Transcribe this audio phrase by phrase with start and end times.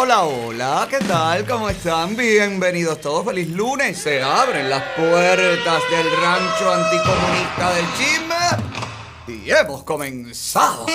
[0.00, 1.44] Hola, hola, ¿qué tal?
[1.44, 2.14] ¿Cómo están?
[2.16, 3.98] Bienvenidos todos, feliz lunes.
[3.98, 10.86] Se abren las puertas del rancho anticomunista del chisme y hemos comenzado.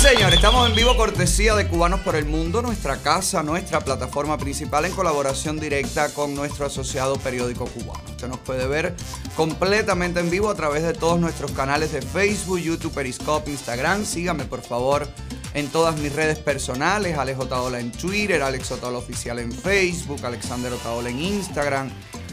[0.00, 4.86] Señor, estamos en vivo cortesía de Cubanos por el Mundo, nuestra casa, nuestra plataforma principal
[4.86, 8.02] en colaboración directa con nuestro asociado periódico cubano.
[8.08, 8.94] Usted nos puede ver
[9.36, 14.06] completamente en vivo a través de todos nuestros canales de Facebook, YouTube, Periscope, Instagram.
[14.06, 15.06] Sígame, por favor,
[15.52, 17.18] en todas mis redes personales.
[17.18, 21.90] Alex Otaola en Twitter, Alex Otaola Oficial en Facebook, Alexander Otaola en Instagram,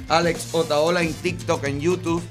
[0.07, 2.23] Alex Otaola en TikTok, en YouTube.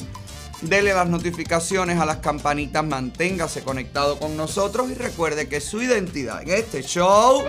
[0.63, 6.43] Dele las notificaciones a las campanitas, manténgase conectado con nosotros y recuerde que su identidad
[6.43, 7.45] en este show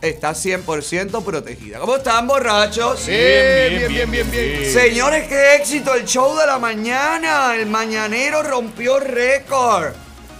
[0.00, 1.78] está 100% protegida.
[1.78, 3.06] ¿Cómo están, borrachos?
[3.06, 4.72] Bien, bien, bien, bien, bien.
[4.72, 7.54] Señores, qué éxito el show de la mañana.
[7.54, 9.92] El mañanero rompió récord.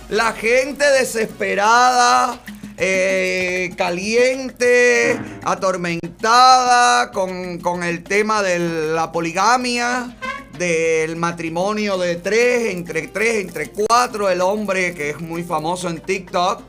[0.09, 2.41] La gente desesperada,
[2.77, 8.59] eh, caliente, atormentada con, con el tema de
[8.93, 10.17] la poligamia
[10.63, 16.01] del matrimonio de tres, entre tres, entre cuatro, el hombre que es muy famoso en
[16.01, 16.63] TikTok,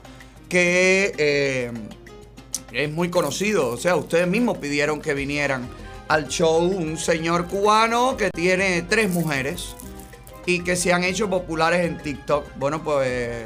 [0.50, 1.72] que eh,
[2.72, 3.70] es muy conocido.
[3.70, 5.70] O sea, ustedes mismos pidieron que vinieran
[6.08, 9.76] al show un señor cubano que tiene tres mujeres
[10.48, 12.46] y que se han hecho populares en TikTok.
[12.56, 13.46] Bueno, pues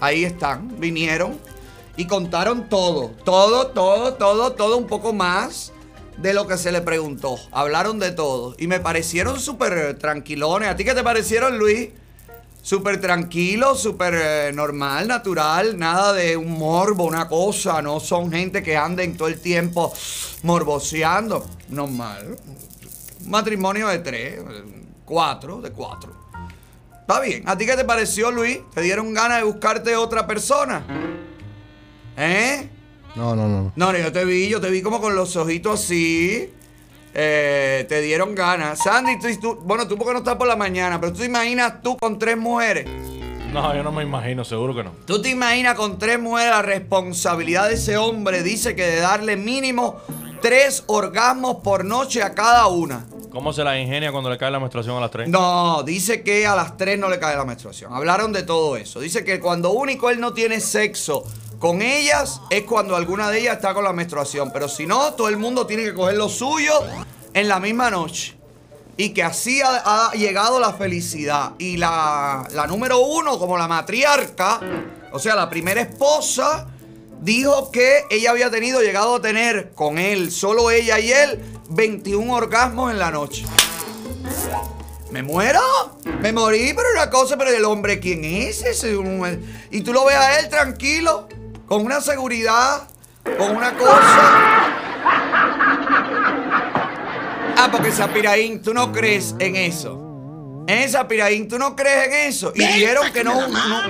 [0.00, 1.38] ahí están, vinieron
[1.96, 5.72] y contaron todo, todo, todo, todo, todo un poco más
[6.20, 7.36] de lo que se le preguntó.
[7.52, 8.54] Hablaron de todo.
[8.58, 10.68] Y me parecieron súper tranquilones.
[10.68, 11.90] ¿A ti qué te parecieron, Luis?
[12.60, 15.78] Súper tranquilo, súper eh, normal, natural.
[15.78, 17.80] Nada de un morbo, una cosa.
[17.80, 19.92] No son gente que anden todo el tiempo
[20.42, 21.46] morboseando.
[21.68, 22.36] Normal.
[23.24, 24.40] Un matrimonio de tres,
[25.04, 26.12] cuatro, de cuatro.
[27.00, 27.48] Está bien.
[27.48, 28.58] ¿A ti qué te pareció, Luis?
[28.74, 30.84] ¿Te dieron ganas de buscarte otra persona?
[32.16, 32.68] ¿Eh?
[33.16, 33.72] No, no, no.
[33.74, 36.52] No, no, yo te vi, yo te vi como con los ojitos así.
[37.14, 38.78] Eh, te dieron ganas.
[38.80, 41.82] Sandy, tú, tú- bueno, tú porque no estás por la mañana, pero tú te imaginas
[41.82, 42.86] tú con tres mujeres.
[43.52, 44.92] No, yo no me imagino, seguro que no.
[45.06, 48.42] Tú te imaginas con tres mujeres la responsabilidad de ese hombre.
[48.42, 49.96] Dice que de darle mínimo
[50.42, 53.06] tres orgasmos por noche a cada una.
[53.30, 55.28] ¿Cómo se la ingenia cuando le cae la menstruación a las 3?
[55.28, 57.92] No, dice que a las tres no le cae la menstruación.
[57.92, 59.00] Hablaron de todo eso.
[59.00, 61.24] Dice que cuando único él no tiene sexo
[61.58, 64.50] con ellas es cuando alguna de ellas está con la menstruación.
[64.52, 66.72] Pero si no, todo el mundo tiene que coger lo suyo
[67.34, 68.36] en la misma noche.
[68.96, 71.52] Y que así ha, llegado la felicidad.
[71.58, 74.60] Y la, la número uno, como la matriarca,
[75.12, 76.66] o sea, la primera esposa,
[77.20, 81.40] dijo que ella había tenido, llegado a tener con él, solo ella y él,
[81.70, 83.44] 21 orgasmos en la noche.
[85.10, 85.60] ¿Me muero?
[86.20, 88.96] Me morí, pero una cosa, pero el hombre, ¿quién es ese?
[89.70, 91.28] Y tú lo ves a él tranquilo,
[91.68, 92.88] con una seguridad,
[93.38, 94.74] con una cosa.
[97.56, 100.64] Ah, porque Sapiraín, tú no crees en eso.
[100.66, 102.52] En Sapiraín, tú no crees en eso.
[102.54, 103.82] Y dijeron que no, no-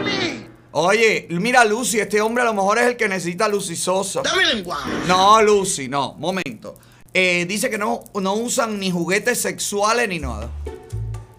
[0.70, 4.22] Oye, mira Lucy, este hombre a lo mejor es el que necesita Lucy Sosa.
[4.22, 4.90] Dame lenguaje.
[5.06, 6.76] No, Lucy, no, momento.
[7.12, 10.50] Eh, dice que no, no usan ni juguetes sexuales ni nada.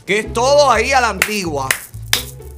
[0.05, 1.69] Que es todo ahí a la antigua.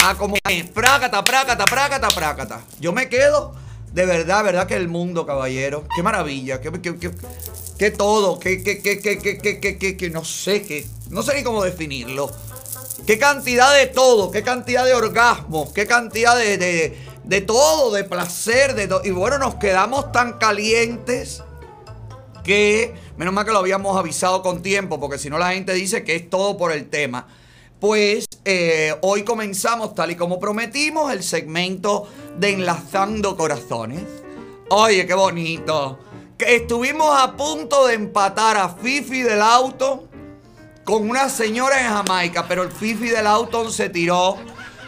[0.03, 2.61] A como es, prácata, prácata, prácata, prácata.
[2.79, 3.53] Yo me quedo,
[3.93, 5.85] de verdad, verdad que el mundo, caballero.
[5.95, 7.11] Qué maravilla, qué, qué, qué-
[7.77, 11.23] qué todo, qué, qué, qué, qué, qué, qué, qué, qué, qué, no sé, qué, no
[11.23, 12.31] sé ni cómo definirlo.
[13.05, 18.03] Qué cantidad de todo, qué cantidad de orgasmos, qué cantidad de, de, de todo, de
[18.03, 21.43] placer, de Y bueno, nos quedamos tan calientes
[22.43, 26.03] que, menos mal que lo habíamos avisado con tiempo, porque si no la gente dice
[26.03, 27.27] que es todo por el tema.
[27.81, 34.03] Pues eh, hoy comenzamos, tal y como prometimos, el segmento de Enlazando Corazones.
[34.69, 35.97] Oye, qué bonito.
[36.37, 40.07] Que estuvimos a punto de empatar a Fifi del auto
[40.83, 44.37] con una señora en Jamaica, pero el Fifi del auto se tiró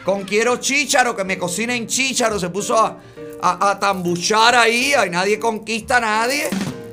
[0.06, 3.00] con quiero chícharo, que me cocinen chícharo, se puso a,
[3.42, 6.48] a, a tambuchar ahí, nadie conquista a nadie.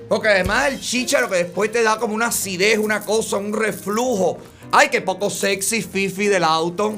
[0.09, 4.39] Porque además el chícharo que después te da como una acidez, una cosa, un reflujo.
[4.73, 6.95] Ay, qué poco sexy Fifi del auto.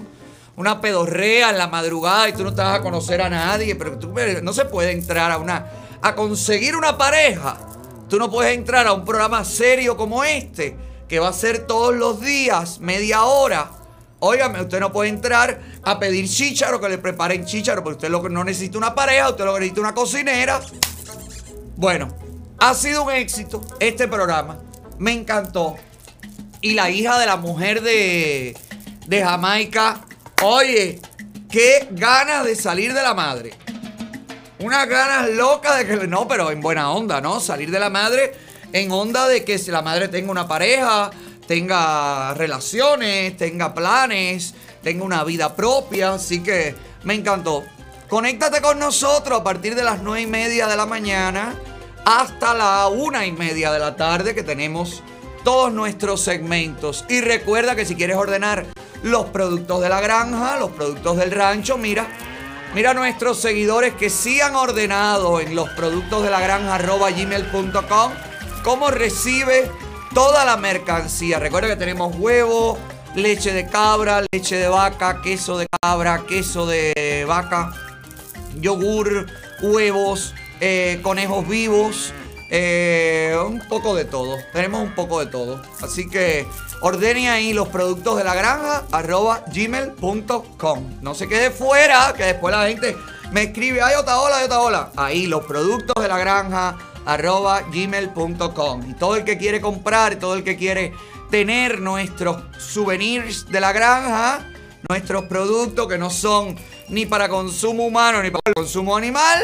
[0.57, 3.75] Una pedorrea en la madrugada y tú no te vas a conocer a nadie.
[3.77, 5.71] Pero tú, no se puede entrar a una.
[6.03, 7.57] a conseguir una pareja.
[8.11, 10.77] Tú no puedes entrar a un programa serio como este,
[11.09, 13.71] que va a ser todos los días, media hora.
[14.19, 18.45] Óigame, usted no puede entrar a pedir chícharo, que le preparen chícharo, porque usted no
[18.45, 20.61] necesita una pareja, usted lo que necesita una cocinera.
[21.77, 22.15] Bueno,
[22.59, 24.59] ha sido un éxito este programa.
[24.99, 25.77] Me encantó.
[26.62, 28.56] Y la hija de la mujer de,
[29.06, 30.00] de Jamaica,
[30.43, 31.00] oye,
[31.50, 33.53] qué ganas de salir de la madre.
[34.61, 36.06] Unas ganas locas de que.
[36.06, 37.41] No, pero en buena onda, ¿no?
[37.41, 38.32] Salir de la madre
[38.73, 41.11] en onda de que si la madre tenga una pareja,
[41.49, 44.55] tenga relaciones, tenga planes,
[44.85, 46.15] tenga una vida propia.
[46.15, 47.65] Así que me encantó.
[48.08, 51.56] Conéctate con nosotros a partir de las nueve y media de la mañana
[52.05, 55.03] hasta la una y media de la tarde que tenemos
[55.44, 57.05] todos nuestros segmentos.
[57.09, 58.67] Y recuerda que si quieres ordenar
[59.03, 62.06] los productos de la granja, los productos del rancho, mira,
[62.75, 68.12] mira nuestros seguidores que sí han ordenado en los productos de la granja gmail.com
[68.62, 69.71] cómo recibe
[70.15, 71.39] toda la mercancía.
[71.39, 72.79] Recuerda que tenemos huevo,
[73.15, 77.73] leche de cabra, leche de vaca, queso de cabra, queso de vaca,
[78.61, 79.27] yogur,
[79.62, 82.12] huevos, eh, conejos vivos.
[82.55, 84.37] Eh, un poco de todo.
[84.53, 85.63] Tenemos un poco de todo.
[85.81, 86.47] Así que
[86.83, 90.99] ordene ahí los productos de la granja arroba gmail.com.
[91.01, 92.95] No se quede fuera, que después la gente
[93.33, 94.91] me escribe, ay, otra hola, ay, otra hola.
[94.97, 96.77] Ahí los productos de la granja
[97.07, 98.91] arroba gmail.com.
[98.91, 100.93] Y todo el que quiere comprar, todo el que quiere
[101.31, 104.47] tener nuestros souvenirs de la granja,
[104.91, 106.55] nuestros productos que no son
[106.91, 109.43] ni para consumo humano ni para consumo animal,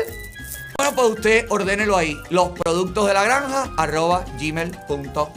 [0.79, 2.17] bueno, pues usted ordénelo ahí.
[2.31, 5.29] Los productos de la granja, arroba gmail.com.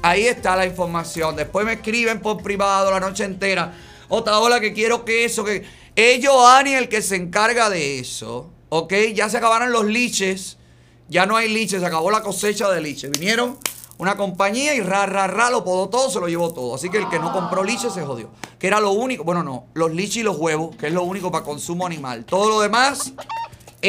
[0.00, 1.36] Ahí está la información.
[1.36, 3.74] Después me escriben por privado la noche entera.
[4.08, 5.64] Otra ola que quiero que eso, que...
[5.94, 8.48] ellos Ani, el que se encarga de eso.
[8.70, 8.94] ¿Ok?
[9.14, 10.56] Ya se acabaron los liches.
[11.08, 11.80] Ya no hay liches.
[11.80, 13.10] Se acabó la cosecha de liches.
[13.10, 13.58] Vinieron
[13.98, 16.76] una compañía y ra, ra, ra, lo podó todo, se lo llevó todo.
[16.76, 18.30] Así que el que no compró liches se jodió.
[18.58, 19.24] Que era lo único.
[19.24, 19.66] Bueno, no.
[19.74, 22.24] Los liches y los huevos, que es lo único para consumo animal.
[22.24, 23.12] Todo lo demás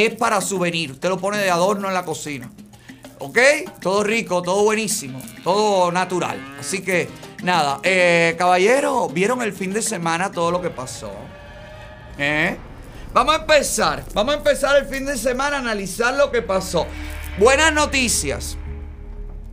[0.06, 0.92] es para souvenir.
[0.92, 2.52] Usted lo pone de adorno en la cocina.
[3.20, 3.40] ¿Ok?
[3.82, 6.58] Todo rico, todo buenísimo, todo natural.
[6.60, 7.10] Así que,
[7.42, 11.12] nada, eh, caballero, ¿vieron el fin de semana todo lo que pasó?
[12.20, 12.58] ¿Eh?
[13.14, 16.86] Vamos a empezar, vamos a empezar el fin de semana a analizar lo que pasó.
[17.40, 18.58] Buenas noticias.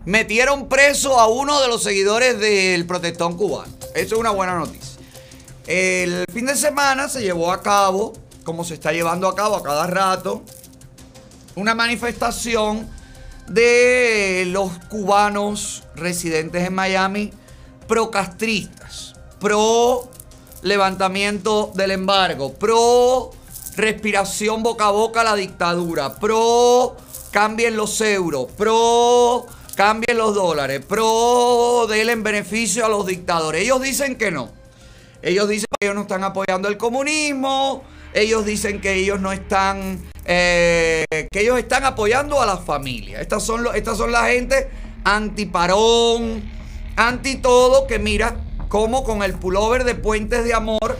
[0.04, 3.72] Metieron preso a uno de los seguidores del protestón cubano.
[3.94, 5.00] Eso es una buena noticia.
[5.66, 8.12] El fin de semana se llevó a cabo
[8.44, 10.42] como se está llevando a cabo a cada rato,
[11.56, 12.88] una manifestación
[13.48, 17.32] de los cubanos residentes en Miami
[17.86, 20.08] procastristas, pro
[20.62, 23.30] levantamiento del embargo, pro
[23.76, 26.96] respiración boca a boca a la dictadura, pro
[27.30, 33.62] cambien los euros, pro cambien los dólares, pro en beneficio a los dictadores.
[33.62, 34.48] Ellos dicen que no.
[35.20, 37.82] Ellos dicen que ellos no están apoyando el comunismo,
[38.14, 43.20] ellos dicen que ellos no están, eh, que ellos están apoyando a las familias.
[43.20, 44.70] Estas son, estas son la gente
[45.04, 46.42] antiparón,
[46.96, 48.36] anti todo, que mira
[48.68, 50.96] cómo con el pullover de Puentes de Amor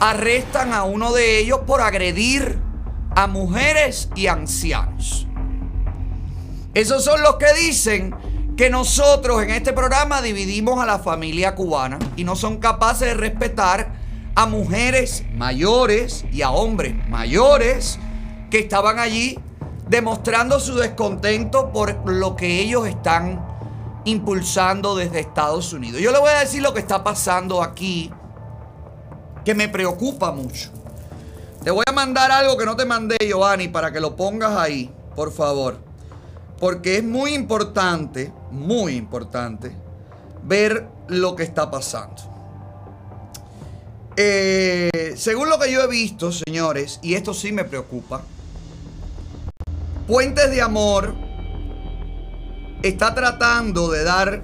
[0.00, 2.58] arrestan a uno de ellos por agredir
[3.14, 5.26] a mujeres y ancianos.
[6.74, 8.14] Esos son los que dicen
[8.56, 13.14] que nosotros en este programa dividimos a la familia cubana y no son capaces de
[13.14, 14.05] respetar
[14.36, 17.98] a mujeres mayores y a hombres mayores
[18.50, 19.38] que estaban allí
[19.88, 23.44] demostrando su descontento por lo que ellos están
[24.04, 26.02] impulsando desde Estados Unidos.
[26.02, 28.12] Yo le voy a decir lo que está pasando aquí,
[29.42, 30.70] que me preocupa mucho.
[31.64, 34.92] Te voy a mandar algo que no te mandé, Giovanni, para que lo pongas ahí,
[35.14, 35.78] por favor.
[36.60, 39.74] Porque es muy importante, muy importante,
[40.44, 42.35] ver lo que está pasando.
[44.18, 48.22] Eh, según lo que yo he visto, señores, y esto sí me preocupa,
[50.06, 51.14] Puentes de Amor
[52.82, 54.42] está tratando de dar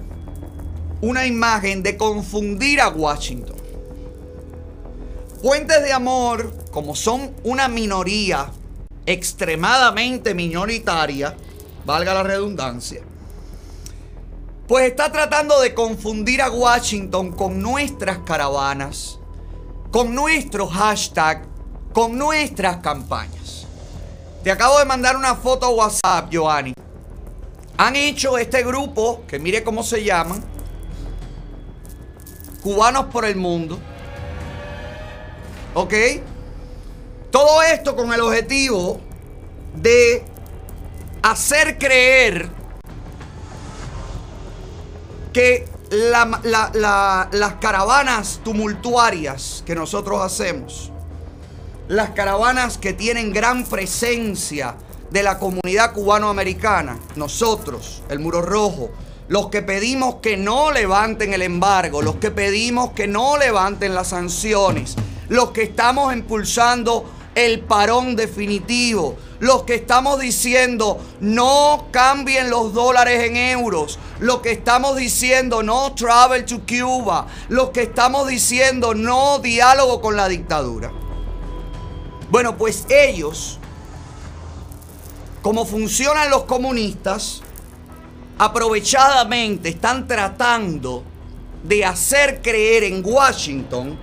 [1.01, 3.55] una imagen de confundir a Washington.
[5.41, 8.51] Puentes de Amor, como son una minoría
[9.07, 11.35] extremadamente minoritaria,
[11.83, 13.01] valga la redundancia,
[14.67, 19.19] pues está tratando de confundir a Washington con nuestras caravanas
[19.93, 21.43] con nuestro hashtag,
[21.93, 23.67] con nuestras campañas.
[24.43, 26.73] Te acabo de mandar una foto a WhatsApp, Giovanni.
[27.77, 30.43] Han hecho este grupo, que mire cómo se llaman,
[32.63, 33.77] Cubanos por el Mundo.
[35.75, 35.93] ¿Ok?
[37.29, 38.99] Todo esto con el objetivo
[39.75, 40.25] de
[41.21, 42.49] hacer creer
[45.31, 50.91] que las caravanas tumultuarias que nosotros hacemos,
[51.87, 54.75] las caravanas que tienen gran presencia
[55.11, 58.89] de la comunidad cubanoamericana, nosotros, el Muro Rojo,
[59.27, 64.07] los que pedimos que no levanten el embargo, los que pedimos que no levanten las
[64.07, 64.95] sanciones,
[65.29, 69.15] los que estamos impulsando el parón definitivo.
[69.43, 73.99] Los que estamos diciendo no cambien los dólares en euros.
[74.21, 77.27] Los que estamos diciendo no travel to Cuba.
[77.49, 80.93] Los que estamos diciendo no diálogo con la dictadura.
[82.31, 83.59] Bueno, pues ellos,
[85.41, 87.41] como funcionan los comunistas,
[88.37, 91.03] aprovechadamente están tratando
[91.63, 93.99] de hacer creer en Washington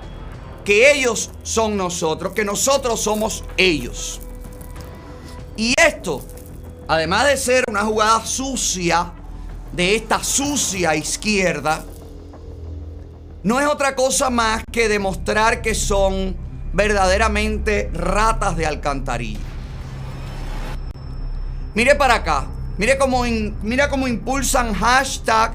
[0.66, 4.20] que ellos son nosotros, que nosotros somos ellos.
[5.60, 6.24] Y esto,
[6.88, 9.12] además de ser una jugada sucia
[9.72, 11.84] de esta sucia izquierda,
[13.42, 16.34] no es otra cosa más que demostrar que son
[16.72, 19.40] verdaderamente ratas de alcantarilla.
[21.74, 22.46] Mire para acá,
[22.78, 23.24] mire cómo,
[23.60, 25.52] mira cómo impulsan hashtag,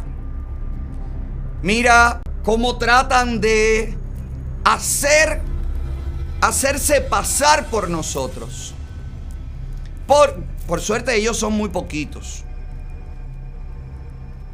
[1.64, 3.98] mira cómo tratan de
[4.66, 5.42] hacer,
[6.42, 8.75] hacerse pasar por nosotros.
[10.08, 10.36] Por,
[10.68, 12.44] por suerte ellos son muy poquitos.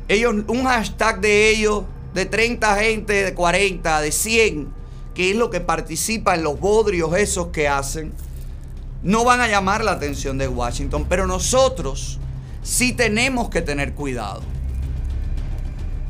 [0.08, 4.68] Ellos, un hashtag de ellos, de 30 gente, de 40, de 100,
[5.14, 8.14] que es lo que participa en los bodrios esos que hacen,
[9.04, 11.06] no van a llamar la atención de Washington.
[11.08, 12.20] Pero nosotros
[12.62, 14.42] sí tenemos que tener cuidado.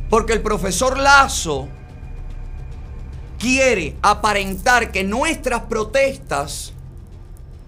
[0.10, 1.68] Porque el profesor Lazo
[3.40, 6.71] quiere aparentar que nuestras protestas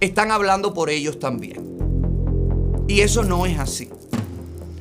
[0.03, 1.73] están hablando por ellos también.
[2.87, 3.89] Y eso no es así.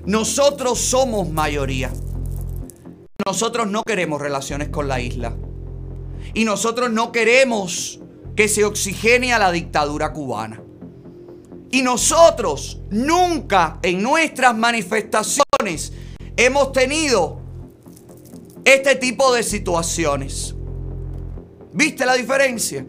[0.04, 1.92] Nosotros somos mayoría.
[3.24, 5.34] Nosotros no queremos relaciones con la isla.
[6.34, 8.00] Y nosotros no queremos
[8.34, 10.60] que se oxigene a la dictadura cubana.
[11.70, 15.92] Y nosotros nunca en nuestras manifestaciones
[16.36, 17.40] hemos tenido
[18.64, 20.54] este tipo de situaciones.
[21.72, 22.84] ¿Viste la diferencia?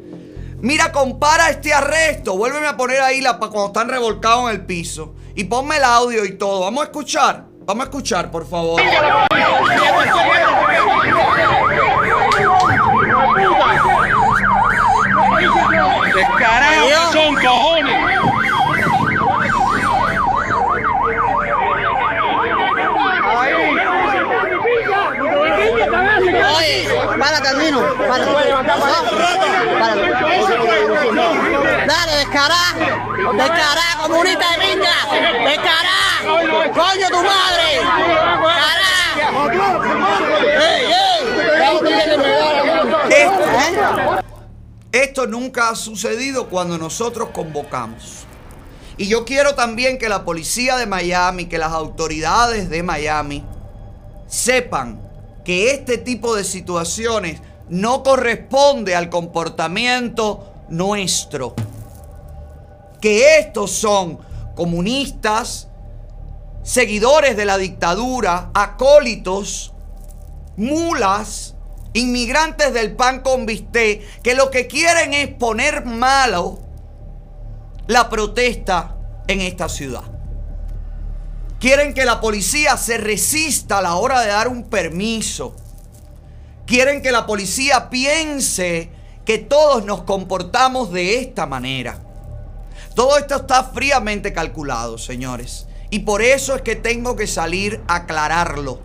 [0.64, 2.38] Mira, compara este arresto.
[2.38, 5.14] Vuélveme a poner ahí la, cuando están revolcados en el piso.
[5.36, 6.62] Y ponme el audio y todo.
[6.62, 7.48] Vamos a escuchar.
[7.66, 8.82] Vamos a escuchar, por favor.
[16.16, 18.43] Descarados son cojones.
[26.58, 27.82] Oye, párate, Andino.
[27.98, 28.32] Párate.
[29.80, 30.02] Párate.
[31.88, 32.64] Dale, descará.
[33.38, 34.98] Descará, comunista de pinga.
[35.50, 36.00] Descará.
[36.74, 37.64] Coño, tu madre.
[43.10, 44.24] Esto,
[44.92, 48.26] esto nunca ha sucedido cuando nosotros convocamos.
[48.98, 53.44] Y yo quiero también que la policía de Miami, que las autoridades de Miami
[54.28, 55.03] sepan
[55.44, 61.56] que este tipo de situaciones no corresponde al comportamiento nuestro.
[63.02, 64.20] Que estos son
[64.56, 65.68] comunistas,
[66.64, 69.74] seguidores de la dictadura, acólitos,
[70.56, 71.56] mulas,
[71.94, 76.60] inmigrantes del pan con bisté, que lo que quieren es poner malo
[77.88, 78.96] la protesta
[79.28, 80.13] en esta ciudad.
[81.64, 85.56] Quieren que la policía se resista a la hora de dar un permiso.
[86.66, 88.90] Quieren que la policía piense
[89.24, 92.02] que todos nos comportamos de esta manera.
[92.96, 95.66] Todo esto está fríamente calculado, señores.
[95.90, 98.82] Y por eso es que tengo que salir a aclararlo.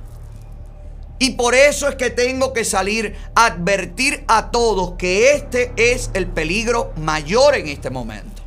[1.19, 6.13] Y por eso es que tengo que salir a advertir a todos que este es
[6.15, 8.41] el peligro mayor en este momento.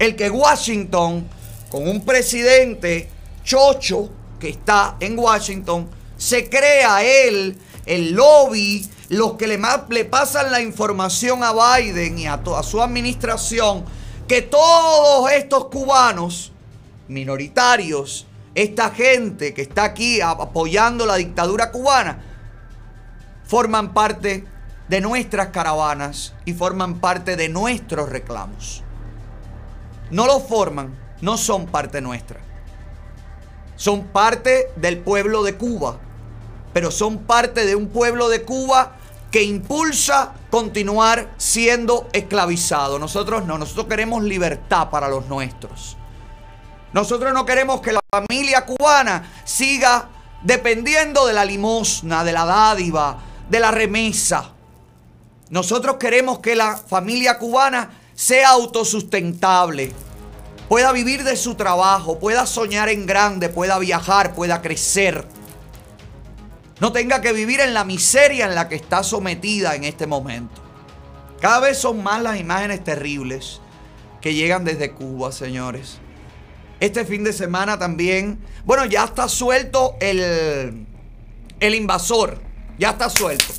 [0.00, 1.28] El que Washington
[1.72, 3.08] con un presidente
[3.42, 5.88] chocho que está en Washington,
[6.18, 12.26] se crea él, el lobby, los que le, le pasan la información a Biden y
[12.26, 13.86] a, toda su administración,
[14.28, 16.52] que todos estos cubanos
[17.08, 22.22] minoritarios, esta gente que está aquí apoyando la dictadura cubana,
[23.44, 24.44] forman parte
[24.90, 28.82] de nuestras caravanas y forman parte de nuestros reclamos.
[30.10, 32.40] No lo forman no son parte nuestra.
[33.76, 35.98] Son parte del pueblo de Cuba,
[36.74, 38.96] pero son parte de un pueblo de Cuba
[39.30, 42.98] que impulsa continuar siendo esclavizado.
[42.98, 45.96] Nosotros no, nosotros queremos libertad para los nuestros.
[46.92, 50.08] Nosotros no queremos que la familia cubana siga
[50.42, 53.16] dependiendo de la limosna, de la dádiva,
[53.48, 54.50] de la remesa.
[55.48, 59.92] Nosotros queremos que la familia cubana sea autosustentable
[60.72, 65.26] pueda vivir de su trabajo, pueda soñar en grande, pueda viajar, pueda crecer.
[66.80, 70.62] No tenga que vivir en la miseria en la que está sometida en este momento.
[71.42, 73.60] Cada vez son más las imágenes terribles
[74.22, 75.98] que llegan desde Cuba, señores.
[76.80, 80.86] Este fin de semana también, bueno, ya está suelto el,
[81.60, 82.40] el invasor,
[82.78, 83.52] ya está suelto.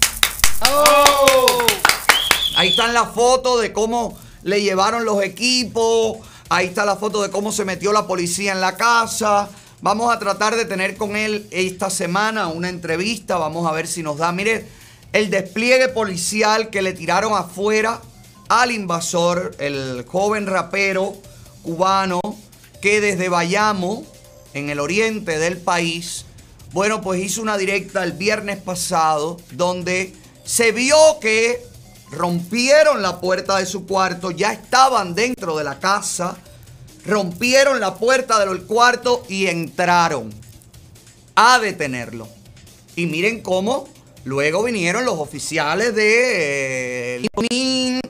[2.57, 6.32] Ahí están las fotos de cómo le llevaron los equipos.
[6.53, 9.49] Ahí está la foto de cómo se metió la policía en la casa.
[9.81, 13.37] Vamos a tratar de tener con él esta semana una entrevista.
[13.37, 14.31] Vamos a ver si nos da.
[14.31, 14.67] Mire,
[15.13, 18.01] el despliegue policial que le tiraron afuera
[18.49, 21.15] al invasor, el joven rapero
[21.63, 22.21] cubano
[22.83, 24.05] que desde Bayamo,
[24.53, 26.25] en el oriente del país,
[26.71, 31.65] bueno, pues hizo una directa el viernes pasado donde se vio que
[32.13, 36.37] rompieron la puerta de su cuarto, ya estaban dentro de la casa,
[37.05, 40.33] rompieron la puerta del cuarto y entraron
[41.35, 42.27] a detenerlo.
[42.95, 43.87] Y miren cómo
[44.23, 48.01] luego vinieron los oficiales de eh,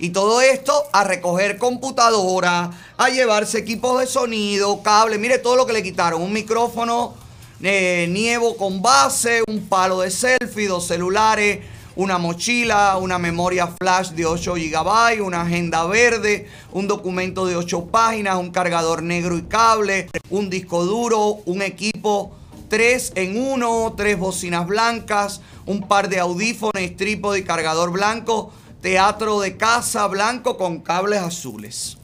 [0.00, 5.66] y todo esto a recoger computadora, a llevarse equipos de sonido, cable, mire todo lo
[5.66, 7.14] que le quitaron, un micrófono
[7.62, 11.60] eh, Nievo con base, un palo de selfie, dos celulares,
[11.96, 17.86] una mochila, una memoria flash de 8 GB, una agenda verde, un documento de 8
[17.86, 22.32] páginas, un cargador negro y cable, un disco duro, un equipo
[22.68, 29.40] 3 en 1, tres bocinas blancas, un par de audífonos, trípode y cargador blanco, teatro
[29.40, 31.98] de casa blanco con cables azules.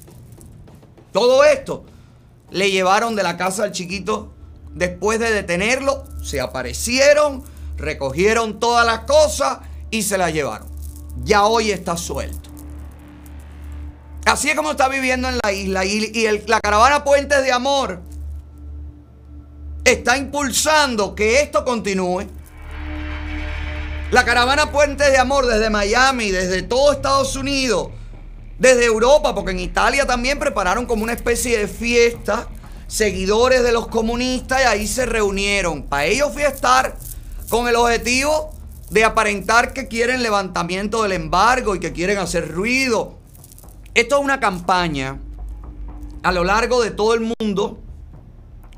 [1.13, 1.85] Todo esto
[2.51, 4.33] le llevaron de la casa al chiquito
[4.75, 7.45] después de detenerlo, se aparecieron,
[7.77, 9.61] recogieron todas las cosas
[9.97, 10.69] y se la llevaron.
[11.25, 12.51] Ya hoy está suelto.
[14.27, 15.85] Así es como está viviendo en la isla.
[15.85, 18.03] Y, la caravana Puentes de Amor
[19.85, 22.27] está impulsando que esto continúe.
[24.11, 27.91] La caravana Puentes de Amor desde Miami, desde todo Estados Unidos,
[28.59, 32.49] desde Europa, porque en Italia también prepararon como una especie de fiesta,
[32.89, 36.97] seguidores de los comunistas y ahí se reunieron para ellos fiestar
[37.49, 38.56] con el objetivo
[38.91, 43.19] de aparentar que quieren levantamiento del embargo y que quieren hacer ruido.
[43.95, 45.19] Esto es una campaña
[46.23, 47.81] a lo largo de todo el mundo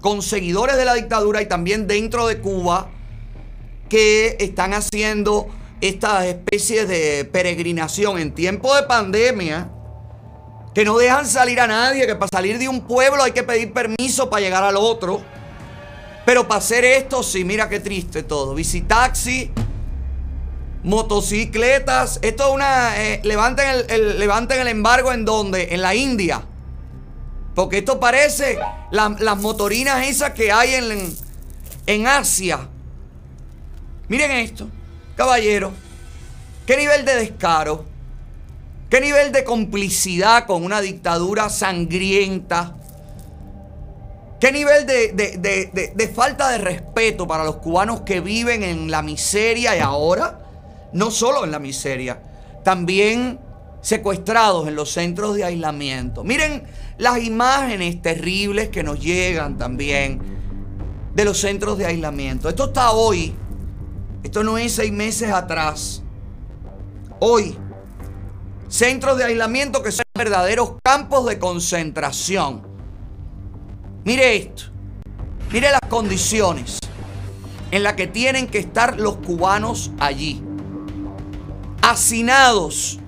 [0.00, 2.90] con seguidores de la dictadura y también dentro de Cuba
[3.88, 5.48] que están haciendo
[5.80, 9.70] estas especies de peregrinación en tiempo de pandemia
[10.74, 13.72] que no dejan salir a nadie, que para salir de un pueblo hay que pedir
[13.72, 15.20] permiso para llegar al otro.
[16.24, 18.54] Pero para hacer esto, sí, mira qué triste todo.
[18.54, 19.50] Visitaxi
[20.82, 22.18] motocicletas.
[22.22, 23.02] Esto es una.
[23.02, 25.74] Eh, levanten, el, levanten el embargo en donde?
[25.74, 26.42] En la India.
[27.54, 28.58] Porque esto parece
[28.90, 31.16] las motorinas esas que hay en,
[31.86, 32.68] en Asia.
[34.06, 34.68] Miren esto,
[35.16, 35.72] caballero.
[36.66, 37.84] ¿Qué nivel de descaro?
[38.88, 42.76] ¿Qué nivel de complicidad con una dictadura sangrienta?
[44.40, 49.76] ¿Qué nivel de, de, falta de respeto para los cubanos que viven en la miseria
[49.76, 50.47] y ahora
[50.92, 52.22] no solo en la miseria,
[52.64, 53.40] también
[53.80, 56.24] secuestrados en los centros de aislamiento.
[56.24, 56.64] Miren
[56.98, 60.20] las imágenes terribles que nos llegan también
[61.14, 62.48] de los centros de aislamiento.
[62.48, 63.34] Esto está hoy,
[64.22, 66.02] esto no es seis meses atrás.
[67.20, 67.56] Hoy,
[68.68, 72.66] centros de aislamiento que son verdaderos campos de concentración.
[74.04, 74.64] Mire esto,
[75.52, 76.78] mire las condiciones
[77.70, 80.42] en las que tienen que estar los cubanos allí
[81.82, 82.98] hacinados,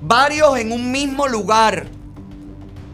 [0.00, 1.86] varios en un mismo lugar.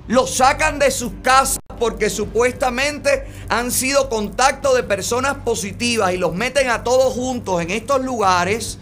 [0.09, 6.35] Los sacan de sus casas porque supuestamente han sido contacto de personas positivas y los
[6.35, 8.79] meten a todos juntos en estos lugares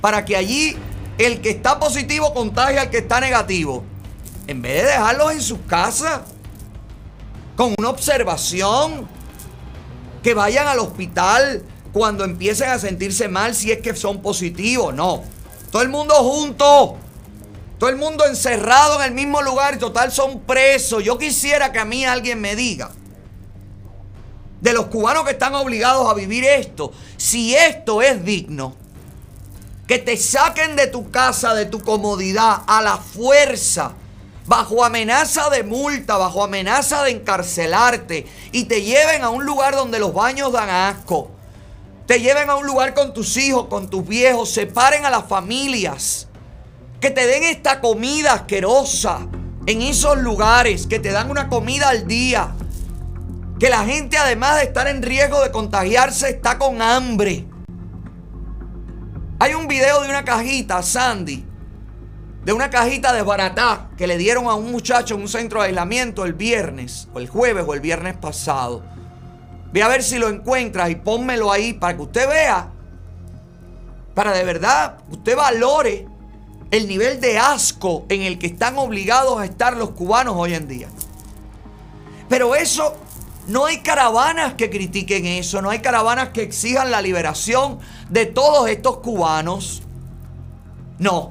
[0.00, 0.76] para que allí
[1.18, 3.84] el que está positivo contagie al que está negativo.
[4.46, 6.20] En vez de dejarlos en sus casas
[7.56, 9.08] con una observación,
[10.24, 15.22] que vayan al hospital cuando empiecen a sentirse mal si es que son positivos, no.
[15.74, 16.96] Todo el mundo junto.
[17.80, 21.02] Todo el mundo encerrado en el mismo lugar y total son presos.
[21.02, 22.92] Yo quisiera que a mí alguien me diga
[24.60, 28.76] de los cubanos que están obligados a vivir esto, si esto es digno,
[29.88, 33.94] que te saquen de tu casa, de tu comodidad, a la fuerza,
[34.46, 39.98] bajo amenaza de multa, bajo amenaza de encarcelarte y te lleven a un lugar donde
[39.98, 41.33] los baños dan asco,
[42.06, 46.28] te lleven a un lugar con tus hijos, con tus viejos, separen a las familias,
[47.00, 49.26] que te den esta comida asquerosa
[49.66, 52.54] en esos lugares, que te dan una comida al día,
[53.58, 57.46] que la gente además de estar en riesgo de contagiarse está con hambre.
[59.38, 61.44] Hay un video de una cajita, Sandy,
[62.44, 66.26] de una cajita desbaratada que le dieron a un muchacho en un centro de aislamiento
[66.26, 68.93] el viernes, o el jueves o el viernes pasado.
[69.74, 72.70] Ve a ver si lo encuentras y pónmelo ahí para que usted vea,
[74.14, 76.06] para de verdad usted valore
[76.70, 80.68] el nivel de asco en el que están obligados a estar los cubanos hoy en
[80.68, 80.86] día.
[82.28, 82.96] Pero eso,
[83.48, 88.70] no hay caravanas que critiquen eso, no hay caravanas que exijan la liberación de todos
[88.70, 89.82] estos cubanos.
[91.00, 91.30] No.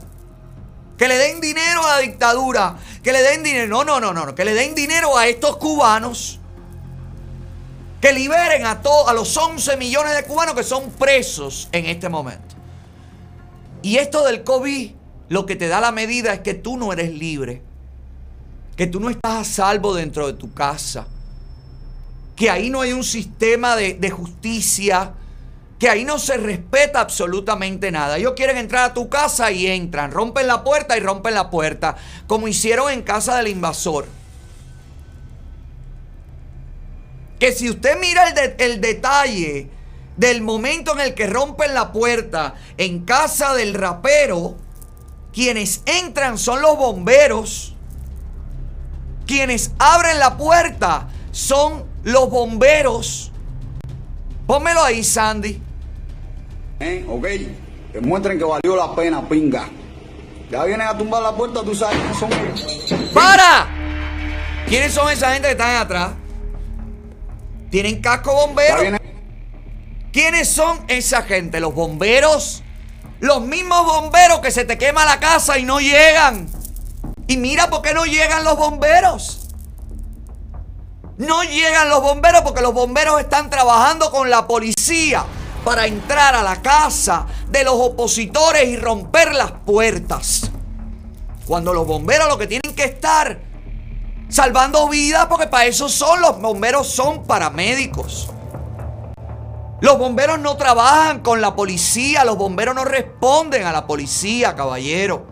[0.98, 4.36] Que le den dinero a la dictadura, que le den dinero, no, no, no, no,
[4.36, 6.42] que le den dinero a estos cubanos.
[8.04, 12.10] Que liberen a, todos, a los 11 millones de cubanos que son presos en este
[12.10, 12.54] momento.
[13.82, 14.92] Y esto del COVID
[15.30, 17.62] lo que te da la medida es que tú no eres libre,
[18.76, 21.08] que tú no estás a salvo dentro de tu casa,
[22.36, 25.14] que ahí no hay un sistema de, de justicia,
[25.80, 28.18] que ahí no se respeta absolutamente nada.
[28.18, 31.96] Ellos quieren entrar a tu casa y entran, rompen la puerta y rompen la puerta,
[32.28, 34.23] como hicieron en casa del invasor.
[37.44, 39.70] Que si usted mira el, de- el detalle
[40.16, 44.56] del momento en el que rompen la puerta en casa del rapero,
[45.34, 47.76] quienes entran son los bomberos.
[49.28, 53.34] Quienes abren la puerta son los bomberos.
[54.48, 55.62] Pónmelo ahí, Sandy.
[56.80, 57.06] ¿Eh?
[57.10, 57.28] ¿Ok?
[57.92, 59.68] Demuestren que valió la pena, pinga.
[60.50, 63.12] Ya vienen a tumbar la puerta, tú sabes quiénes son ellos.
[63.14, 63.68] ¡Para!
[64.66, 66.12] ¿Quiénes son esa gente que están atrás?
[67.74, 69.00] ¿Tienen casco bombero?
[70.12, 71.60] ¿Quiénes son esa gente?
[71.60, 72.62] ¿Los bomberos?
[73.20, 76.48] Los mismos bomberos que se te quema la casa y no llegan.
[77.26, 79.50] Y mira por qué no llegan los bomberos.
[81.18, 85.26] No llegan los bomberos porque los bomberos están trabajando con la policía
[85.66, 90.52] para entrar a la casa de los opositores y romper las puertas.
[91.48, 93.53] Cuando los bomberos lo que tienen que estar
[94.34, 98.30] salvando vidas porque para eso son los bomberos son paramédicos.
[99.80, 105.28] Los bomberos no trabajan con la policía, los bomberos no responden a la policía, caballero.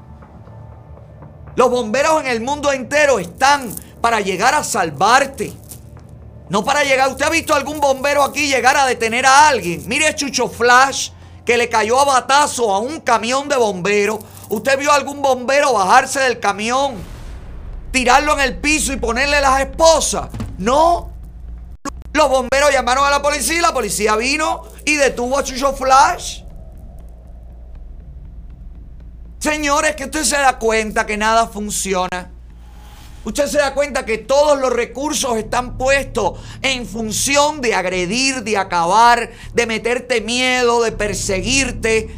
[1.56, 5.52] Los bomberos en el mundo entero están para llegar a salvarte.
[6.50, 7.10] No para llegar.
[7.10, 9.84] ¿Usted ha visto algún bombero aquí llegar a detener a alguien?
[9.88, 11.10] Mire a Chucho Flash
[11.46, 14.20] que le cayó a batazo a un camión de bomberos.
[14.50, 16.96] ¿Usted vio a algún bombero bajarse del camión,
[17.92, 20.30] tirarlo en el piso y ponerle las esposas?
[20.58, 21.12] No.
[22.14, 26.42] Los bomberos llamaron a la policía y la policía vino y detuvo a Chucho Flash.
[29.40, 32.32] Señores, que usted se da cuenta que nada funciona.
[33.24, 38.58] Usted se da cuenta que todos los recursos están puestos en función de agredir, de
[38.58, 42.16] acabar, de meterte miedo, de perseguirte.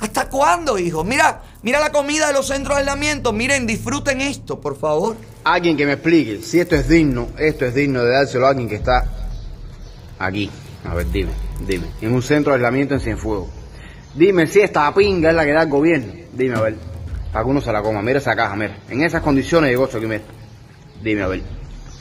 [0.00, 1.04] ¿Hasta cuándo, hijo?
[1.04, 3.32] Mira, mira la comida de los centros de aislamiento.
[3.32, 5.16] Miren, disfruten esto, por favor.
[5.42, 8.68] Alguien que me explique si esto es digno, esto es digno de dárselo a alguien
[8.68, 9.04] que está
[10.16, 10.48] aquí.
[10.84, 11.32] A ver, dime,
[11.66, 11.88] dime.
[12.00, 13.48] En un centro de aislamiento en Cienfuegos.
[14.14, 16.12] Dime si esta pinga es la que da el gobierno.
[16.32, 16.76] Dime, a ver.
[17.32, 18.00] Para que uno se la coma.
[18.00, 18.78] Mira esa caja, mira.
[18.88, 20.22] En esas condiciones llegó esto aquí, mira.
[21.02, 21.42] Dime, a ver.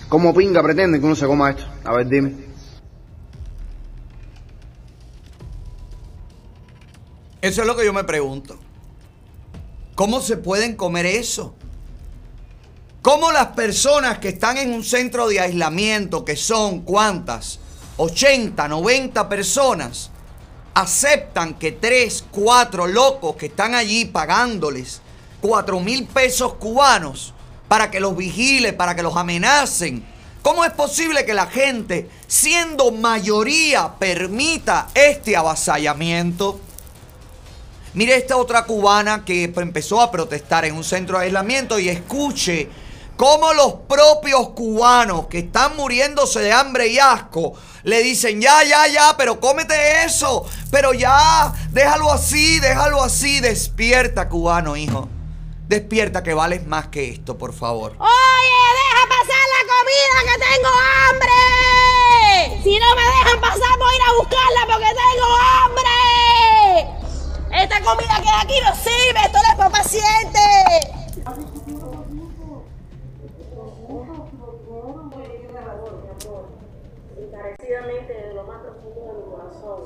[0.10, 1.64] ¿Cómo pinga pretenden que uno se coma esto?
[1.84, 2.36] A ver, dime.
[7.42, 8.60] Eso es lo que yo me pregunto.
[9.96, 11.56] ¿Cómo se pueden comer eso?
[13.02, 17.60] ¿Cómo las personas que están en un centro de aislamiento, que son cuántas?
[17.96, 20.10] 80, 90 personas,
[20.74, 25.02] aceptan que 3, 4 locos que están allí pagándoles
[25.40, 27.34] 4 mil pesos cubanos
[27.70, 30.04] para que los vigile, para que los amenacen?
[30.42, 36.60] ¿Cómo es posible que la gente, siendo mayoría, permita este avasallamiento?
[37.96, 42.70] Mire esta otra cubana que empezó a protestar en un centro de aislamiento y escuche
[43.16, 47.54] cómo los propios cubanos que están muriéndose de hambre y asco
[47.84, 54.28] le dicen, ya, ya, ya, pero cómete eso, pero ya, déjalo así, déjalo así, despierta
[54.28, 55.08] cubano, hijo.
[55.70, 57.96] Despierta que vales más que esto, por favor.
[57.98, 60.70] Oye, deja pasar la comida que tengo
[61.08, 62.62] hambre.
[62.62, 66.35] Si no me dejan pasar, voy a ir a buscarla porque tengo hambre.
[67.58, 70.96] Esta comida que aquí no sirve, esto es para pacientes.
[77.18, 79.84] encarecidamente desde lo más profundo de mi corazón,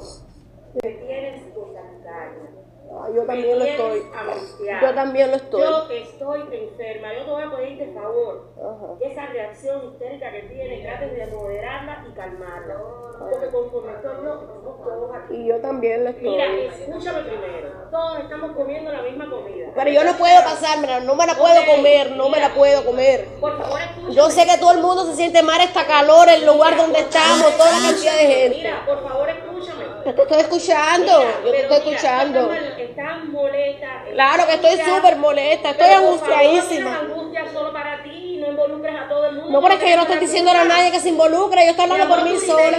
[0.82, 2.69] que tienes cantar.
[3.14, 4.04] Yo también lo estoy.
[4.14, 4.82] angustiada.
[4.82, 5.62] Yo también lo estoy.
[5.62, 7.14] Yo estoy enferma.
[7.14, 8.88] Yo te voy a pedir de favor Ajá.
[9.00, 12.76] que esa reacción histérica que tiene, trates de moderarla y calmarla.
[13.20, 15.36] Porque conforme estoy yo, estamos todos aquí.
[15.36, 16.30] Y yo también lo estoy.
[16.30, 17.70] Mira, escúchame primero.
[17.92, 19.68] Todos estamos comiendo la misma comida.
[19.76, 23.28] Pero yo no puedo pasármela, no me la puedo comer, no me la puedo comer.
[23.40, 24.14] Por favor, escúchame.
[24.14, 27.56] Yo sé que todo el mundo se siente mal esta calor, el lugar donde estamos,
[27.58, 28.58] toda la cantidad de gente.
[28.58, 29.86] Mira, por favor, escúchame.
[30.04, 32.50] Te estoy escuchando, Mira, yo te estoy escuchando.
[32.90, 34.04] Estás, molesta.
[34.12, 36.92] Claro que estoy súper molesta, estoy angustiadísima.
[36.92, 39.52] no angustia solo para ti involucres a todo el mundo.
[39.52, 41.90] No, pero es que yo no estoy diciendo a nadie que se involucre, yo estoy
[41.90, 42.78] hablando por mí sola.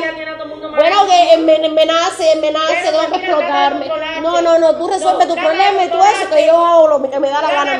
[0.76, 3.90] Bueno, que me, nace, me nace, tengo que mira, explotarme.
[4.22, 7.18] No, no, no, tú resuelves tu problema y tú eso, que yo hago lo que
[7.18, 7.78] me da la gana.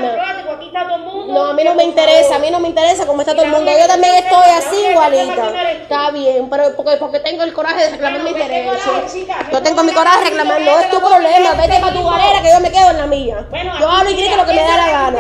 [1.29, 3.51] No, a mí no me interesa, a mí no me interesa cómo está todo el
[3.51, 3.71] mundo.
[3.79, 5.53] Yo también estoy así igualita.
[5.73, 9.15] Está bien, pero porque, porque tengo el coraje de reclamar mis derechos.
[9.53, 12.51] Yo tengo mi coraje de reclamar, no es tu problema, vete para tu galera que
[12.51, 13.47] yo me quedo en la mía.
[13.79, 15.19] Yo hablo y grito lo que me da la gana.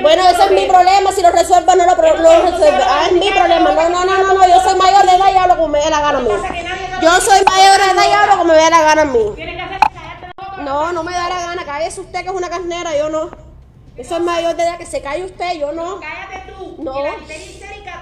[0.00, 2.84] Bueno, ese es mi problema, si lo no lo, resuelvo.
[2.86, 3.72] Ah, es mi problema.
[3.72, 5.90] No, no, no, no, no, yo soy mayor de edad y hablo como me dé
[5.90, 6.28] la gana a mí.
[7.02, 9.24] Yo soy mayor de edad y hablo como me dé la gana a mí.
[10.62, 13.30] No, no me da la gana, cállese usted que es una carnera, yo no.
[13.96, 16.00] Yo soy mayor de edad, que se calle usted, yo no.
[16.00, 16.76] Cállate tú.
[16.82, 16.94] No.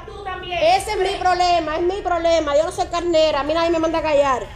[0.06, 0.58] Tú también.
[0.58, 2.56] Ese es mi problema, es mi problema.
[2.56, 4.46] Yo no soy carnera, a mí nadie me manda a callar.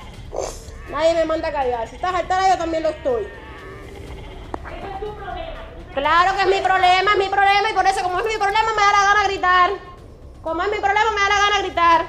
[0.91, 1.89] Nadie me manda a callar.
[1.89, 3.27] Si estás altera, yo también lo estoy.
[5.97, 8.71] Claro que es mi problema, es mi problema y por eso como es mi problema
[8.77, 9.71] me da la gana gritar.
[10.47, 12.07] Como es mi problema me da la gana gritar.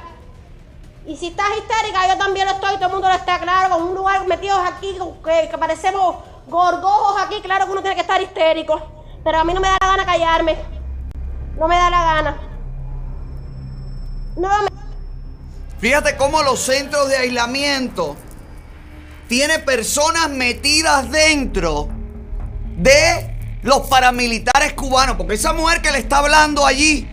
[1.07, 3.87] Y si estás histérica, yo también lo estoy, todo el mundo lo está claro, con
[3.87, 4.95] un lugar metidos aquí,
[5.25, 8.79] que, que parecemos gorgojos aquí, claro que uno tiene que estar histérico.
[9.23, 10.55] Pero a mí no me da la gana callarme.
[11.57, 12.37] No me da la gana.
[14.35, 14.69] No me...
[15.79, 18.15] Fíjate cómo los centros de aislamiento
[19.27, 21.87] tiene personas metidas dentro
[22.75, 25.15] de los paramilitares cubanos.
[25.15, 27.09] Porque esa mujer que le está hablando allí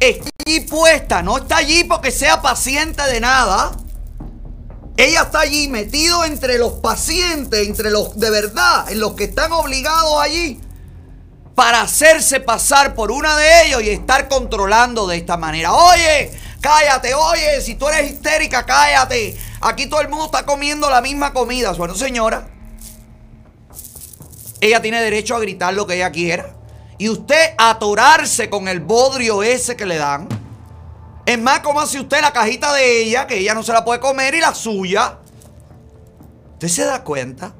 [0.00, 3.72] está allí puesta, no está allí porque sea paciente de nada.
[4.96, 9.52] Ella está allí metido entre los pacientes, entre los de verdad, en los que están
[9.52, 10.60] obligados allí
[11.54, 15.72] para hacerse pasar por una de ellos y estar controlando de esta manera.
[15.72, 19.36] Oye, cállate, oye, si tú eres histérica, cállate.
[19.60, 21.72] Aquí todo el mundo está comiendo la misma comida.
[21.72, 22.48] Bueno, señora,
[24.60, 26.54] ella tiene derecho a gritar lo que ella quiera.
[27.02, 30.28] Y usted atorarse con el bodrio ese que le dan.
[31.26, 34.36] Es más, hace usted la cajita de ella, que ella no se la puede comer,
[34.36, 35.18] y la suya.
[36.52, 37.56] ¿Usted se da cuenta?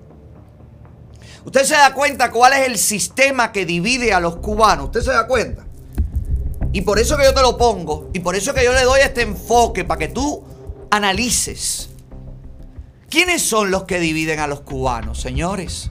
[1.44, 4.84] Usted se da cuenta cuál es el sistema que divide a los cubanos.
[4.84, 5.66] Usted se da cuenta.
[6.72, 8.10] Y por eso que yo te lo pongo.
[8.12, 10.44] Y por eso que yo le doy este enfoque para que tú
[10.92, 11.88] analices.
[13.10, 15.90] ¿Quiénes son los que dividen a los cubanos, señores?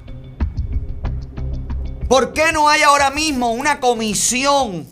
[2.11, 4.85] ¿Por qué no hay ahora mismo una comisión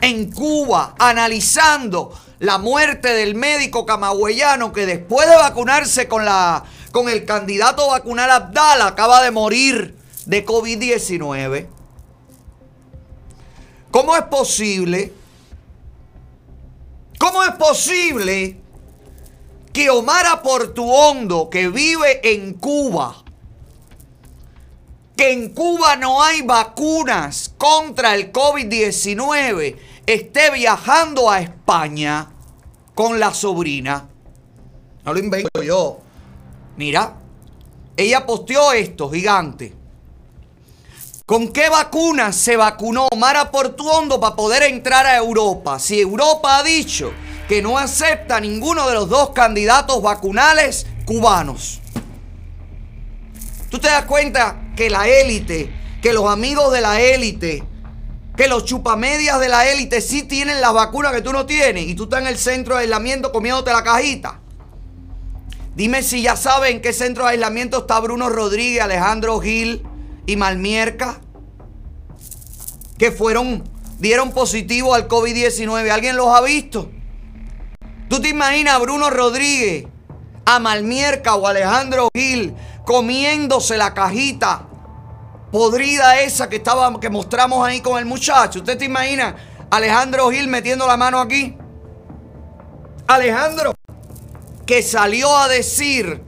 [0.00, 6.62] en Cuba analizando la muerte del médico camagüeyano que después de vacunarse con, la,
[6.92, 11.66] con el candidato vacunal Abdala acaba de morir de COVID-19?
[13.90, 15.12] ¿Cómo es posible?
[17.18, 18.60] ¿Cómo es posible
[19.72, 23.23] que Omar Portuondo, que vive en Cuba,
[25.16, 32.30] que en Cuba no hay vacunas contra el COVID-19, esté viajando a España
[32.94, 34.08] con la sobrina.
[35.04, 36.00] No lo invento yo.
[36.76, 37.14] Mira,
[37.96, 39.74] ella posteó esto, gigante.
[41.26, 45.78] ¿Con qué vacunas se vacunó Mara Portuondo para poder entrar a Europa?
[45.78, 47.12] Si Europa ha dicho
[47.48, 51.80] que no acepta ninguno de los dos candidatos vacunales cubanos.
[53.74, 55.68] ¿Tú te das cuenta que la élite,
[56.00, 57.64] que los amigos de la élite,
[58.36, 61.96] que los chupamedias de la élite sí tienen las vacunas que tú no tienes y
[61.96, 64.38] tú estás en el centro de aislamiento comiéndote la cajita?
[65.74, 69.82] Dime si ya saben en qué centro de aislamiento está Bruno Rodríguez, Alejandro Gil
[70.24, 71.20] y Malmierca,
[72.96, 73.64] que fueron,
[73.98, 75.90] dieron positivo al COVID-19.
[75.90, 76.92] ¿Alguien los ha visto?
[78.08, 79.86] ¿Tú te imaginas a Bruno Rodríguez,
[80.44, 82.54] a Malmierca o Alejandro Gil
[82.84, 84.66] comiéndose la cajita
[85.50, 88.58] podrida esa que estaba, que mostramos ahí con el muchacho?
[88.58, 89.36] ¿Usted te imagina
[89.70, 91.56] Alejandro Gil metiendo la mano aquí?
[93.06, 93.74] Alejandro,
[94.66, 96.22] que salió a decir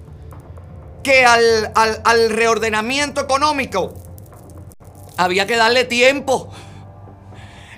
[1.02, 3.94] que al, al, al reordenamiento económico
[5.16, 6.50] había que darle tiempo.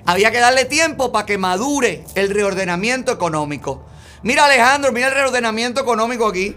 [0.05, 3.85] Había que darle tiempo para que madure el reordenamiento económico.
[4.21, 6.55] Mira Alejandro, mira el reordenamiento económico aquí.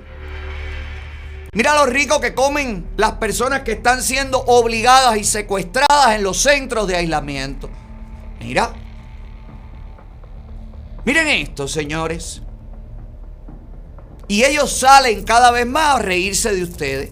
[1.54, 6.40] Mira lo rico que comen las personas que están siendo obligadas y secuestradas en los
[6.40, 7.68] centros de aislamiento.
[8.40, 8.72] Mira.
[11.04, 12.42] Miren esto, señores.
[14.28, 17.10] Y ellos salen cada vez más a reírse de ustedes.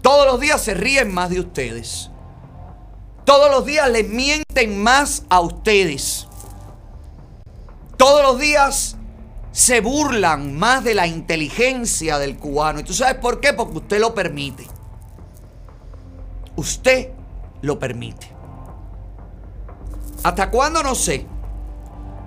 [0.00, 2.10] Todos los días se ríen más de ustedes.
[3.24, 6.26] Todos los días les mienten más a ustedes.
[7.96, 8.96] Todos los días
[9.52, 12.80] se burlan más de la inteligencia del cubano.
[12.80, 13.52] ¿Y tú sabes por qué?
[13.52, 14.66] Porque usted lo permite.
[16.56, 17.10] Usted
[17.60, 18.28] lo permite.
[20.22, 20.82] ¿Hasta cuándo?
[20.82, 21.26] No sé.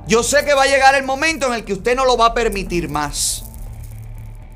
[0.07, 2.27] Yo sé que va a llegar el momento en el que usted no lo va
[2.27, 3.43] a permitir más.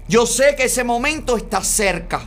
[0.07, 2.21] Yo sé que ese momento está cerca.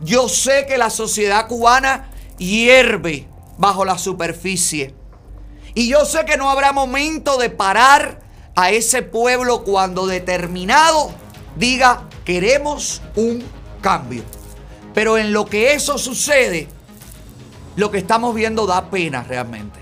[0.00, 3.28] Yo sé que la sociedad cubana hierve
[3.58, 4.94] bajo la superficie.
[5.74, 8.25] Y yo sé que no habrá momento de parar
[8.56, 11.10] a ese pueblo cuando determinado
[11.56, 13.44] diga queremos un
[13.80, 14.24] cambio.
[14.94, 16.68] Pero en lo que eso sucede,
[17.76, 19.78] lo que estamos viendo da pena realmente.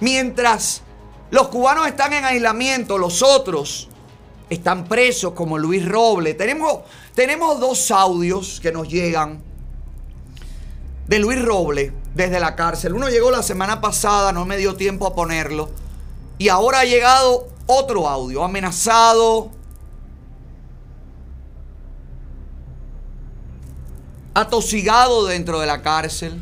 [0.00, 0.82] Mientras
[1.30, 3.88] los cubanos están en aislamiento, los otros
[4.48, 6.32] están presos como Luis Roble.
[6.32, 6.80] Tenemos,
[7.14, 9.42] tenemos dos audios que nos llegan
[11.06, 12.94] de Luis Roble desde la cárcel.
[12.94, 15.70] Uno llegó la semana pasada, no me dio tiempo a ponerlo.
[16.38, 19.50] Y ahora ha llegado otro audio, amenazado,
[24.34, 26.40] atosigado dentro de la cárcel,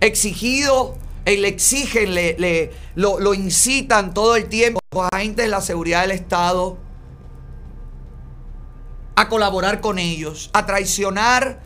[0.00, 6.02] exigido, eh, le exigen, le, lo incitan todo el tiempo los agentes de la seguridad
[6.02, 6.78] del Estado
[9.16, 11.60] a colaborar con ellos, a traicionar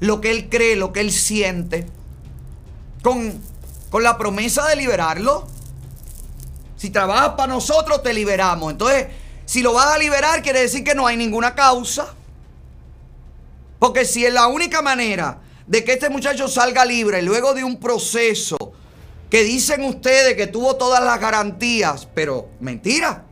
[0.00, 1.86] lo que él cree, lo que él siente,
[3.02, 3.40] con,
[3.96, 5.48] con la promesa de liberarlo.
[6.76, 8.72] Si trabajas para nosotros, te liberamos.
[8.72, 9.06] Entonces,
[9.46, 12.14] si lo vas a liberar, quiere decir que no hay ninguna causa.
[13.78, 17.80] Porque si es la única manera de que este muchacho salga libre luego de un
[17.80, 18.58] proceso
[19.30, 23.24] que dicen ustedes que tuvo todas las garantías, pero mentira.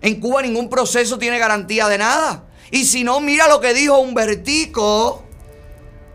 [0.00, 2.44] En Cuba ningún proceso tiene garantía de nada.
[2.70, 5.25] Y si no, mira lo que dijo Humbertico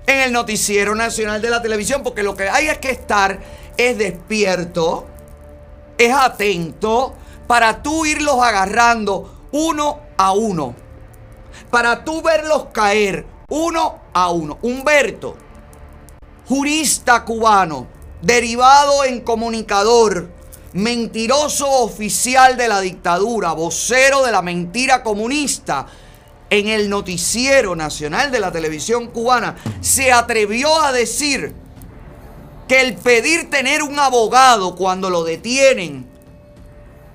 [0.05, 3.39] en el noticiero nacional de la televisión, porque lo que hay es que estar
[3.77, 5.07] es despierto,
[5.97, 7.15] es atento,
[7.47, 10.75] para tú irlos agarrando uno a uno,
[11.69, 14.57] para tú verlos caer uno a uno.
[14.61, 15.35] Humberto,
[16.47, 17.87] jurista cubano,
[18.21, 20.29] derivado en comunicador,
[20.73, 25.85] mentiroso oficial de la dictadura, vocero de la mentira comunista,
[26.51, 31.55] en el noticiero nacional de la televisión cubana, se atrevió a decir
[32.67, 36.05] que el pedir tener un abogado cuando lo detienen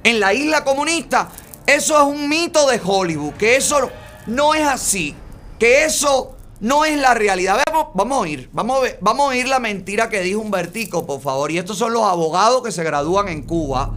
[0.03, 1.29] en la isla comunista,
[1.67, 3.91] eso es un mito de Hollywood, que eso
[4.27, 5.15] no es así,
[5.59, 7.61] que eso no es la realidad.
[7.67, 11.21] Vamos, vamos a oír, vamos a, vamos a oír la mentira que dijo Humbertico, por
[11.21, 11.51] favor.
[11.51, 13.93] Y estos son los abogados que se gradúan en Cuba.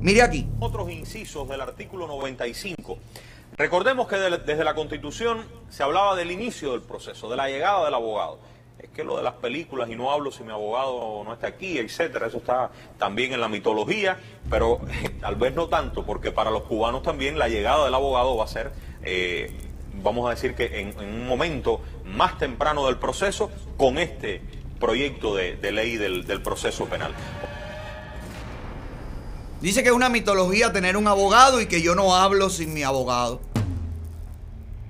[0.00, 0.48] Mire aquí.
[0.58, 2.98] otros incisos del artículo 95.
[3.56, 7.84] Recordemos que de- desde la Constitución se hablaba del inicio del proceso, de la llegada
[7.84, 8.38] del abogado.
[8.78, 11.78] Es que lo de las películas, y no hablo si mi abogado no está aquí,
[11.78, 14.18] etcétera, eso está también en la mitología,
[14.50, 14.80] pero
[15.20, 18.48] tal vez no tanto, porque para los cubanos también la llegada del abogado va a
[18.48, 19.50] ser, eh,
[20.02, 24.42] vamos a decir que en, un momento más temprano del proceso, con este
[24.80, 27.14] proyecto de, ley del proceso penal.
[29.64, 32.82] Dice que es una mitología tener un abogado y que yo no hablo sin mi
[32.82, 33.40] abogado.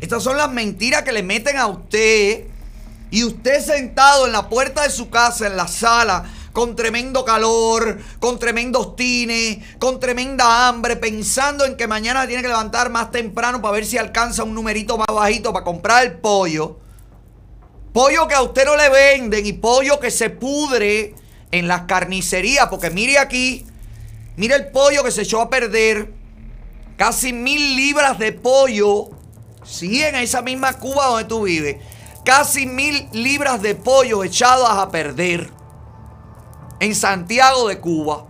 [0.00, 2.48] Estas son las mentiras que le meten a usted.
[3.12, 8.00] Y usted sentado en la puerta de su casa, en la sala, con tremendo calor,
[8.18, 13.62] con tremendos tines, con tremenda hambre, pensando en que mañana tiene que levantar más temprano
[13.62, 16.80] para ver si alcanza un numerito más bajito para comprar el pollo.
[17.92, 21.14] Pollo que a usted no le venden y pollo que se pudre
[21.52, 22.66] en las carnicerías.
[22.66, 23.64] Porque mire aquí,
[24.36, 26.12] mire el pollo que se echó a perder.
[26.96, 29.10] Casi mil libras de pollo.
[29.64, 31.76] Sí, en esa misma Cuba donde tú vives.
[32.24, 35.50] Casi mil libras de pollo echadas a perder.
[36.80, 38.26] En Santiago de Cuba.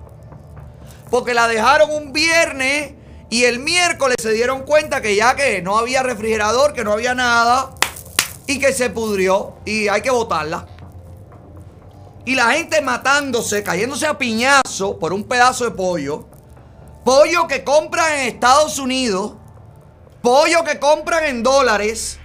[1.10, 2.94] Porque la dejaron un viernes
[3.30, 7.14] y el miércoles se dieron cuenta que ya que no había refrigerador, que no había
[7.14, 7.74] nada
[8.46, 10.66] y que se pudrió y hay que botarla.
[12.26, 16.26] Y la gente matándose, cayéndose a piñazo por un pedazo de pollo.
[17.04, 19.34] Pollo que compran en Estados Unidos.
[20.22, 22.18] Pollo que compran en dólares.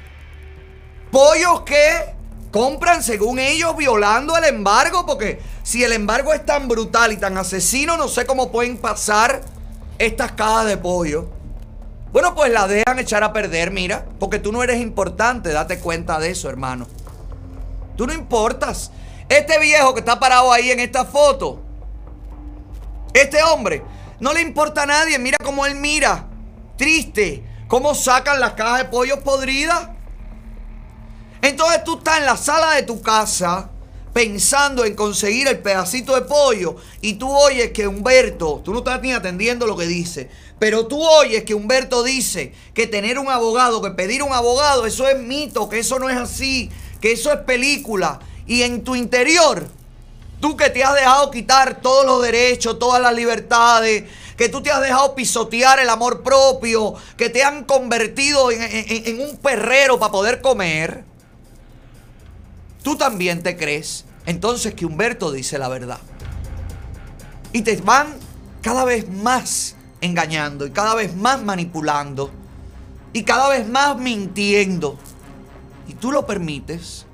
[1.11, 2.15] Pollos que
[2.51, 5.05] compran según ellos violando el embargo.
[5.05, 9.41] Porque si el embargo es tan brutal y tan asesino, no sé cómo pueden pasar
[9.97, 11.27] estas cajas de pollo.
[12.13, 16.19] Bueno, pues la dejan echar a perder, mira, porque tú no eres importante, date cuenta
[16.19, 16.87] de eso, hermano.
[17.97, 18.91] Tú no importas.
[19.29, 21.61] Este viejo que está parado ahí en esta foto,
[23.13, 23.83] este hombre,
[24.19, 26.27] no le importa a nadie, mira cómo él mira,
[26.77, 29.89] triste, cómo sacan las cajas de pollo podridas.
[31.43, 33.69] Entonces tú estás en la sala de tu casa
[34.13, 38.99] pensando en conseguir el pedacito de pollo y tú oyes que Humberto, tú no estás
[39.01, 43.81] ni atendiendo lo que dice, pero tú oyes que Humberto dice que tener un abogado,
[43.81, 47.39] que pedir un abogado, eso es mito, que eso no es así, que eso es
[47.41, 48.19] película.
[48.49, 49.69] Y en tu interior,
[50.41, 54.71] tú que te has dejado quitar todos los derechos, todas las libertades, que tú te
[54.71, 60.41] has dejado pisotear el amor propio, que te han convertido en, un perrero para poder
[60.41, 61.03] comer,
[62.81, 65.99] tú también te crees entonces que Humberto dice la verdad.
[67.53, 68.15] Y te van
[68.63, 72.31] cada vez más engañando y cada vez más manipulando
[73.13, 74.97] y cada vez más mintiendo.
[75.87, 77.05] Y tú lo permites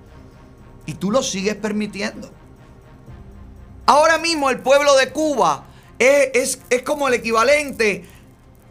[0.85, 2.29] y tú lo sigues permitiendo.
[3.85, 5.65] Ahora mismo el pueblo de Cuba
[5.99, 8.05] es, es- es como el equivalente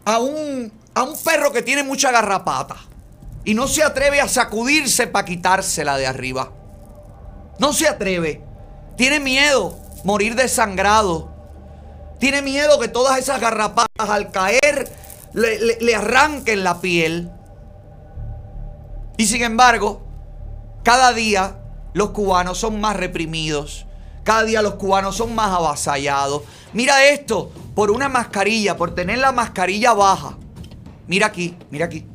[0.05, 2.75] a un, a un perro que tiene mucha garrapata
[3.43, 6.51] y no se atreve a sacudirse para quitársela de arriba.
[7.59, 8.41] No se atreve.
[8.97, 11.31] Tiene miedo morir desangrado.
[12.19, 14.89] Tiene miedo que todas esas garrapatas al caer
[15.33, 17.29] le, arranquen la piel.
[19.17, 20.01] Y sin embargo,
[20.83, 21.57] cada día
[21.95, 23.85] los cubanos son más reprimidos.
[24.25, 26.41] Cada día los cubanos son más avasallados.
[26.73, 30.37] Mira esto, por una mascarilla, por tener la mascarilla baja.
[31.07, 32.05] Mira aquí, mira aquí.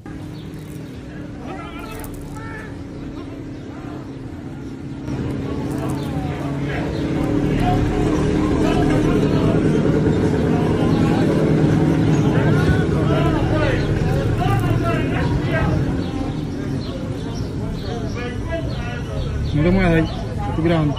[19.60, 20.94] No te muevas de grabando.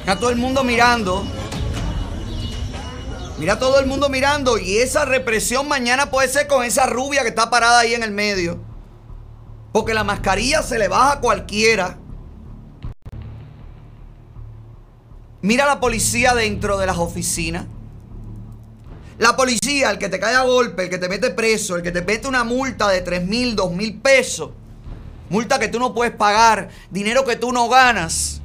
[0.00, 1.24] Mira todo el mundo mirando.
[3.38, 4.58] Mira todo el mundo mirando.
[4.58, 8.10] Y esa represión mañana puede ser con esa rubia que está parada ahí en el
[8.10, 8.58] medio.
[9.72, 11.98] Porque la mascarilla se le baja a cualquiera.
[15.40, 17.66] Mira la policía dentro de las oficinas.
[19.18, 21.90] La policía, el que te cae a golpe, el que te mete preso, el que
[21.90, 24.50] te mete una multa de 3 mil, 2 mil pesos.
[25.28, 28.40] Multa que tú no puedes pagar, dinero que tú no ganas.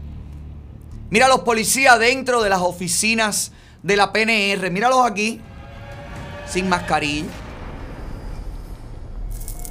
[1.11, 3.51] Mira a los policías dentro de las oficinas
[3.83, 4.71] de la PNR.
[4.71, 5.39] Míralos aquí.
[6.47, 7.29] Sin mascarilla.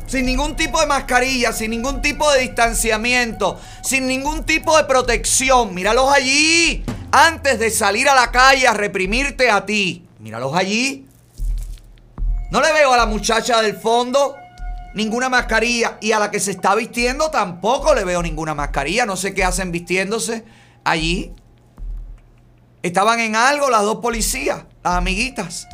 [0.07, 5.74] Sin ningún tipo de mascarilla, sin ningún tipo de distanciamiento, sin ningún tipo de protección.
[5.74, 6.84] Míralos allí.
[7.11, 10.01] Antes de salir a la calle a reprimirte a ti.
[10.23, 11.07] Míralos allí.
[12.53, 14.37] No le veo a la muchacha del fondo
[14.95, 15.99] ninguna mascarilla.
[16.01, 19.05] Y a la que se está vistiendo tampoco le veo ninguna mascarilla.
[19.05, 20.45] No sé qué hacen vistiéndose
[20.85, 21.33] allí.
[22.85, 25.66] Estaban en algo las dos policías, las amiguitas.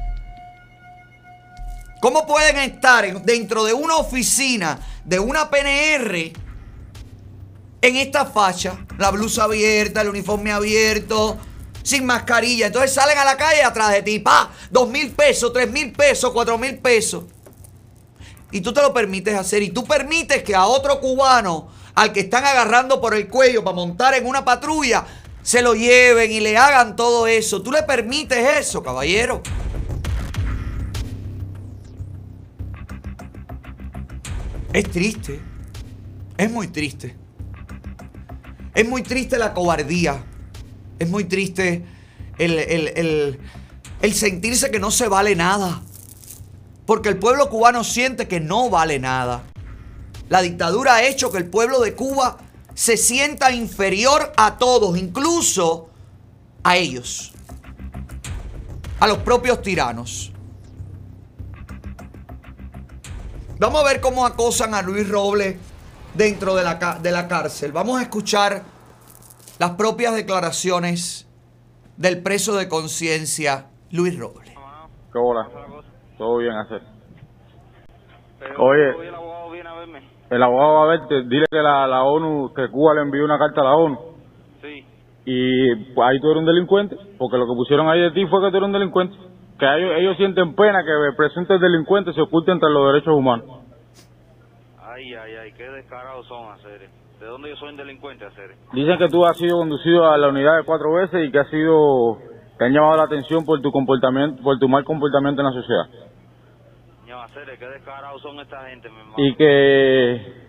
[2.01, 6.32] ¿Cómo pueden estar en- dentro de una oficina de una PNR
[7.82, 8.78] en esta facha?
[8.96, 11.36] La blusa abierta, el uniforme abierto,
[11.89, 12.66] sin mascarilla.
[12.66, 16.30] Entonces salen a la calle atrás de ti, pa, dos mil pesos, tres mil pesos,
[16.32, 17.24] cuatro mil pesos.
[18.51, 19.62] Y tú te lo permites hacer.
[19.62, 23.74] Y tú permites que a otro cubano, al que están agarrando por el cuello para
[23.74, 25.07] montar en una patrulla,
[25.43, 27.62] se lo lleven y le hagan todo eso.
[27.62, 29.43] Tú le permites eso, caballero.
[34.74, 35.41] Es triste.
[36.36, 37.16] Es muy triste.
[38.74, 40.22] Es muy triste la cobardía.
[40.99, 41.84] Es muy triste
[42.38, 43.38] el, el-
[44.03, 45.82] el- sentirse que no se vale nada.
[46.86, 49.42] Porque el pueblo cubano siente que no vale nada.
[50.28, 52.38] La dictadura ha hecho que el pueblo de Cuba
[52.74, 55.90] se sienta inferior a todos, incluso
[56.62, 57.32] a ellos.
[59.01, 60.32] A los propios tiranos.
[63.59, 65.57] Vamos a ver cómo acosan a Luis Robles
[66.14, 67.72] dentro de la, de la cárcel.
[67.72, 68.62] Vamos a escuchar
[69.59, 71.26] las propias declaraciones
[71.96, 74.54] del preso de conciencia Luis Robles.
[75.12, 75.48] ¿Qué hola?
[76.16, 76.82] Todo bien hacer.
[78.59, 80.09] Oye, el abogado viene a verme.
[80.30, 83.38] el abogado va a verte, dile que la, la ONU, que Cuba le envió una
[83.38, 83.98] carta a la ONU.
[84.62, 84.84] Sí.
[85.24, 88.40] Y pues, ahí tú eres un delincuente, porque lo que pusieron ahí de ti fue
[88.40, 89.16] que tú eres un delincuente.
[89.59, 93.46] Que ellos, ellos sienten pena que presuntos delincuentes se oculten entre los derechos humanos.
[94.80, 96.88] Ay, ay, ay, qué descarados son, hacer.
[97.20, 98.50] ¿De dónde yo soy un delincuente, hacer?
[98.72, 101.48] Dicen que tú has sido conducido a la unidad de cuatro veces y que has
[101.50, 102.18] sido
[102.58, 105.84] que han llamado la atención por tu comportamiento, por tu mal comportamiento en la sociedad.
[107.58, 109.14] Qué descarados son esta gente, mi hermano.
[109.18, 110.48] Y que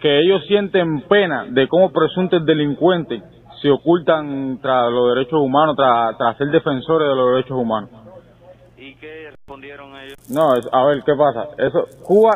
[0.00, 3.22] que ellos sienten pena de cómo presuntos delincuentes
[3.62, 7.90] se ocultan tras los derechos humanos, tras, tras ser defensores de los derechos humanos.
[8.76, 10.16] ¿Y qué respondieron ellos?
[10.30, 11.48] No, es- a ver, ¿qué pasa?
[11.56, 12.32] Eso, Cuba,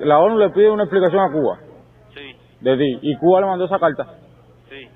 [0.00, 1.58] la ONU le pide una explicación a Cuba.
[2.62, 2.64] Sí.
[2.64, 2.98] De ti.
[3.02, 4.06] Y Cuba le mandó esa carta.
[4.68, 4.88] Sí.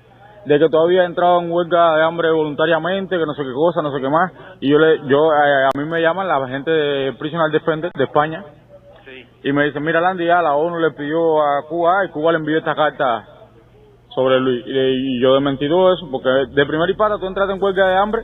[0.45, 3.91] De que todavía entrado en huelga de hambre voluntariamente, que no sé qué cosa, no
[3.91, 4.31] sé qué más.
[4.61, 8.03] Y yo le, yo, eh, a mí me llaman la gente de Prisoner Defender de
[8.03, 8.43] España.
[9.43, 12.39] Y me dicen, mira Landy, ya la ONU le pidió a Cuba y Cuba le
[12.39, 13.25] envió esta carta
[14.09, 14.63] sobre Luis.
[14.65, 17.87] Y, y yo desmentí todo eso, porque de primer y para tú entraste en huelga
[17.87, 18.23] de hambre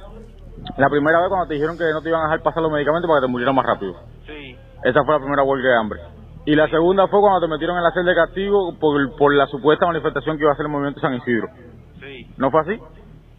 [0.78, 3.08] la primera vez cuando te dijeron que no te iban a dejar pasar los medicamentos
[3.08, 3.94] para que te murieras más rápido.
[4.26, 4.56] Sí.
[4.84, 6.00] Esa fue la primera huelga de hambre.
[6.46, 9.48] Y la segunda fue cuando te metieron en la celda de castigo por, por la
[9.48, 11.48] supuesta manifestación que iba a hacer el movimiento San Isidro.
[12.02, 12.28] Sí.
[12.38, 12.80] ¿No fue así?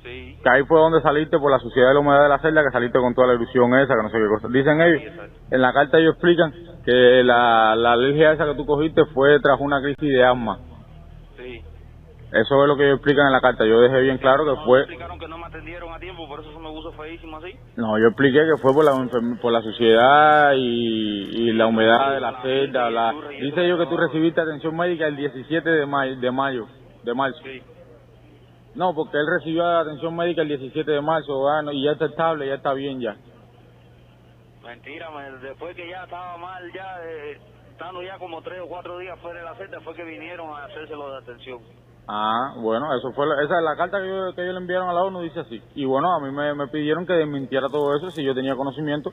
[0.02, 0.38] Sí.
[0.42, 2.70] Que ahí fue donde saliste por la suciedad de la humedad de la celda, que
[2.70, 4.48] saliste con toda la ilusión esa, que no sé qué cosa.
[4.48, 5.02] Dicen ellos,
[5.50, 6.52] en la carta ellos explican
[6.84, 10.58] que la, la alergia esa que tú cogiste fue tras una crisis de asma.
[12.34, 12.40] Sí.
[12.40, 13.64] Eso es lo que ellos explican en la carta.
[13.64, 14.80] Yo dejé bien claro que fue...
[14.80, 17.52] explicaron que no me atendieron a tiempo, por eso se me puso feísimo así.
[17.76, 18.92] No, yo expliqué que fue por la,
[19.40, 22.90] por la suciedad y, y la humedad de la celda.
[22.90, 26.66] La, dice yo que tú recibiste atención médica el 17 de mayo, de mayo,
[27.02, 27.38] de marzo.
[28.74, 32.06] No, porque él recibió atención médica el 17 de marzo ah, no, y ya está
[32.06, 33.16] estable, ya está bien ya.
[34.64, 37.38] Mentira, me- después que ya estaba mal, ya eh,
[37.70, 40.64] estando ya como tres o cuatro días fuera de la celda, fue que vinieron a
[40.64, 41.60] hacérselo de atención.
[42.06, 44.88] Ah, bueno, eso fue la, esa es la carta que, yo- que ellos le enviaron
[44.90, 45.62] a la ONU dice así.
[45.74, 49.10] Y bueno, a mí me, me pidieron que desmintiera todo eso si yo tenía conocimiento.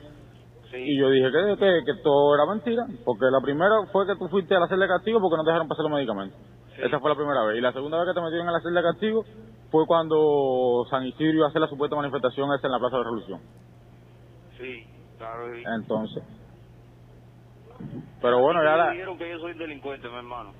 [0.74, 4.28] Y yo dije que, que, que todo era mentira, porque la primera fue que tú
[4.28, 6.38] fuiste a la celda de castigo porque no te dejaron pasar los medicamentos.
[6.78, 7.58] Esa fue la primera vez.
[7.58, 9.24] Y la segunda vez que te metieron en la celda de castigo
[9.70, 13.00] fue cuando San Isidro iba a hacer la supuesta manifestación esa en la Plaza de
[13.00, 13.40] la Revolución.
[14.58, 14.86] Sí,
[15.18, 15.46] claro.
[15.76, 16.22] Entonces.
[18.20, 20.52] Pero bueno, ya la, dijeron que yo soy delincuente, mi hermano.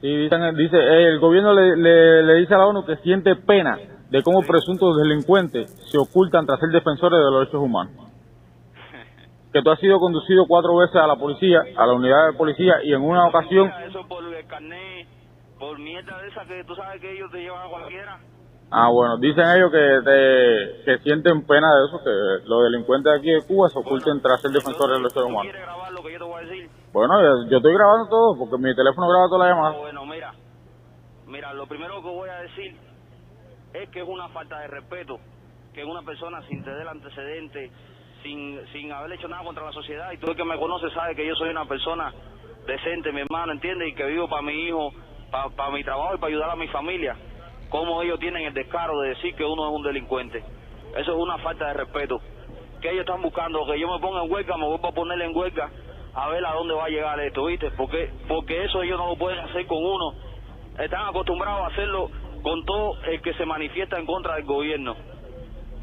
[0.00, 3.34] Sí, dicen- dice, eh, el gobierno le, le, le dice a la ONU que siente
[3.36, 3.78] pena
[4.10, 7.92] de cómo presuntos delincuentes se ocultan tras ser defensores de los derechos humanos.
[9.52, 12.74] Que tú has sido conducido cuatro veces a la policía, a la unidad de policía,
[12.84, 15.06] y en una ocasión, Eso por el carnet,
[15.58, 18.18] por mierda de esa que tú sabes que ellos te llevan a cualquiera.
[18.70, 23.18] ah bueno, dicen ellos que, te- que sienten pena de eso, que los delincuentes de
[23.18, 25.52] aquí de Cuba se oculten tras ser defensores de los derechos humanos.
[25.54, 26.70] grabar lo que yo te voy a decir?
[26.96, 27.12] Bueno,
[27.50, 29.76] yo, estoy grabando todo, porque mi teléfono graba todas las llamadas.
[29.76, 30.32] Bueno, mira,
[31.26, 32.74] mira, lo primero que voy a decir
[33.74, 35.20] es que es una falta de respeto
[35.74, 37.70] que una persona sin tener antecedentes,
[38.22, 41.14] sin, sin haber hecho nada contra la sociedad, y todo el que me conoce sabe
[41.14, 42.14] que yo soy una persona
[42.66, 43.88] decente, mi hermano, ¿entiendes?
[43.88, 44.90] Y que vivo para mi hijo,
[45.30, 47.14] para mi trabajo y para ayudar a mi familia.
[47.68, 50.42] ¿Cómo ellos tienen el descaro de decir que uno es un delincuente?
[50.96, 52.22] Eso es una falta de respeto.
[52.80, 55.36] Que ellos están buscando que yo me ponga en huelga, me vuelvo a poner en
[55.36, 55.70] huelga
[56.16, 57.70] a ver a dónde va a llegar esto, ¿viste?
[57.72, 60.14] Porque, porque eso ellos no lo pueden hacer con uno.
[60.78, 62.10] Están acostumbrados a hacerlo
[62.42, 64.96] con todo el que se manifiesta en contra del gobierno.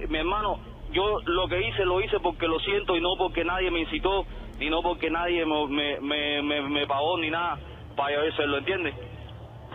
[0.10, 0.60] Mi hermano,
[0.92, 4.26] yo lo que hice lo hice porque lo siento y no porque nadie me incitó,
[4.58, 7.60] ni no porque nadie me, me, me, me, me pagó ni nada
[7.96, 8.96] para yo hacerlo, ¿entiendes?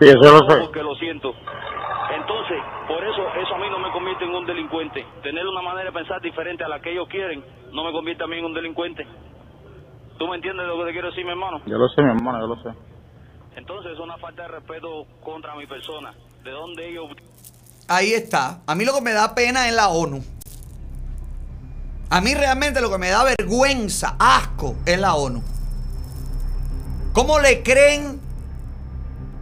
[0.00, 0.60] Sí, eso lo sé.
[0.60, 1.34] Porque lo siento.
[2.16, 5.06] Entonces, por eso, eso a mí no me convierte en un delincuente.
[5.22, 8.26] Tener una manera de pensar diferente a la que ellos quieren no me convierte a
[8.26, 9.06] mí en un delincuente.
[10.18, 11.62] ¿Tú me entiendes lo que te quiero decir, mi hermano?
[11.66, 12.76] Yo lo sé, mi hermano, yo lo sé.
[13.56, 16.12] Entonces es una falta de respeto contra mi persona.
[16.42, 17.06] ¿De dónde ellos
[17.88, 18.60] Ahí está.
[18.66, 20.22] A mí lo que me da pena es la ONU.
[22.10, 25.42] A mí realmente lo que me da vergüenza, asco, es la ONU.
[27.12, 28.20] ¿Cómo le creen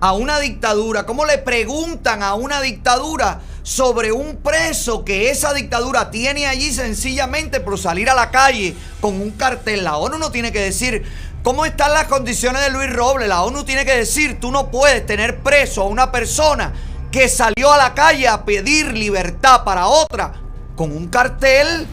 [0.01, 1.07] a una dictadura?
[1.07, 7.59] ¿Cómo le preguntan a una dictadura sobre un preso que esa dictadura tiene allí sencillamente
[7.59, 9.83] por salir a la calle con un cartel?
[9.83, 11.03] La ONU no tiene que decir
[11.43, 13.27] cómo están las condiciones de Luis Robles.
[13.27, 16.73] La ONU tiene que decir, tú no puedes tener preso a una persona
[17.11, 20.33] que salió a la calle a pedir libertad para otra
[20.77, 21.89] con un cartel.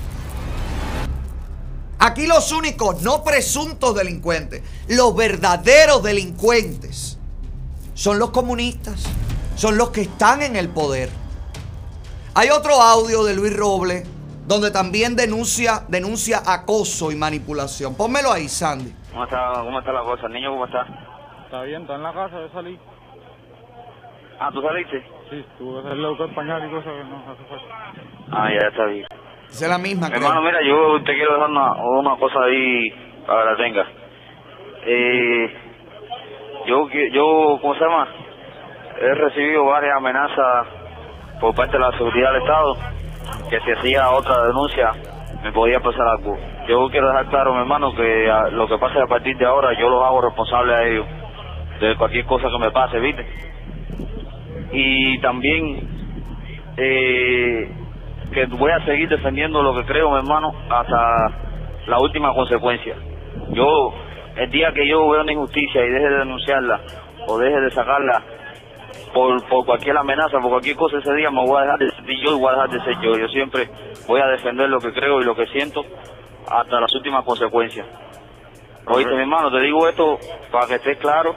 [1.97, 7.17] Aquí los únicos no presuntos delincuentes, los verdaderos delincuentes,
[7.95, 8.99] son los comunistas,
[9.55, 11.22] son los que están en el poder.
[12.35, 14.09] Hay otro audio de Luis Robles
[14.47, 17.95] donde también denuncia, denuncia acoso y manipulación.
[17.95, 18.91] Pónmelo ahí, Sandy.
[19.11, 20.25] ¿Cómo está, ¿Cómo está la cosa?
[20.25, 20.81] ¿El niño cómo está?
[21.45, 22.79] Está bien, está en la casa, yo salí.
[24.39, 25.05] Ah, ¿tú saliste?
[25.29, 27.93] Sí, tuve que a buscar pañal y cosas que no hace falta.
[28.31, 29.05] Ah, ya está bien.
[29.49, 32.89] Esa es la misma, Mi hermano, mira, yo te quiero dejar una, una cosa ahí
[33.27, 33.87] para que la tengas.
[34.87, 35.53] Eh,
[36.65, 38.07] yo, yo, ¿cómo se llama?
[38.99, 40.82] He recibido varias amenazas
[41.43, 42.77] por parte de la seguridad del Estado
[43.49, 44.91] que si hacía otra denuncia
[45.43, 46.37] me podía pasar algo.
[46.69, 49.77] Yo quiero dejar claro, mi hermano, que a- lo que pase a partir de ahora
[49.77, 51.05] yo los hago responsables a ellos
[51.81, 53.25] de cualquier cosa que me pase, ¿viste?
[54.71, 55.89] Y también
[56.77, 57.71] eh,
[58.33, 61.27] que voy a seguir defendiendo lo que creo, mi hermano, hasta
[61.87, 62.95] la última consecuencia.
[63.49, 63.93] Yo,
[64.37, 66.79] el día que yo veo una injusticia y deje de denunciarla
[67.27, 68.23] o deje de sacarla
[69.13, 72.05] por, por cualquier amenaza, por cualquier cosa ese día, me voy a dejar de ser
[72.05, 73.17] yo y voy a dejar de ser yo.
[73.17, 73.69] Yo siempre
[74.07, 75.83] voy a defender lo que creo y lo que siento
[76.49, 77.85] hasta las últimas consecuencias.
[78.85, 80.17] Oíste, mi hermano, te digo esto
[80.51, 81.35] para que estés claro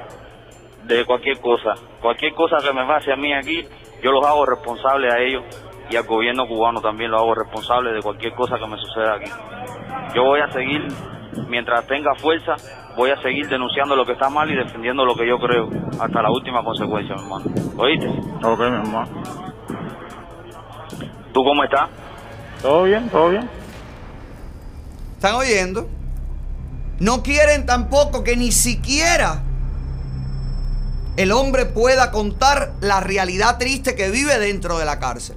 [0.85, 1.75] de cualquier cosa.
[2.01, 3.65] Cualquier cosa que me pase a mí aquí,
[4.03, 5.45] yo los hago responsables a ellos
[5.91, 9.31] y al gobierno cubano también los hago responsable de cualquier cosa que me suceda aquí.
[10.15, 10.87] Yo voy a seguir,
[11.49, 12.57] mientras tenga fuerza,
[12.97, 15.69] voy a seguir denunciando lo que está mal y defendiendo lo que yo creo
[16.01, 17.45] hasta la última consecuencia, mi hermano.
[17.77, 18.09] ¿Oíste?
[18.43, 19.23] Ok, mi hermano.
[21.33, 21.91] ¿Tú cómo estás?
[22.63, 23.09] ¿Todo bien?
[23.11, 23.49] ¿Todo bien?
[25.15, 25.89] ¿Están oyendo?
[26.99, 29.43] No quieren tampoco que ni siquiera
[31.19, 35.37] el hombre pueda contar la realidad triste que vive dentro de la cárcel.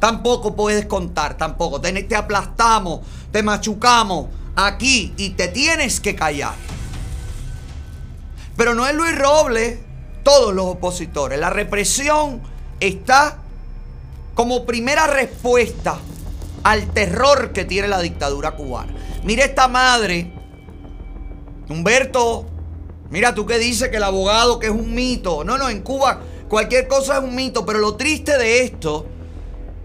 [0.00, 1.80] Tampoco puedes contar, tampoco.
[1.80, 3.00] Te, te aplastamos,
[3.30, 4.26] te machucamos
[4.58, 6.54] aquí y te tienes que callar.
[8.56, 9.78] Pero no es Luis Robles,
[10.24, 11.38] todos los opositores.
[11.38, 12.42] La represión
[12.80, 13.38] está
[14.34, 15.98] como primera respuesta
[16.64, 18.92] al terror que tiene la dictadura cubana.
[19.22, 20.32] Mira esta madre,
[21.68, 22.46] Humberto,
[23.10, 25.44] mira tú que dices que el abogado que es un mito.
[25.44, 29.06] No, no, en Cuba cualquier cosa es un mito, pero lo triste de esto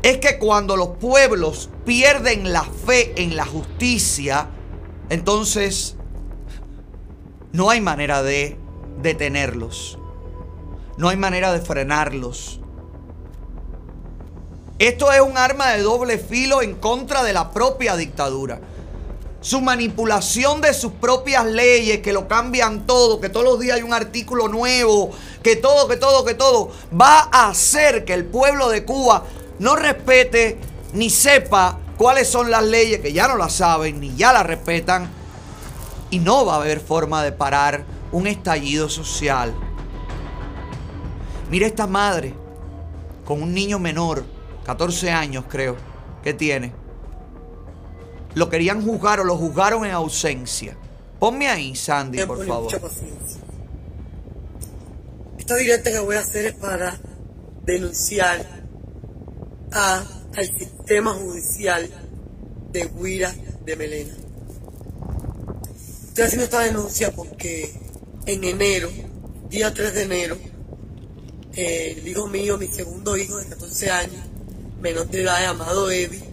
[0.01, 4.49] es que cuando los pueblos pierden la fe en la justicia,
[5.09, 5.95] entonces
[7.51, 8.57] no hay manera de
[9.01, 9.97] detenerlos.
[10.97, 12.59] No hay manera de frenarlos.
[14.79, 18.59] Esto es un arma de doble filo en contra de la propia dictadura.
[19.39, 23.83] Su manipulación de sus propias leyes, que lo cambian todo, que todos los días hay
[23.83, 25.11] un artículo nuevo,
[25.43, 29.25] que todo, que todo, que todo, va a hacer que el pueblo de Cuba
[29.59, 30.57] no respete
[30.93, 35.09] ni sepa cuáles son las leyes, que ya no las saben ni ya las respetan,
[36.09, 39.55] y no va a haber forma de parar un estallido social.
[41.49, 42.33] Mira esta madre
[43.23, 44.25] con un niño menor,
[44.65, 45.77] 14 años creo,
[46.21, 46.73] que tiene.
[48.35, 50.75] Lo querían juzgar o lo juzgaron en ausencia.
[51.19, 52.81] Ponme ahí, Sandy, por favor.
[55.37, 56.99] Esta directa que voy a hacer es para
[57.63, 58.45] denunciar
[59.71, 60.03] a,
[60.35, 61.89] al sistema judicial
[62.71, 63.33] de Guira
[63.65, 64.13] de Melena.
[66.07, 67.73] Estoy haciendo esta denuncia porque
[68.25, 68.89] en enero,
[69.49, 70.37] día 3 de enero,
[71.55, 74.25] el hijo mío, mi segundo hijo de 14 años,
[74.81, 76.23] menor de edad, llamado Eddie,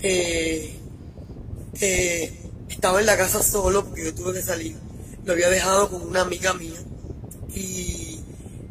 [0.00, 0.76] eh,
[1.80, 2.32] eh,
[2.68, 4.76] estaba en la casa solo porque yo tuve que salir.
[5.24, 6.80] Lo había dejado con una amiga mía
[7.54, 8.11] y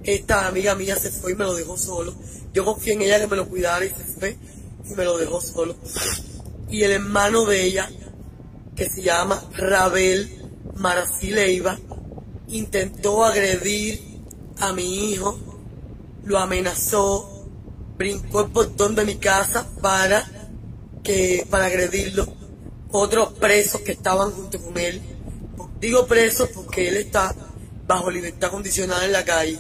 [0.03, 2.13] esta amiga mía se fue y me lo dejó solo.
[2.53, 4.37] Yo confié en ella que me lo cuidara y se fue
[4.89, 5.75] y me lo dejó solo.
[6.69, 7.89] Y el hermano de ella,
[8.75, 10.29] que se llama Rabel
[10.75, 11.77] Marací Leiva,
[12.47, 14.01] intentó agredir
[14.59, 15.37] a mi hijo,
[16.23, 17.47] lo amenazó,
[17.97, 20.25] brincó el portón de mi casa para
[21.03, 22.25] que para agredirlo.
[22.91, 25.01] Otros presos que estaban junto con él,
[25.79, 27.33] digo presos porque él está
[27.87, 29.59] bajo libertad condicional en la calle.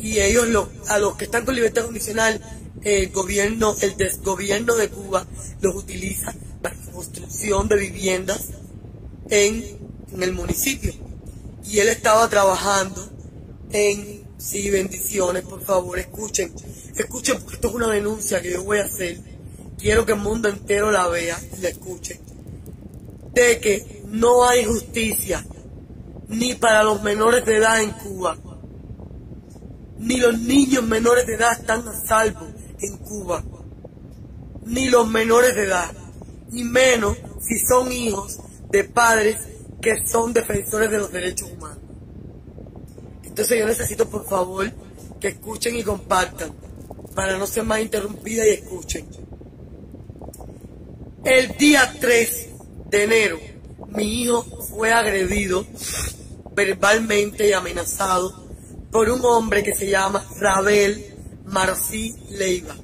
[0.00, 2.40] Y ellos, lo- a los que están con libertad condicional,
[2.82, 5.26] el gobierno, el desgobierno de Cuba
[5.60, 8.48] los utiliza para la construcción de viviendas
[9.28, 9.62] en,
[10.12, 10.92] en el municipio.
[11.66, 13.08] Y él estaba trabajando
[13.70, 16.52] en, sí, bendiciones, por favor, escuchen,
[16.96, 19.18] escuchen, porque esto es una denuncia que yo voy a hacer.
[19.78, 22.20] Quiero que el mundo entero la vea y la escuche.
[23.34, 25.46] De que no hay justicia
[26.28, 28.36] ni para los menores de edad en Cuba,
[30.00, 32.48] ni los niños menores de edad están a salvo
[32.80, 33.44] en Cuba,
[34.64, 35.92] ni los menores de edad,
[36.50, 38.38] ni menos si son hijos
[38.70, 39.36] de padres
[39.82, 41.84] que son defensores de los derechos humanos.
[43.24, 44.72] Entonces yo necesito por favor
[45.20, 46.52] que escuchen y compartan
[47.14, 49.06] para no ser más interrumpida y escuchen.
[51.24, 52.48] El día 3
[52.88, 53.38] de enero
[53.88, 55.66] mi hijo fue agredido
[56.54, 58.49] verbalmente y amenazado
[58.90, 61.14] por un hombre que se llama Rabel
[61.44, 62.76] Marcí Leiva.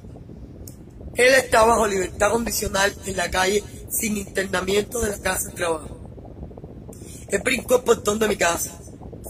[1.15, 5.97] Él está bajo libertad condicional en la calle sin internamiento de la casa de trabajo.
[7.29, 8.79] Él brincó el portón de mi casa,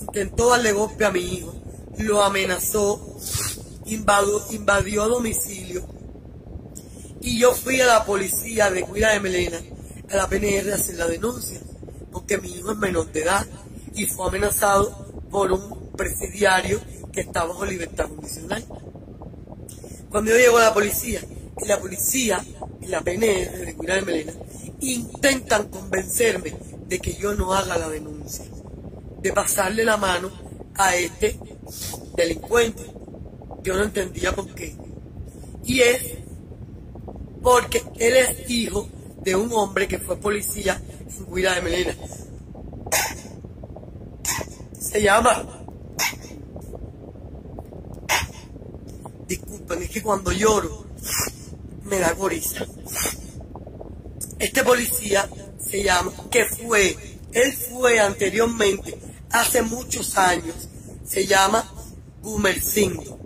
[0.02, 1.54] intentó darle golpe a mi hijo,
[1.98, 3.18] lo amenazó
[3.88, 5.88] invadió, invadió domicilio
[7.22, 9.60] y yo fui a la policía de Cuida de Melena,
[10.10, 11.60] a la PNR a hacer la denuncia,
[12.12, 13.46] porque mi hijo es menor de edad
[13.96, 16.80] y fue amenazado por un presidiario
[17.12, 18.64] que está bajo libertad condicional.
[20.10, 21.20] Cuando yo llego a la policía,
[21.62, 22.44] y la policía
[22.82, 24.34] y la PNR de Cuida de Melena
[24.80, 26.54] intentan convencerme
[26.88, 28.46] de que yo no haga la denuncia,
[29.22, 30.32] de pasarle la mano
[30.76, 31.38] a este
[32.16, 32.84] delincuente.
[33.64, 34.76] Yo no entendía por qué.
[35.66, 36.14] Y es
[37.42, 38.88] porque él es hijo
[39.22, 41.96] de un hombre que fue policía en Cuida de Melena.
[44.80, 45.57] Se llama.
[49.28, 50.86] Disculpen, es que cuando lloro
[51.84, 52.66] me da goriza.
[54.40, 56.96] Este policía se llama, que fue,
[57.34, 58.98] él fue anteriormente,
[59.32, 60.56] hace muchos años,
[61.06, 61.70] se llama
[62.22, 63.18] Gumercindo.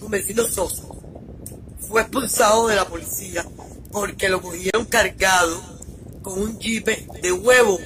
[0.00, 0.82] Gumercindo Sosa.
[1.88, 3.46] Fue expulsado de la policía
[3.92, 5.60] porque lo cogieron cargado
[6.22, 7.78] con un jipe de huevo.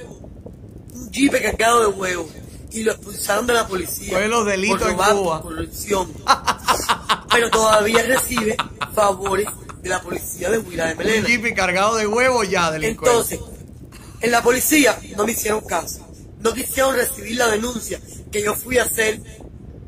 [0.93, 2.29] Un jipe cargado de huevo.
[2.71, 4.13] Y lo expulsaron de la policía.
[4.13, 5.41] Fue los delitos por en robar, Cuba.
[5.41, 6.13] por corrupción.
[7.31, 8.55] Pero todavía recibe
[8.93, 9.47] favores
[9.81, 11.19] de la policía de Huila de Melena.
[11.19, 13.09] Un jeep cargado de huevos ya, delincuente.
[13.09, 13.39] Entonces,
[14.21, 16.07] en la policía no me hicieron caso.
[16.39, 17.99] No quisieron recibir la denuncia
[18.31, 19.21] que yo fui a hacer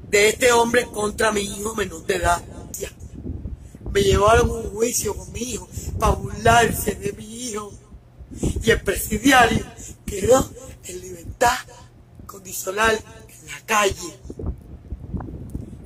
[0.10, 2.44] de este hombre contra mi hijo menor de edad.
[3.92, 5.70] Me llevaron a un juicio con mi hijo
[6.00, 7.72] para burlarse de mi hijo.
[8.64, 9.64] Y el presidiario
[10.06, 10.52] quedó
[10.86, 11.58] en libertad
[12.44, 14.20] condicional en la calle.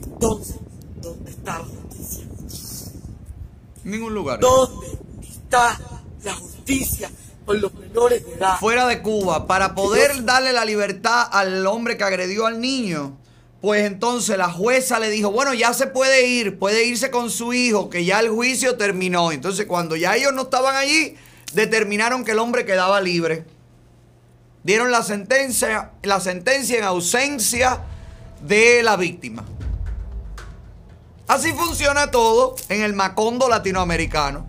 [0.04, 0.56] Entonces,
[1.00, 2.26] ¿dónde está la justicia?
[3.84, 4.40] Ningún lugar.
[4.40, 4.88] ¿Dónde
[5.22, 5.80] está
[6.24, 7.12] la justicia
[7.46, 8.58] por los menores de edad?
[8.60, 13.16] Fuera de Cuba, para poder darle la libertad al hombre que agredió al niño,
[13.62, 17.54] pues entonces la jueza le dijo, bueno, ya se puede ir, puede irse con su
[17.54, 19.32] hijo, que ya el juicio terminó.
[19.32, 21.16] Entonces cuando ya ellos no estaban allí,
[21.54, 23.46] determinaron que el hombre quedaba libre.
[24.68, 27.84] Dieron la sentencia, la sentencia en ausencia
[28.42, 29.46] de la víctima.
[31.26, 34.46] Así funciona todo en el macondo latinoamericano.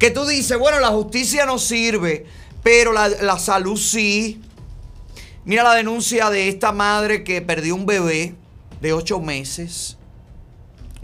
[0.00, 2.26] Que tú dices, bueno, la justicia no sirve,
[2.64, 4.42] pero la, la salud sí.
[5.44, 8.34] Mira la denuncia de esta madre que perdió un bebé
[8.80, 9.96] de ocho meses.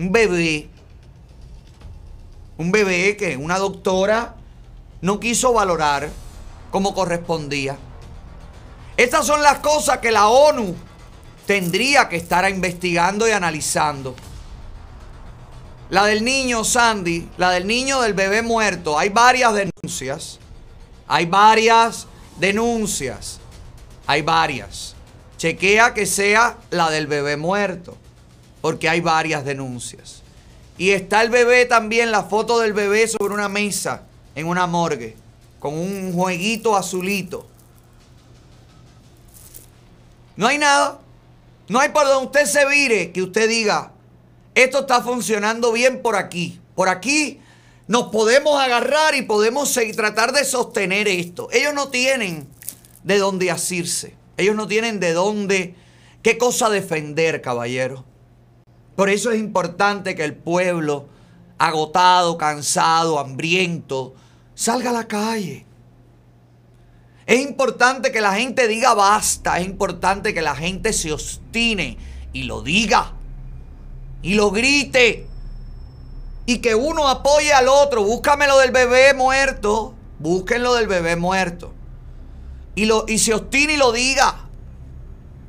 [0.01, 0.69] Un bebé.
[2.59, 4.35] Un bebé que una doctora
[5.01, 6.11] no quiso valorar
[6.73, 7.79] como correspondía.
[8.97, 10.75] Estas son las cosas que la ONU
[11.47, 14.15] tendría que estar investigando y analizando.
[15.91, 18.99] La del niño Sandy, la del niño del bebé muerto.
[18.99, 20.39] Hay varias denuncias.
[21.07, 22.07] Hay varias
[22.39, 23.39] denuncias.
[24.07, 24.97] Hay varias.
[25.37, 27.97] Chequea que sea la del bebé muerto.
[28.63, 30.23] Porque hay varias denuncias.
[30.79, 34.03] Y está el bebé también, la foto del bebé sobre una mesa
[34.35, 35.17] en una morgue.
[35.61, 37.47] Con un jueguito azulito.
[40.37, 41.01] No hay nada.
[41.69, 43.93] No hay por donde usted se vire que usted diga,
[44.55, 46.61] esto está funcionando bien por aquí.
[46.75, 47.41] Por aquí
[47.89, 51.49] nos podemos agarrar y podemos tratar de sostener esto.
[51.53, 52.49] Ellos no tienen
[53.03, 54.15] de dónde asirse.
[54.37, 55.75] Ellos no tienen de dónde,
[56.23, 58.05] qué cosa defender, caballero.
[58.95, 61.07] Por eso es importante que el pueblo,
[61.59, 64.15] agotado, cansado, hambriento,
[64.55, 65.65] salga a la calle.
[67.27, 69.59] Es importante que la gente diga basta.
[69.59, 71.99] Es importante que la gente se obstine
[72.33, 73.13] y lo diga
[74.23, 75.27] y lo grite.
[76.47, 78.05] Y que uno apoye al otro.
[78.05, 79.95] Búscame lo del bebé muerto.
[80.19, 81.73] Busquen lo del bebé muerto.
[82.75, 84.47] Y, lo, y se obstine y lo diga.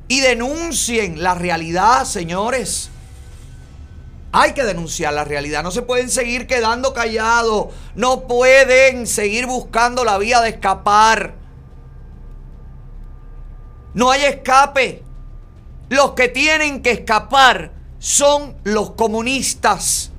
[0.08, 2.90] Y denuncien la realidad, señores.
[4.32, 5.62] Hay que denunciar la realidad.
[5.62, 7.74] No se pueden seguir quedando callados.
[7.94, 11.37] No pueden seguir buscando la vía de escapar.
[13.98, 15.02] No hay escape.
[15.88, 20.12] Los que tienen que escapar son los comunistas.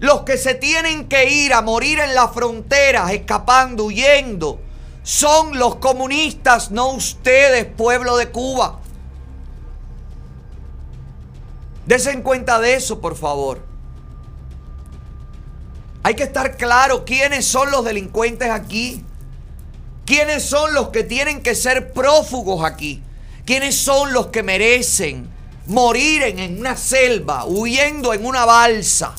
[0.00, 4.58] Los que se tienen que ir a morir en las fronteras, escapando, huyendo,
[5.02, 8.78] son los comunistas, no ustedes, pueblo de Cuba.
[11.84, 13.66] Desen cuenta de eso, por favor.
[16.04, 19.04] Hay que estar claro quiénes son los delincuentes aquí.
[20.06, 23.02] ¿Quiénes son los que tienen que ser prófugos aquí?
[23.44, 25.28] ¿Quiénes son los que merecen
[25.66, 29.14] morir en una selva, huyendo en una balsa?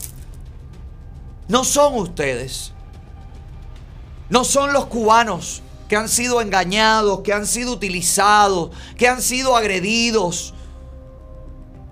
[1.49, 2.71] No son ustedes.
[4.29, 9.55] No son los cubanos que han sido engañados, que han sido utilizados, que han sido
[9.55, 10.53] agredidos.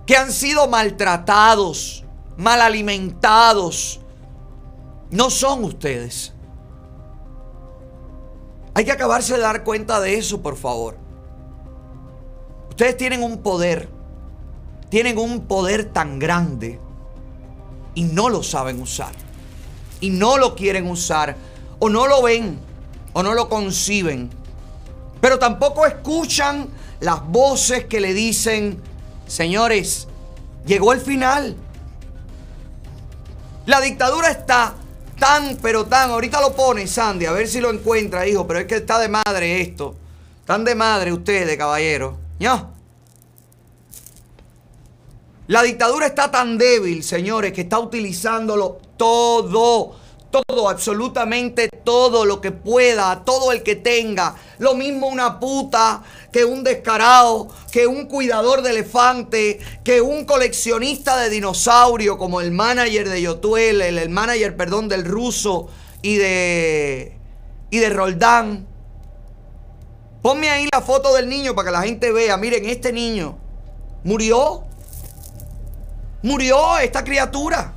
[0.06, 2.04] que han sido maltratados,
[2.38, 4.00] mal alimentados,
[5.10, 6.35] no son ustedes.
[8.76, 10.98] Hay que acabarse de dar cuenta de eso, por favor.
[12.70, 13.88] Ustedes tienen un poder,
[14.90, 16.78] tienen un poder tan grande
[17.94, 19.14] y no lo saben usar.
[20.02, 21.38] Y no lo quieren usar,
[21.80, 22.60] o no lo ven,
[23.14, 24.30] o no lo conciben.
[25.22, 26.68] Pero tampoco escuchan
[27.00, 28.82] las voces que le dicen,
[29.26, 30.10] señores,
[30.66, 31.56] llegó el final.
[33.66, 34.76] La dictadura está
[35.16, 38.66] tan, pero tan, ahorita lo pone Sandy, a ver si lo encuentra, hijo, pero es
[38.66, 39.96] que está de madre esto.
[40.42, 42.18] Están de madre ustedes, caballero.
[42.40, 42.70] ¿Ya?
[45.48, 49.96] La dictadura está tan débil, señores, que está utilizándolo todo,
[50.44, 54.36] todo, absolutamente todo lo que pueda, todo el que tenga.
[54.58, 61.18] Lo mismo una puta, que un descarado, que un cuidador de elefante, que un coleccionista
[61.18, 65.70] de dinosaurio como el manager de Yotuel, el, el manager, perdón, del ruso
[66.02, 67.18] y de,
[67.70, 68.68] y de Roldán.
[70.22, 72.36] Ponme ahí la foto del niño para que la gente vea.
[72.38, 73.38] Miren, este niño
[74.04, 74.64] murió.
[76.24, 77.74] Murió esta criatura.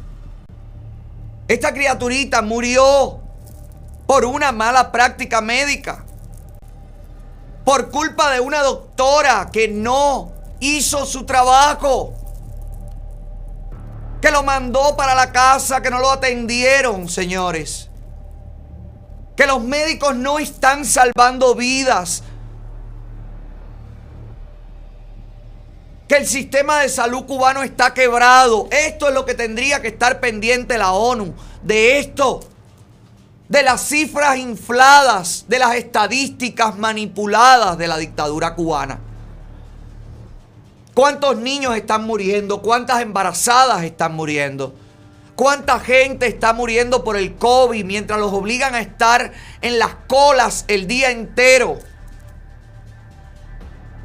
[1.49, 3.21] Esta criaturita murió
[4.07, 6.05] por una mala práctica médica.
[7.65, 12.13] Por culpa de una doctora que no hizo su trabajo.
[14.21, 17.89] Que lo mandó para la casa, que no lo atendieron, señores.
[19.35, 22.25] Que los médicos no están salvando vidas.
[26.09, 28.67] Que el sistema de salud cubano está quebrado.
[28.71, 31.35] Esto es lo que tendría que estar pendiente la ONU.
[31.63, 32.41] De esto.
[33.49, 39.01] De las cifras infladas, de las estadísticas manipuladas de la dictadura cubana.
[40.95, 42.61] ¿Cuántos niños están muriendo?
[42.61, 44.75] ¿Cuántas embarazadas están muriendo?
[45.37, 50.65] ¿Cuánta gente está muriendo por el COVID mientras los obligan a estar en las colas
[50.69, 51.79] el día entero?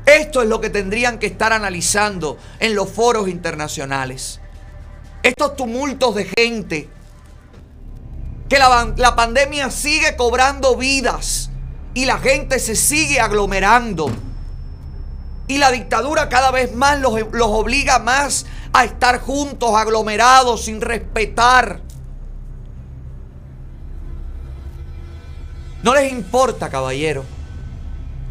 [0.06, 4.40] Esto es lo que tendrían que estar analizando en los foros internacionales.
[5.22, 6.90] Estos tumultos de gente.
[8.50, 11.50] Que la, pandemia sigue cobrando vidas
[11.94, 14.12] y la gente se sigue aglomerando.
[15.48, 20.82] Y la dictadura cada vez más los, los obliga más a estar juntos, aglomerados, sin
[20.82, 21.80] respetar.
[25.82, 27.26] No les importa, caballero.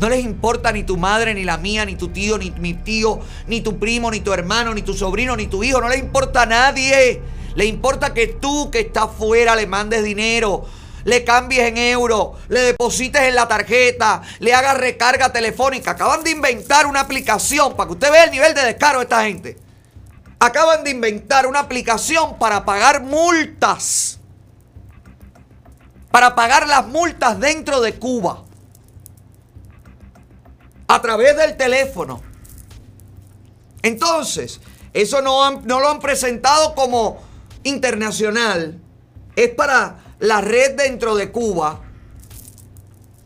[0.02, 3.20] No les importa ni tu madre, ni la mía, ni tu tío, ni mi tío,
[3.46, 5.80] ni tu primo, ni tu hermano, ni tu sobrino, ni tu hijo.
[5.80, 7.22] No les importa a nadie.
[7.54, 10.64] Le importa que tú que estás fuera le mandes dinero,
[11.04, 15.92] le cambies en euro, le deposites en la tarjeta, le hagas recarga telefónica.
[15.92, 19.22] Acaban de inventar una aplicación para que usted vea el nivel de descaro de esta
[19.22, 19.56] gente.
[20.40, 24.18] Acaban de inventar una aplicación para pagar multas.
[26.10, 28.42] Para pagar las multas dentro de Cuba
[30.94, 32.20] a través del teléfono.
[33.82, 34.60] Entonces,
[34.92, 37.22] eso no, no, lo han presentado como
[37.62, 38.78] internacional.
[39.34, 41.80] Es para la red dentro de Cuba.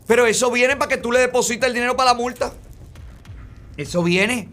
[0.07, 2.53] Pero eso viene para que tú le deposites el dinero para la multa.
[3.75, 4.47] Eso viene.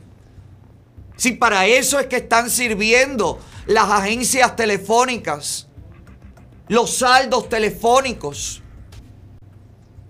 [1.16, 5.68] Si para eso es que están sirviendo las agencias telefónicas,
[6.66, 8.60] los saldos telefónicos.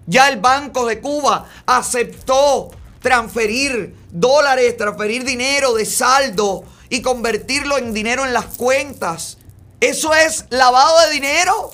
[0.06, 2.70] Ya el Banco de Cuba aceptó
[3.04, 9.36] transferir dólares, transferir dinero de saldo y convertirlo en dinero en las cuentas.
[9.78, 11.70] Eso es lavado de dinero.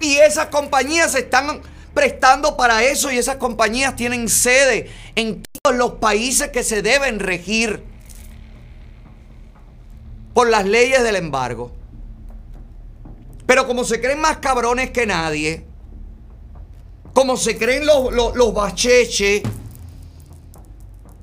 [0.00, 1.60] Y esas compañías se están
[1.92, 7.20] prestando para eso y esas compañías tienen sede en todos los países que se deben
[7.20, 7.84] regir
[10.32, 11.72] por las leyes del embargo.
[13.44, 15.66] Pero como se creen más cabrones que nadie,
[17.12, 19.42] como se creen los, los, los bacheches,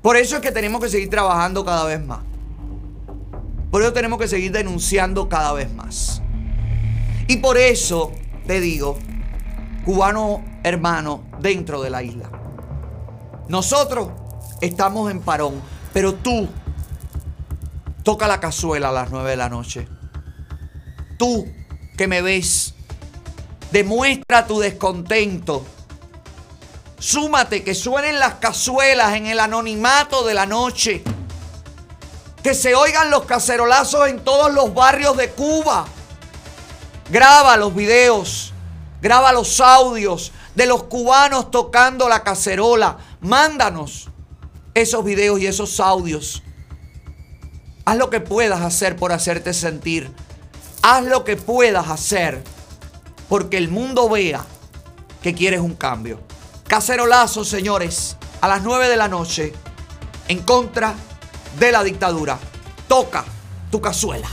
[0.02, 2.20] por eso es que tenemos que seguir trabajando cada vez más.
[3.70, 6.20] Por eso tenemos que seguir denunciando cada vez más.
[7.28, 8.12] Y por eso
[8.46, 8.98] te digo,
[9.84, 12.30] cubano hermano dentro de la isla.
[13.48, 14.10] Nosotros
[14.60, 15.60] estamos en parón,
[15.92, 16.48] pero tú
[18.02, 19.88] toca la cazuela a las 9 de la noche.
[21.16, 21.46] Tú
[21.96, 22.74] que me ves,
[23.70, 25.64] demuestra tu descontento
[27.02, 31.02] Súmate, que suenen las cazuelas en el anonimato de la noche.
[32.44, 35.84] Que se oigan los cacerolazos en todos los barrios de Cuba.
[37.10, 38.52] Graba los videos,
[39.00, 42.98] graba los audios de los cubanos tocando la cacerola.
[43.20, 44.08] Mándanos
[44.72, 46.44] esos videos y esos audios.
[47.84, 50.08] Haz lo que puedas hacer por hacerte sentir.
[50.82, 52.44] Haz lo que puedas hacer
[53.28, 54.44] porque el mundo vea
[55.20, 56.20] que quieres un cambio.
[56.72, 59.52] Cacerolazo, señores, a las 9 de la noche
[60.26, 60.94] en contra
[61.58, 62.38] de la dictadura.
[62.88, 63.26] Toca
[63.70, 64.26] tu cazuela.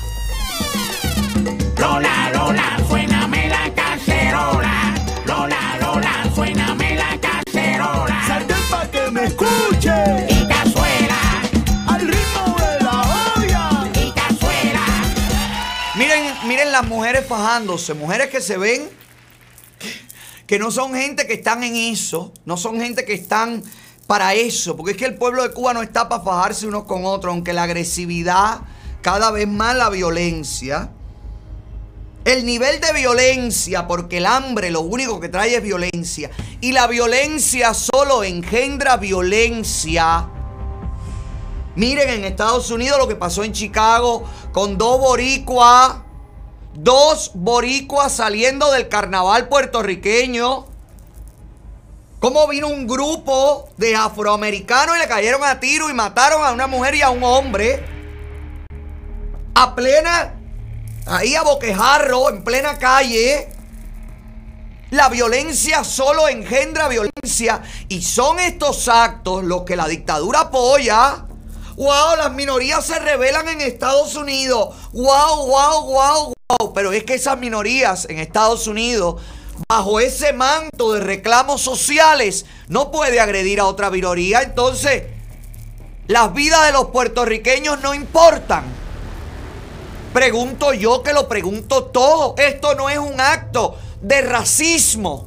[1.78, 4.96] Lola, Lola, suéname la cacerola.
[5.26, 8.24] Lola, Lola, suéname la cacerola.
[8.26, 10.28] Salte pa' que me escuche.
[10.30, 11.42] Y cazuela.
[11.90, 13.02] Al ritmo de la
[13.36, 13.92] olla.
[13.96, 14.86] Y cazuela.
[15.96, 18.90] Miren, miren las mujeres fajándose, mujeres que se ven
[20.50, 23.62] que no son gente que están en eso, no son gente que están
[24.08, 27.06] para eso, porque es que el pueblo de Cuba no está para fajarse unos con
[27.06, 28.62] otros, aunque la agresividad,
[29.04, 30.90] cada vez más la violencia,
[32.26, 36.32] el nivel de violencia, porque el hambre lo único que trae es violencia,
[36.62, 40.30] y la violencia solo engendra violencia.
[41.76, 45.98] Miren en Estados Unidos lo que pasó en Chicago con dos boricuas,
[46.84, 50.66] dos boricuas saliendo del carnaval puertorriqueño.
[52.20, 56.68] Cómo vino un grupo de afroamericanos y le cayeron a tiro y mataron a una
[56.68, 57.86] mujer y a un hombre.
[59.56, 60.36] A plena,
[61.06, 63.50] ahí a boquejarro, en plena calle.
[64.92, 67.62] La violencia solo engendra violencia.
[67.88, 71.26] Y son estos actos los que la dictadura apoya.
[71.76, 72.18] ¡Wow!
[72.18, 74.76] Las minorías se rebelan en Estados Unidos.
[74.92, 76.39] ¡Wow, wow, wow, wow!
[76.74, 79.22] Pero es que esas minorías en Estados Unidos
[79.68, 84.42] bajo ese manto de reclamos sociales, no puede agredir a otra minoría.
[84.42, 85.04] Entonces,
[86.08, 88.64] las vidas de los puertorriqueños no importan.
[90.14, 92.36] Pregunto yo que lo pregunto todo.
[92.38, 95.26] Esto no es un acto de racismo.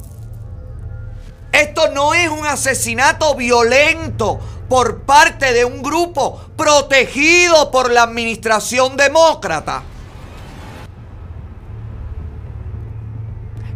[1.53, 8.97] Esto no es un asesinato violento por parte de un grupo protegido por la administración
[8.97, 9.83] demócrata.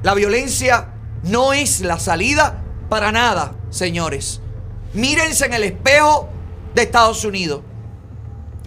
[0.07, 0.87] La violencia
[1.23, 4.39] no es la salida para nada, señores.
[4.93, 6.29] Mírense en el espejo
[6.73, 7.61] de Estados Unidos.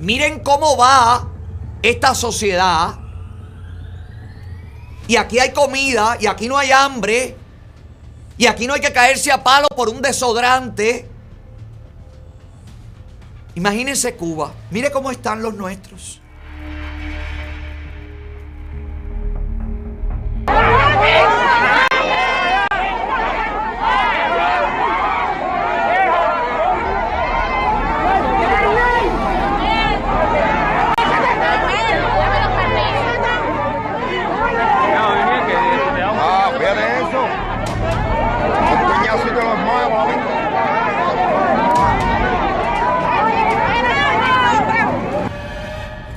[0.02, 1.30] Miren cómo va
[1.80, 2.94] esta sociedad.
[5.08, 7.34] Y aquí hay comida, y aquí no hay hambre,
[8.36, 11.08] y aquí no hay que caerse a palo por un desodorante.
[13.54, 14.52] Imagínense Cuba.
[14.70, 16.20] Mire cómo están los nuestros.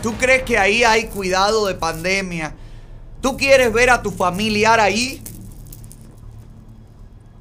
[0.03, 2.53] ¿Tú crees que ahí hay cuidado de pandemia?
[3.23, 5.23] ¿Tú quieres ver a tu familiar ahí?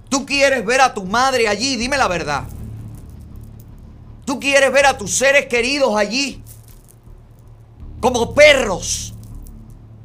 [0.09, 1.75] ¿Tú quieres ver a tu madre allí?
[1.75, 2.45] Dime la verdad.
[4.25, 6.41] ¿Tú quieres ver a tus seres queridos allí?
[8.01, 9.13] Como perros,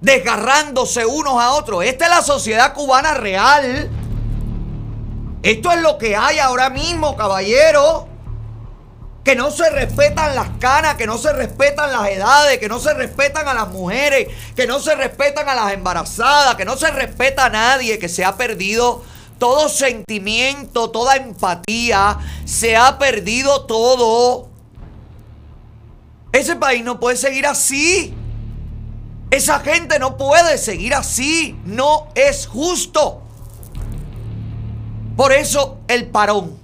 [0.01, 1.83] desgarrándose unos a otros.
[1.83, 3.87] Esta es la sociedad cubana real.
[5.43, 8.06] Esto es lo que hay ahora mismo, caballero.
[9.27, 12.93] Que no se respetan las canas, que no se respetan las edades, que no se
[12.93, 17.47] respetan a las mujeres, que no se respetan a las embarazadas, que no se respeta
[17.47, 19.03] a nadie, que se ha perdido
[19.37, 24.47] todo sentimiento, toda empatía, se ha perdido todo.
[26.31, 28.15] Ese país no puede seguir así.
[29.29, 31.59] Esa gente no puede seguir así.
[31.65, 33.23] No es justo.
[35.17, 36.57] Por eso el parón.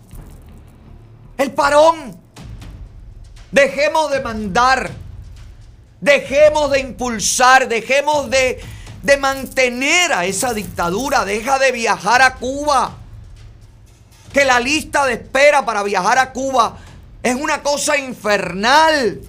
[1.38, 2.23] El parón.
[3.54, 4.90] Dejemos de mandar.
[6.02, 7.68] Dejemos de impulsar.
[7.68, 8.60] Dejemos de,
[9.04, 11.24] de mantener a esa dictadura.
[11.24, 12.98] Deja de viajar a Cuba.
[14.34, 16.78] Que la lista de espera para viajar a Cuba
[17.22, 19.22] es una cosa infernal.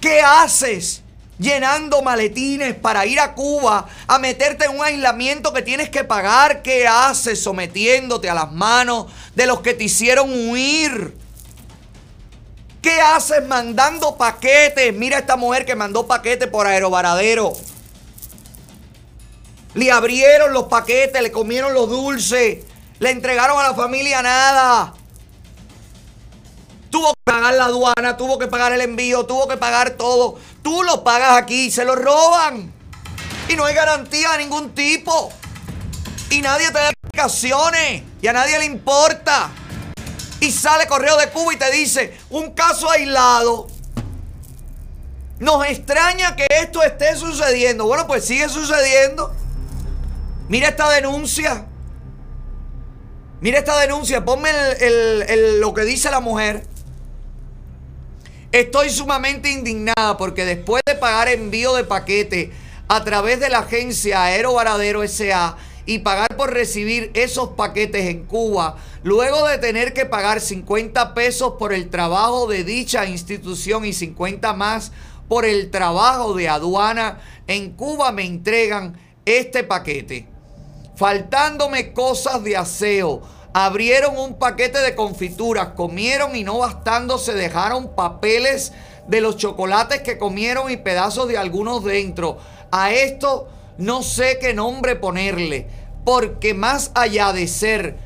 [0.00, 1.02] ¿Qué haces?
[1.38, 6.62] llenando maletines para ir a Cuba a meterte en un aislamiento que tienes que pagar.
[6.62, 11.25] ¿Qué haces sometiéndote a las manos de los que te hicieron huir?
[12.86, 14.94] ¿Qué haces mandando paquetes?
[14.94, 17.52] Mira esta mujer que mandó paquetes por aerovaradero.
[19.74, 22.58] Le abrieron los paquetes, le comieron los dulces,
[23.00, 24.94] le entregaron a la familia nada.
[26.88, 30.38] Tuvo que pagar la aduana, tuvo que pagar el envío, tuvo que pagar todo.
[30.62, 32.72] Tú lo pagas aquí, se lo roban.
[33.48, 35.32] Y no hay garantía de ningún tipo.
[36.30, 38.04] Y nadie te da explicaciones.
[38.22, 39.50] Y a nadie le importa.
[40.40, 43.68] Y sale correo de Cuba y te dice, un caso aislado.
[45.38, 47.86] Nos extraña que esto esté sucediendo.
[47.86, 49.34] Bueno, pues sigue sucediendo.
[50.48, 51.66] Mira esta denuncia.
[53.40, 54.24] Mira esta denuncia.
[54.24, 56.66] Ponme el- lo que dice la mujer.
[58.52, 62.52] Estoy sumamente indignada porque después de pagar envío de paquete
[62.88, 65.56] a través de la agencia Aero Varadero SA
[65.86, 71.54] y pagar por recibir esos paquetes en Cuba, luego de tener que pagar 50 pesos
[71.58, 74.92] por el trabajo de dicha institución y 50 más
[75.28, 80.36] por el trabajo de aduana, en Cuba me entregan este paquete
[80.96, 83.22] faltándome cosas de aseo.
[83.52, 88.72] Abrieron un paquete de confituras, comieron y no bastándose dejaron papeles
[89.06, 92.38] de los chocolates que comieron y pedazos de algunos dentro.
[92.70, 95.66] A esto no sé qué nombre ponerle,
[96.04, 97.96] porque más allá de ser,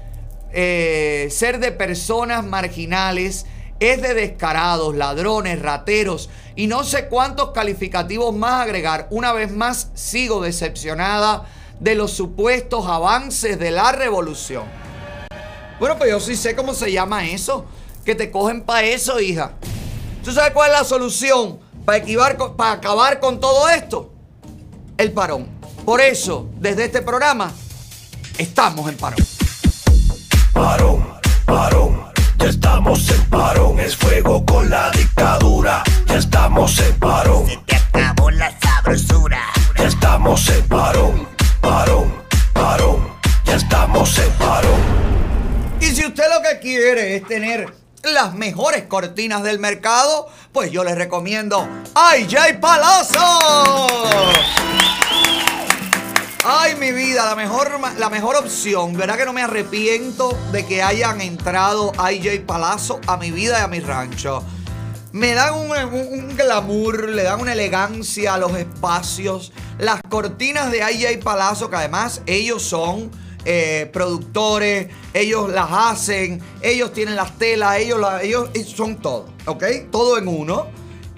[0.52, 3.46] eh, ser de personas marginales,
[3.80, 9.08] es de descarados, ladrones, rateros y no sé cuántos calificativos más agregar.
[9.10, 11.46] Una vez más sigo decepcionada
[11.80, 14.64] de los supuestos avances de la revolución.
[15.78, 17.64] Bueno, pues yo sí sé cómo se llama eso.
[18.04, 19.52] Que te cogen para eso, hija.
[20.22, 22.04] ¿Tú sabes cuál es la solución para,
[22.56, 24.12] para acabar con todo esto?
[24.98, 25.59] El parón.
[25.91, 27.51] Por eso, desde este programa,
[28.38, 29.26] estamos en parón.
[30.53, 31.05] Parón,
[31.45, 32.05] parón,
[32.38, 37.45] ya estamos en parón, es fuego con la dictadura, ya estamos en parón.
[37.49, 39.43] Se te acabó la sabrosura.
[39.76, 41.28] Ya estamos en parón,
[41.61, 42.22] parón,
[42.53, 43.09] parón,
[43.45, 44.80] ya estamos en parón.
[45.80, 47.74] Y si usted lo que quiere es tener
[48.05, 51.68] las mejores cortinas del mercado, pues yo les recomiendo
[52.16, 53.88] IJ Palazzo.
[56.45, 58.95] Ay, mi vida, la mejor, la mejor opción.
[58.97, 63.62] ¿Verdad que no me arrepiento de que hayan entrado IJ Palazzo a mi vida y
[63.62, 64.43] a mi rancho?
[65.12, 69.53] Me dan un, un- glamour, le dan una elegancia a los espacios.
[69.78, 73.11] Las cortinas de IJ Palazzo, que además ellos son
[73.45, 79.64] eh, productores, ellos las hacen, ellos tienen las telas, ellos, ellos son todo, ¿ok?
[79.91, 80.68] Todo en uno.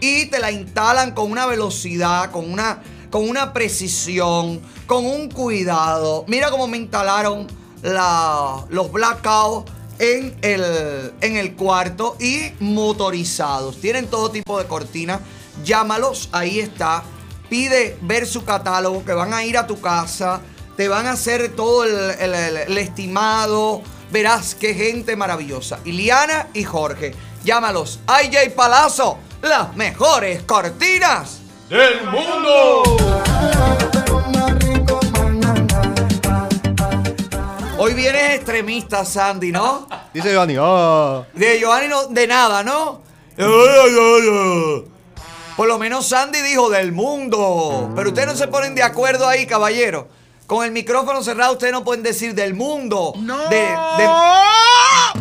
[0.01, 2.83] Y te la instalan con una velocidad, con una,
[3.13, 6.25] con una precisión, con un cuidado.
[6.27, 7.47] Mira cómo me instalaron
[7.83, 13.79] la- los blackouts en el, cuarto y motorizados.
[13.83, 15.21] Tienen todo tipo de cortinas.
[15.63, 17.03] Llámalos, ahí está.
[17.51, 20.41] Pide ver su catálogo, que van a ir a tu casa.
[20.79, 23.83] Te van a hacer todo el, estimado.
[24.11, 25.81] Verás qué gente maravillosa.
[25.85, 27.15] Iliana y Jorge.
[27.45, 28.01] Llámalos.
[28.25, 31.42] IJ Palazzo, las mejores cortinas
[31.73, 32.83] del mundo.
[37.79, 39.89] Hoy vienes extremista, Sandy, ¿no?
[40.13, 41.25] Dice Giovanni, ah.
[41.33, 43.01] De Giovanni no, de nada, ¿no?
[45.57, 47.91] Por lo menos Sandy dijo del mundo.
[47.97, 50.09] Pero ustedes no se ponen de acuerdo ahí, caballero.
[50.47, 53.15] Con el micrófono cerrado, ustedes no pueden decir del mundo.
[53.17, 53.49] No.
[53.49, 54.09] De, de,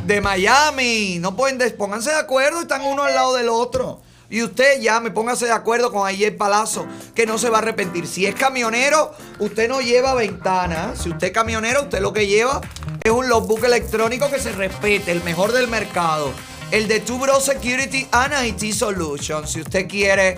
[0.03, 1.17] de Miami.
[1.19, 4.01] No pueden, pónganse de acuerdo, están uno al lado del otro.
[4.31, 8.07] Y usted llame, póngase de acuerdo con Ayer Palazzo, que no se va a arrepentir.
[8.07, 10.93] Si es camionero, usted no lleva ventana.
[10.95, 12.61] Si usted es camionero, usted lo que lleva
[13.03, 16.31] es un logbook electrónico que se respete, el mejor del mercado.
[16.71, 19.51] El de Two Bro Security and IT Solutions.
[19.51, 20.37] Si usted quiere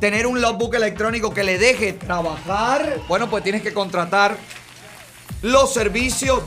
[0.00, 4.36] tener un logbook electrónico que le deje trabajar, bueno, pues tienes que contratar
[5.42, 6.40] los servicios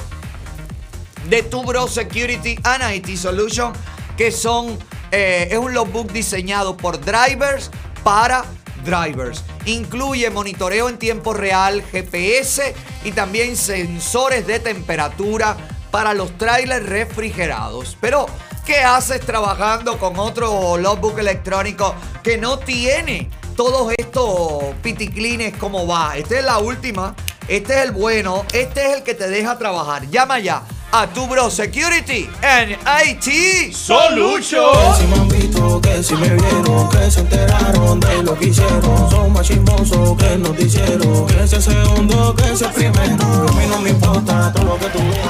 [1.30, 3.72] de Tu Bro Security and IT Solution,
[4.18, 4.78] que son,
[5.12, 7.70] eh, es un logbook diseñado por drivers
[8.04, 8.46] para
[8.84, 9.44] drivers.
[9.66, 12.74] Incluye monitoreo en tiempo real, GPS
[13.04, 15.56] y también sensores de temperatura
[15.92, 17.98] para los trailers refrigerados.
[18.00, 18.26] Pero,
[18.66, 26.18] ¿qué haces trabajando con otro logbook electrónico que no tiene todos estos piticlines como va?
[26.18, 27.16] Esta es la última.
[27.48, 28.46] Este es el bueno.
[28.54, 30.10] Este es el que te deja trabajar.
[30.10, 34.72] Llama ya a tu bro Security and IT Solution.
[34.72, 38.48] Que si me han visto, que si me vieron, que se enteraron de lo que
[38.48, 39.10] hicieron.
[39.10, 41.26] Son más chismosos que el noticiero.
[41.28, 43.48] Que ese segundo, que ese primero.
[43.48, 45.28] A mí no me importa todo lo que tú veas.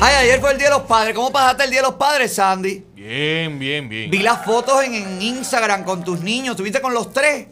[0.00, 1.14] Ay, ayer fue el Día de los Padres.
[1.14, 2.84] ¿Cómo pasaste el Día de los Padres, Sandy?
[2.94, 4.10] Bien, bien, bien.
[4.10, 6.52] Vi las fotos en, en Instagram con tus niños.
[6.52, 7.46] ¿Estuviste con los tres?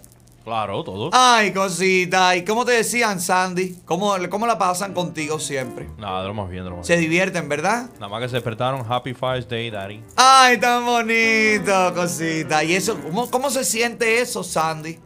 [0.44, 1.08] Claro, todo.
[1.12, 2.36] Ay, cosita.
[2.36, 3.78] ¿Y cómo te decían, Sandy?
[3.86, 5.88] ¿Cómo, cómo la pasan contigo siempre?
[5.96, 7.08] Nada, de lo más bien, de lo más Se bien.
[7.10, 7.88] divierten, ¿verdad?
[7.94, 8.84] Nada más que se despertaron.
[8.86, 10.02] Happy Father's Day, Daddy.
[10.16, 12.62] Ay, tan bonito, cosita.
[12.62, 12.98] ¿Y eso?
[13.00, 14.98] ¿Cómo, cómo se siente eso, Sandy?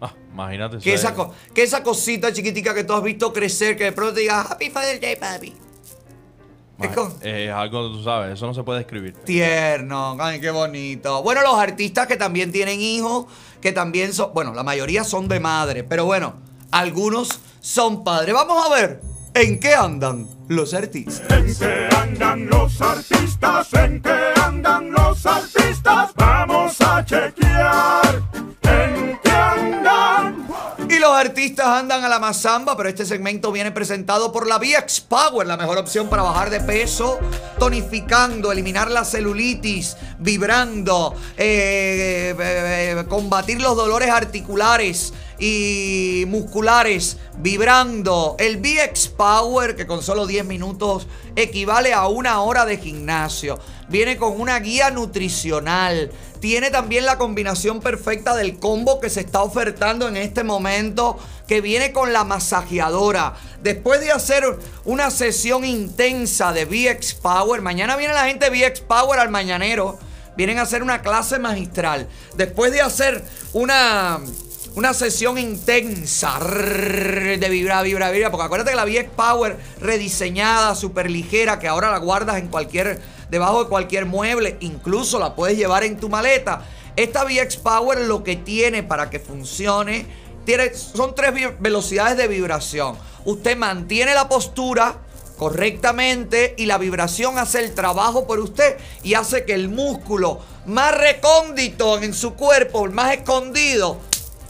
[0.00, 0.78] Ah, imagínate.
[0.78, 1.12] Que esa,
[1.52, 4.70] que esa cosita chiquitica que tú has visto crecer, que de pronto te diga Happy
[4.70, 5.52] Father's Day, papi.
[6.78, 9.14] Es con- Es algo, tú sabes, eso no se puede escribir.
[9.24, 11.22] Tierno, ay, qué bonito.
[11.22, 13.24] Bueno, los artistas que también tienen hijos,
[13.60, 16.34] que también son, bueno, la mayoría son de madre, pero bueno,
[16.70, 18.34] algunos son padres.
[18.34, 21.30] Vamos a ver en qué andan los artistas.
[21.30, 23.74] ¿En qué andan los artistas?
[23.74, 26.10] ¿En qué andan los artistas?
[26.16, 28.22] Vamos a chequear.
[28.62, 30.48] ¿En qué andan?
[30.88, 35.00] Y los artistas andan a la mazamba, pero este segmento viene presentado por la VX
[35.00, 37.18] Power, la mejor opción para bajar de peso,
[37.58, 48.36] tonificando, eliminar la celulitis, vibrando, eh, eh, eh, combatir los dolores articulares y musculares, vibrando.
[48.38, 53.58] El VX Power, que con solo 10 minutos equivale a una hora de gimnasio.
[53.88, 56.10] Viene con una guía nutricional.
[56.40, 61.60] Tiene también la combinación perfecta del combo que se está ofertando en este momento, que
[61.60, 63.34] viene con la masajeadora.
[63.62, 64.44] Después de hacer
[64.84, 69.98] una sesión intensa de VX Power, mañana viene la gente de VX Power al mañanero.
[70.36, 72.08] Vienen a hacer una clase magistral.
[72.36, 74.20] Después de hacer una,
[74.76, 78.30] una sesión intensa de vibra, vibra, vibra.
[78.30, 83.00] Porque acuérdate que la VX Power rediseñada, súper ligera, que ahora la guardas en cualquier,
[83.30, 86.62] debajo de cualquier mueble, incluso la puedes llevar en tu maleta.
[86.94, 90.06] Esta VX Power lo que tiene para que funcione,
[90.44, 92.98] tiene, son tres velocidades de vibración.
[93.24, 94.98] Usted mantiene la postura
[95.38, 100.94] correctamente y la vibración hace el trabajo por usted y hace que el músculo más
[100.96, 104.00] recóndito en su cuerpo, más escondido,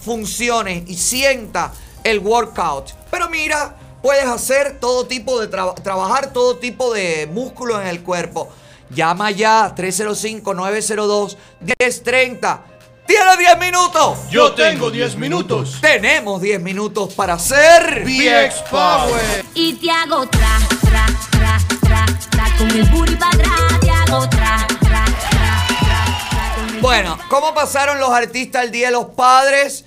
[0.07, 1.73] funcione y sienta
[2.05, 2.93] el workout.
[3.11, 8.03] Pero mira, puedes hacer todo tipo de tra- trabajar todo tipo de músculo en el
[8.05, 8.49] cuerpo.
[8.91, 12.61] Llama ya 305-902-1030.
[13.07, 14.19] ¿Tiene 10 minutos?
[14.31, 15.79] Yo tengo 10 minutos.
[15.81, 19.45] Tenemos 10 minutos para hacer VX Power.
[19.55, 23.81] Y te hago tra, tra, tra, tra, tra, con el booty para atrás.
[23.81, 28.71] Te hago tra, tra, tra, tra, tra, con el Bueno, ¿cómo pasaron los artistas el
[28.73, 29.85] Día de los Padres?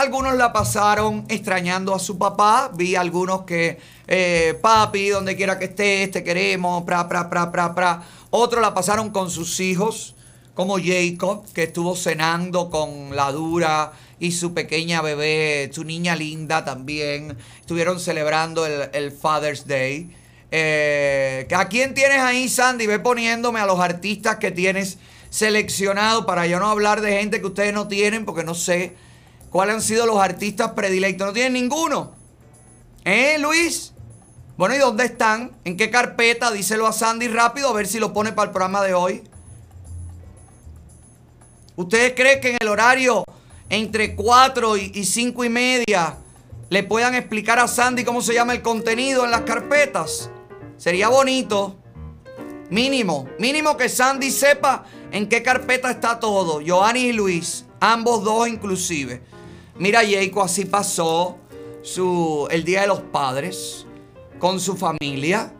[0.00, 2.70] Algunos la pasaron extrañando a su papá.
[2.72, 7.74] Vi algunos que, eh, papi, donde quiera que estés, te queremos, pra, pra, pra, pra,
[7.74, 8.02] pra.
[8.30, 10.14] Otros la pasaron con sus hijos,
[10.54, 16.64] como Jacob, que estuvo cenando con la dura y su pequeña bebé, su niña linda
[16.64, 17.36] también.
[17.60, 20.16] Estuvieron celebrando el, el Father's Day.
[20.50, 22.86] Eh, ¿A quién tienes ahí, Sandy?
[22.86, 24.96] Ve poniéndome a los artistas que tienes
[25.28, 28.94] seleccionado para yo no hablar de gente que ustedes no tienen, porque no sé
[29.50, 31.26] cuáles han sido los artistas predilectos.
[31.26, 32.12] ¿No tienen ninguno?
[33.04, 33.92] ¿Eh, Luis?
[34.56, 35.52] Bueno, ¿y dónde están?
[35.64, 36.50] ¿En qué carpeta?
[36.50, 39.22] Díselo a Sandy rápido a ver si lo pone para el programa de hoy.
[41.76, 43.24] ¿Ustedes creen que en el horario
[43.70, 46.16] entre 4 y 5 y media
[46.68, 50.30] le puedan explicar a Sandy cómo se llama el contenido en las carpetas?
[50.76, 51.76] Sería bonito.
[52.68, 56.60] Mínimo, mínimo que Sandy sepa en qué carpeta está todo.
[56.64, 59.22] Joanny y Luis, ambos dos inclusive.
[59.80, 61.38] Mira, Jaco, así pasó
[61.80, 63.86] su, el Día de los Padres
[64.38, 65.54] con su familia.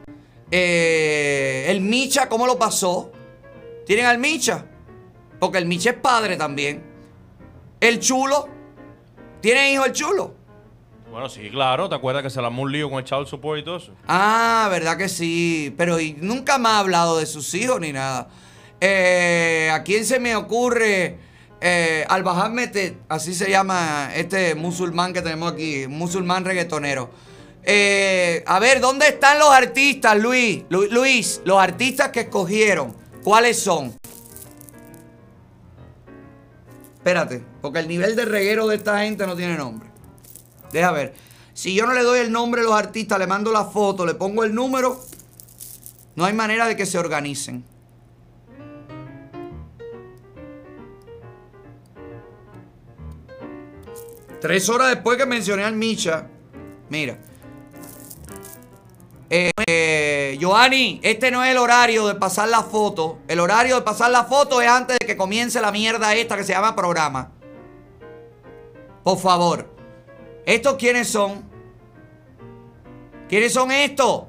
[0.51, 3.13] Eh, el Micha, ¿cómo lo pasó?
[3.87, 4.67] ¿Tienen al Micha?
[5.39, 6.85] Porque el Micha es padre también.
[7.81, 8.47] El Chulo.
[9.41, 10.35] ¿Tiene hijo el Chulo?
[11.11, 11.89] Bueno, sí, claro.
[11.89, 13.95] ¿Te acuerdas que se le armó un lío con el child support y todo eso?
[14.07, 15.75] Ah, verdad que sí.
[15.79, 18.29] Pero y nunca me ha hablado de sus hijos ni nada.
[18.83, 21.30] Eh, ¿A quién se me ocurre?
[21.61, 27.11] Eh, Al Bahamete, así se llama este musulmán que tenemos aquí, musulmán reggaetonero.
[27.63, 30.63] Eh, a ver, ¿dónde están los artistas, Luis?
[30.71, 33.95] Lu- Luis, los artistas que escogieron, ¿cuáles son?
[36.97, 39.89] Espérate, porque el nivel de reguero de esta gente no tiene nombre.
[40.73, 41.15] Deja ver.
[41.53, 44.15] Si yo no le doy el nombre a los artistas, le mando la foto, le
[44.15, 44.99] pongo el número,
[46.17, 47.65] no hay manera de que se organicen.
[54.41, 56.27] Tres horas después que mencioné al Micha,
[56.89, 57.19] mira.
[59.29, 60.39] Eh, eh,
[61.03, 63.19] este no es el horario de pasar la foto.
[63.29, 66.45] El horario de pasar la foto es antes de que comience la mierda esta que
[66.45, 67.31] se llama programa.
[69.05, 69.69] Por favor.
[70.47, 71.45] ¿Estos quiénes son?
[73.29, 74.25] ¿Quiénes son estos?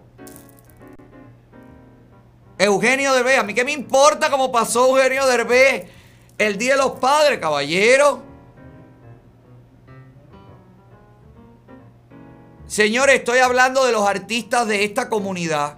[2.59, 3.39] Eugenio Derbez.
[3.39, 5.87] A mí qué me importa cómo pasó Eugenio Derbez
[6.37, 8.30] el Día de los Padres, caballero.
[12.71, 15.75] Señores, estoy hablando de los artistas de esta comunidad.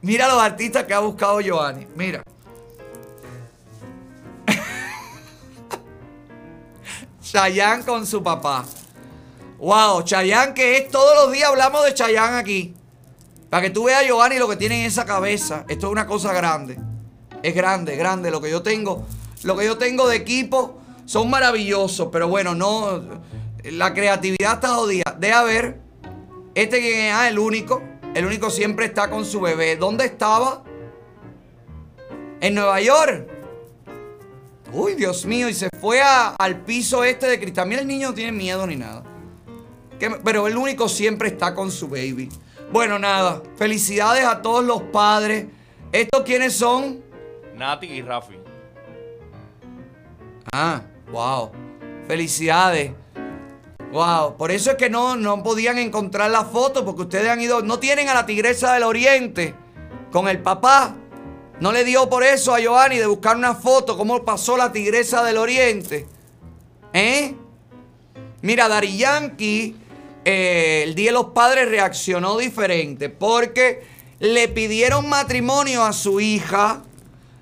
[0.00, 1.86] Mira los artistas que ha buscado Giovanni.
[1.94, 2.22] Mira.
[7.22, 8.64] Chayanne con su papá.
[9.58, 12.74] Wow, Chayanne, que es todos los días hablamos de Chayanne aquí.
[13.50, 15.66] Para que tú veas, Giovanni, lo que tiene en esa cabeza.
[15.68, 16.78] Esto es una cosa grande.
[17.42, 18.30] Es grande, grande.
[18.30, 19.06] Lo que yo tengo,
[19.42, 20.78] lo que yo tengo de equipo
[21.12, 22.08] son maravillosos.
[22.10, 23.02] Pero bueno, no.
[23.64, 25.14] La creatividad está jodida.
[25.18, 25.78] Deja ver.
[26.54, 27.82] Este que es ah, el único.
[28.14, 29.76] El único siempre está con su bebé.
[29.76, 30.64] ¿Dónde estaba?
[32.40, 33.28] En Nueva York.
[34.72, 35.50] Uy, Dios mío.
[35.50, 37.68] Y se fue a- al piso este de cristal.
[37.68, 39.02] Mira, el niño no tiene miedo ni nada.
[40.00, 42.30] Que- pero el único siempre está con su baby.
[42.72, 43.42] Bueno, nada.
[43.56, 45.46] Felicidades a todos los padres.
[45.92, 47.02] ¿Estos quiénes son?
[47.54, 48.38] Nati y Rafi.
[50.52, 50.82] Ah,
[51.12, 51.52] wow.
[52.08, 52.92] Felicidades.
[53.92, 54.36] Wow.
[54.36, 57.62] Por eso es que no, no podían encontrar la foto, porque ustedes han ido.
[57.62, 59.54] No tienen a la tigresa del oriente
[60.10, 60.96] con el papá.
[61.60, 63.96] No le dio por eso a Giovanni de buscar una foto.
[63.96, 66.06] ¿Cómo pasó la tigresa del oriente?
[66.92, 67.34] ¿Eh?
[68.40, 69.76] Mira, Dari Yankee,
[70.24, 73.84] eh, el Día de los Padres reaccionó diferente porque
[74.18, 76.82] le pidieron matrimonio a su hija,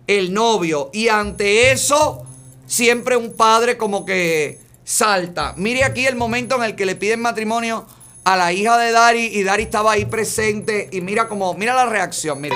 [0.07, 2.27] el novio, y ante eso,
[2.71, 5.55] siempre un padre como que salta.
[5.57, 7.85] Mire aquí el momento en el que le piden matrimonio
[8.23, 11.87] a la hija de Dari y Dari estaba ahí presente y mira como, mira la
[11.87, 12.55] reacción, mira.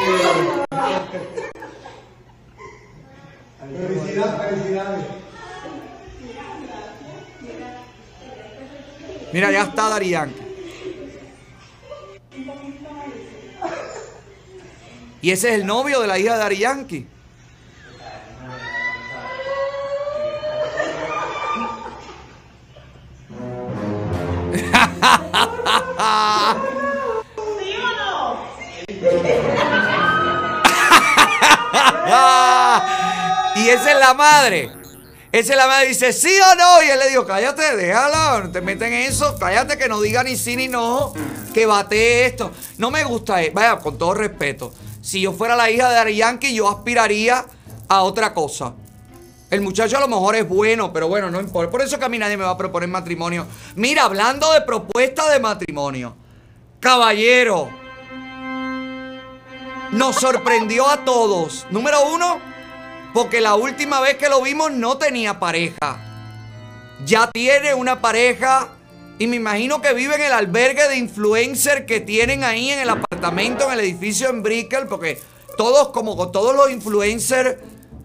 [9.32, 10.42] Mira, ya está Dari Yankee.
[15.22, 17.13] Y ese es el novio de la hija de Dari Yankee.
[33.56, 34.70] Y esa es la madre.
[35.32, 35.88] Esa es la madre.
[35.88, 36.82] Dice, ¿sí o no?
[36.82, 39.36] Y él le dijo, cállate, déjala, no te meten en eso.
[39.38, 41.12] Cállate que no diga ni sí ni no.
[41.52, 42.52] Que bate esto.
[42.78, 43.42] No me gusta.
[43.42, 43.50] eh.
[43.54, 44.72] Vaya, con todo respeto.
[45.02, 47.44] Si yo fuera la hija de Ari Yankee, yo aspiraría
[47.88, 48.74] a otra cosa.
[49.50, 51.70] El muchacho a lo mejor es bueno, pero bueno, no importa.
[51.70, 53.46] Por eso que a mí nadie me va a proponer matrimonio.
[53.76, 56.16] Mira, hablando de propuesta de matrimonio.
[56.80, 57.68] Caballero.
[59.92, 61.66] Nos sorprendió a todos.
[61.70, 62.40] Número uno,
[63.12, 66.00] porque la última vez que lo vimos no tenía pareja.
[67.04, 68.70] Ya tiene una pareja
[69.18, 72.90] y me imagino que vive en el albergue de influencer que tienen ahí en el
[72.90, 75.20] apartamento, en el edificio en Brickell, porque
[75.56, 77.56] todos, como todos los influencers,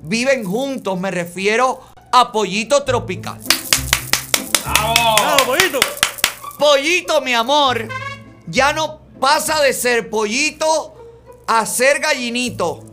[0.09, 0.99] viven juntos.
[0.99, 1.81] Me refiero
[2.11, 3.39] a Pollito Tropical.
[4.63, 5.45] ¡Bravo!
[5.45, 5.79] pollito!
[6.57, 7.87] Pollito, mi amor,
[8.47, 10.95] ya no pasa de ser pollito
[11.47, 12.83] a ser gallinito,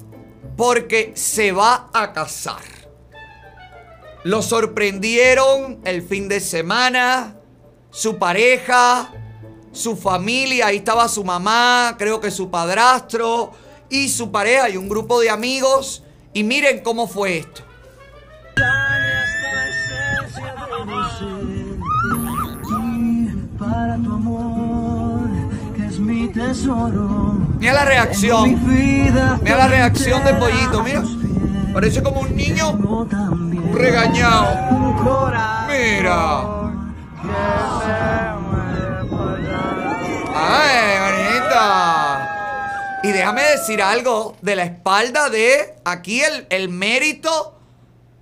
[0.56, 2.62] porque se va a casar.
[4.22, 7.36] Lo sorprendieron el fin de semana,
[7.90, 9.12] su pareja,
[9.72, 13.52] su familia, ahí estaba su mamá, creo que su padrastro
[13.90, 16.02] y su pareja y un grupo de amigos.
[16.37, 17.63] Y miren cómo fue esto.
[27.59, 28.67] Mira la reacción.
[28.69, 31.03] Mira la reacción de Pollito, mira.
[31.73, 32.79] Parece como un niño
[33.73, 34.59] regañado.
[35.69, 36.41] Mira.
[40.35, 42.06] Ay, bonita.
[43.18, 47.59] Déjame decir algo de la espalda de aquí el, el mérito,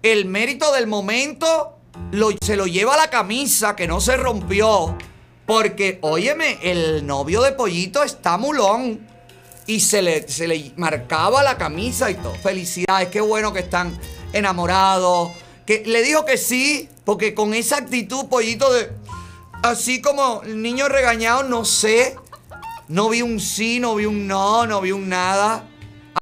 [0.03, 1.79] el mérito del momento
[2.13, 4.97] lo- se lo lleva la camisa que no se rompió.
[5.47, 9.07] Porque, óyeme, el novio de Pollito está mulón.
[9.67, 12.35] Y se le, se le marcaba la camisa y todo.
[12.35, 13.99] Felicidades, qué bueno que están
[14.33, 15.31] enamorados.
[15.67, 18.91] Que le dijo que sí, porque con esa actitud, Pollito, de.
[19.63, 22.17] Así como niño regañado, no sé.
[22.89, 25.65] No vi un sí, no vi un no, no vi un nada.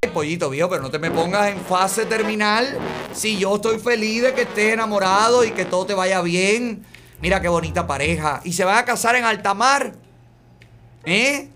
[0.01, 2.79] Ay, pollito, viejo, pero no te me pongas en fase terminal.
[3.13, 6.85] Si yo estoy feliz de que estés enamorado y que todo te vaya bien.
[7.21, 8.41] Mira qué bonita pareja.
[8.45, 9.95] Y se van a casar en alta mar.
[11.05, 11.51] ¿Eh?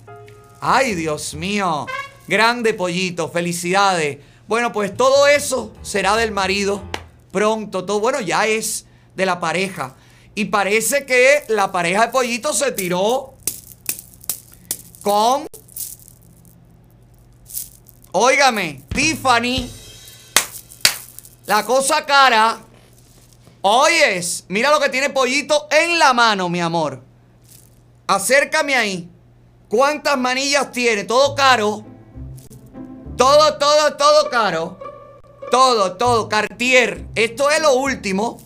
[0.60, 1.86] Ay, Dios mío.
[2.26, 4.18] Grande pollito, felicidades.
[4.48, 6.82] Bueno, pues todo eso será del marido
[7.30, 7.84] pronto.
[7.84, 9.94] Todo, bueno, ya es de la pareja.
[10.34, 13.35] Y parece que la pareja de pollito se tiró
[15.06, 15.46] con.
[18.10, 19.70] Óigame, Tiffany.
[21.46, 22.58] La cosa cara.
[23.60, 27.04] Oyes, mira lo que tiene pollito en la mano, mi amor.
[28.08, 29.08] Acércame ahí.
[29.68, 31.04] ¿Cuántas manillas tiene?
[31.04, 31.84] Todo caro.
[33.16, 34.80] Todo, todo, todo caro.
[35.52, 36.28] Todo, todo.
[36.28, 37.06] Cartier.
[37.14, 38.40] Esto es lo último.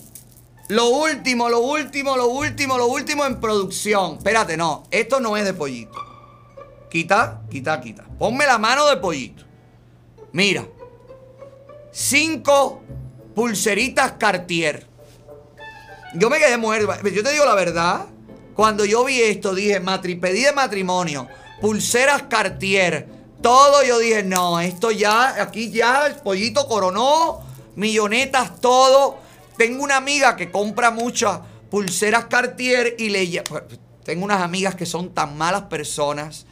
[0.68, 4.16] Lo último, lo último, lo último, lo último en producción.
[4.18, 4.82] Espérate, no.
[4.90, 6.09] Esto no es de pollito.
[6.90, 8.04] Quita, quita, quita.
[8.18, 9.44] Ponme la mano de pollito.
[10.32, 10.66] Mira.
[11.92, 12.82] Cinco
[13.34, 14.86] pulseritas Cartier.
[16.14, 16.92] Yo me quedé muerto.
[17.08, 18.06] Yo te digo la verdad.
[18.54, 21.26] Cuando yo vi esto, dije, matri, pedí de matrimonio,
[21.62, 23.08] pulseras Cartier,
[23.40, 27.40] todo, yo dije, no, esto ya, aquí ya el pollito coronó,
[27.76, 29.18] millonetas, todo.
[29.56, 31.40] Tengo una amiga que compra muchas
[31.70, 33.42] pulseras Cartier y le...
[34.04, 36.44] Tengo unas amigas que son tan malas personas.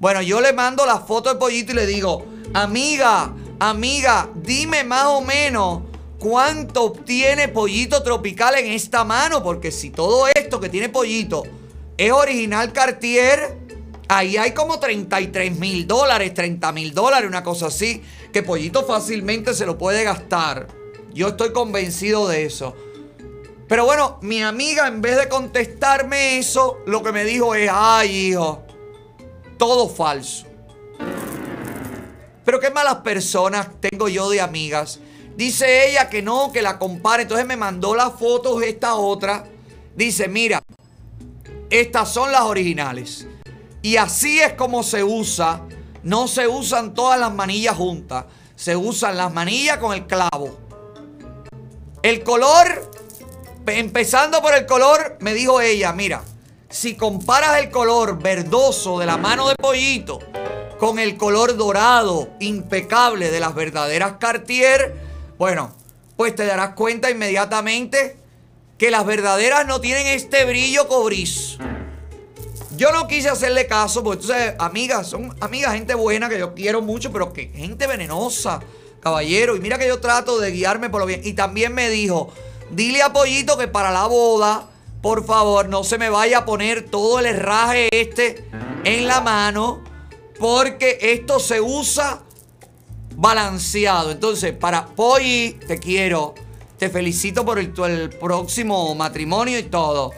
[0.00, 5.06] Bueno, yo le mando la foto de pollito y le digo, amiga, amiga, dime más
[5.06, 5.82] o menos
[6.20, 11.42] cuánto obtiene pollito tropical en esta mano, porque si todo esto que tiene pollito
[11.96, 13.58] es original Cartier,
[14.06, 18.00] ahí hay como 33 mil dólares, 30 mil dólares, una cosa así,
[18.32, 20.68] que pollito fácilmente se lo puede gastar.
[21.12, 22.76] Yo estoy convencido de eso.
[23.66, 28.28] Pero bueno, mi amiga en vez de contestarme eso, lo que me dijo es, ay
[28.28, 28.62] hijo,
[29.58, 30.46] todo falso.
[32.44, 35.00] Pero qué malas personas tengo yo de amigas.
[35.36, 37.24] Dice ella que no, que la compare.
[37.24, 39.44] Entonces me mandó las fotos esta otra.
[39.94, 40.62] Dice, mira,
[41.68, 43.26] estas son las originales.
[43.82, 45.60] Y así es como se usa.
[46.02, 48.24] No se usan todas las manillas juntas.
[48.56, 50.58] Se usan las manillas con el clavo.
[52.02, 52.90] El color,
[53.66, 56.22] empezando por el color, me dijo ella, mira,
[56.70, 60.20] si comparas el color verdoso de la mano de pollito
[60.78, 64.94] con el color dorado impecable de las verdaderas Cartier,
[65.38, 65.74] bueno,
[66.16, 68.16] pues te darás cuenta inmediatamente
[68.76, 71.58] que las verdaderas no tienen este brillo cobrizo.
[72.76, 76.80] Yo no quise hacerle caso, porque entonces, amigas, son amigas, gente buena que yo quiero
[76.80, 78.60] mucho, pero que gente venenosa,
[79.00, 79.56] caballero.
[79.56, 81.22] Y mira que yo trato de guiarme por lo bien.
[81.24, 82.32] Y también me dijo,
[82.70, 84.68] dile a Pollito que para la boda,
[85.00, 88.44] por favor, no se me vaya a poner todo el herraje este
[88.84, 89.82] en la mano,
[90.38, 92.22] porque esto se usa
[93.14, 94.10] balanceado.
[94.10, 96.34] Entonces, para Polly, te quiero.
[96.78, 100.12] Te felicito por el, el próximo matrimonio y todo.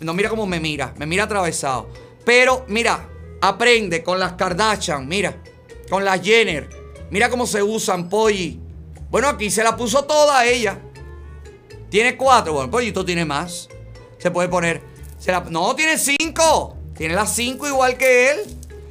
[0.00, 1.88] No mira cómo me mira, me mira atravesado.
[2.24, 3.08] Pero mira,
[3.40, 5.42] aprende con las Kardashian, mira,
[5.88, 6.68] con las Jenner.
[7.10, 8.60] Mira cómo se usan, Polly.
[9.10, 10.78] Bueno, aquí se la puso toda ella.
[11.90, 13.68] Tiene cuatro, bueno, Pollito tiene más.
[14.22, 14.80] Se puede poner.
[15.18, 16.76] se la- no, tiene cinco.
[16.96, 18.38] Tiene las cinco igual que él.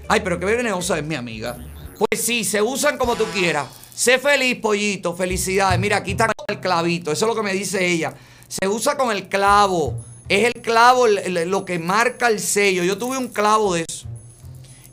[0.09, 1.57] Ay, pero qué venenosa es mi amiga.
[1.97, 3.67] Pues sí, se usan como tú quieras.
[3.95, 5.15] Sé feliz, pollito.
[5.15, 5.79] Felicidades.
[5.79, 7.11] Mira, aquí está el clavito.
[7.11, 8.13] Eso es lo que me dice ella.
[8.47, 10.03] Se usa con el clavo.
[10.27, 12.83] Es el clavo lo que marca el sello.
[12.83, 14.07] Yo tuve un clavo de eso.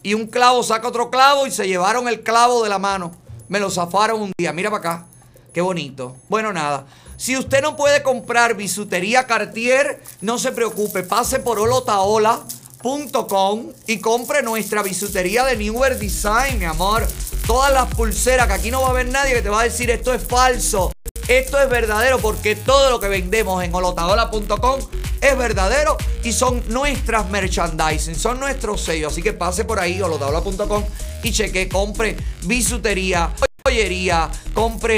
[0.02, 3.12] Y un clavo saca otro clavo y se llevaron el clavo de la mano.
[3.48, 4.52] Me lo zafaron un día.
[4.52, 5.06] Mira para acá.
[5.52, 6.16] Qué bonito.
[6.28, 6.86] Bueno, nada.
[7.18, 11.02] Si usted no puede comprar bisutería Cartier, no se preocupe.
[11.02, 17.04] Pase por holotaola.com y compre nuestra bisutería de Newer Design, mi amor.
[17.44, 19.90] Todas las pulseras, que aquí no va a haber nadie que te va a decir
[19.90, 20.92] esto es falso.
[21.26, 24.80] Esto es verdadero porque todo lo que vendemos en holotaola.com
[25.20, 29.12] es verdadero y son nuestras merchandising, son nuestros sellos.
[29.12, 30.84] Así que pase por ahí, holotaola.com
[31.24, 33.34] y cheque, compre bisutería,
[33.68, 34.94] joyería, compre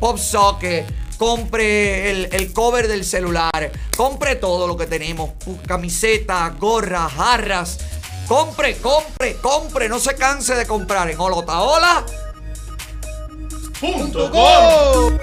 [0.00, 0.84] pop socket,
[1.16, 5.30] compre el, el cover del celular, compre todo lo que tenemos,
[5.66, 7.78] camisetas, gorras, jarras.
[8.26, 12.04] Compre, compre, compre, no se canse de comprar en holotaola.
[13.80, 15.16] Punto com.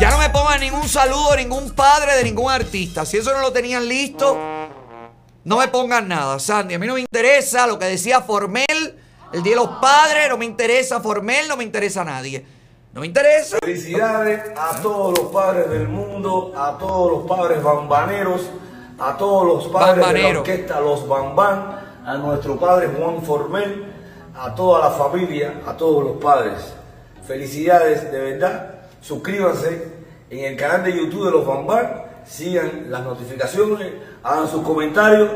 [0.00, 3.04] Ya no me pongan ningún saludo ningún padre de ningún artista.
[3.04, 4.38] Si eso no lo tenían listo,
[5.44, 6.72] no me pongan nada, Sandy.
[6.72, 8.97] A mí no me interesa lo que decía Formel,
[9.32, 12.44] el Día de los Padres, no me interesa Formel, no me interesa nadie.
[12.92, 13.58] No me interesa.
[13.60, 18.48] Felicidades a todos los padres del mundo, a todos los padres bambaneros,
[18.98, 23.92] a todos los padres de la orquesta Los Bambán, a nuestro padre Juan Formel,
[24.34, 26.74] a toda la familia, a todos los padres.
[27.26, 28.74] Felicidades de verdad.
[29.02, 29.92] Suscríbanse
[30.30, 33.92] en el canal de YouTube de Los Bambán, sigan las notificaciones,
[34.22, 35.30] hagan sus comentarios,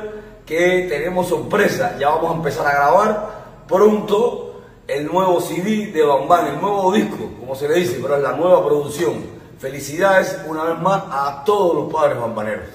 [0.46, 1.96] que tenemos sorpresa.
[1.98, 3.30] Ya vamos a empezar a grabar
[3.72, 8.22] pronto el nuevo CD de Bambán, el nuevo disco, como se le dice, pero es
[8.22, 9.24] la nueva producción.
[9.58, 12.68] Felicidades una vez más a todos los padres bambaneros.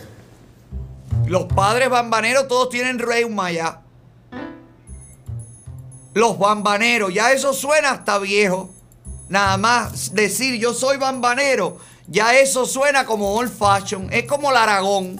[1.27, 3.81] Los padres bambaneros todos tienen reuma ya.
[6.13, 8.71] Los bambaneros, ya eso suena hasta viejo.
[9.29, 14.07] Nada más decir yo soy bambanero, ya eso suena como old fashion.
[14.11, 15.19] Es como el Aragón.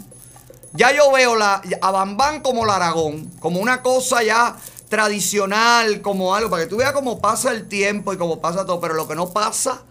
[0.74, 4.56] Ya yo veo la, a Bambán como el Aragón, como una cosa ya
[4.89, 8.80] tradicional, como algo, para que tú veas cómo pasa el tiempo y cómo pasa todo.
[8.80, 9.81] Pero lo que no pasa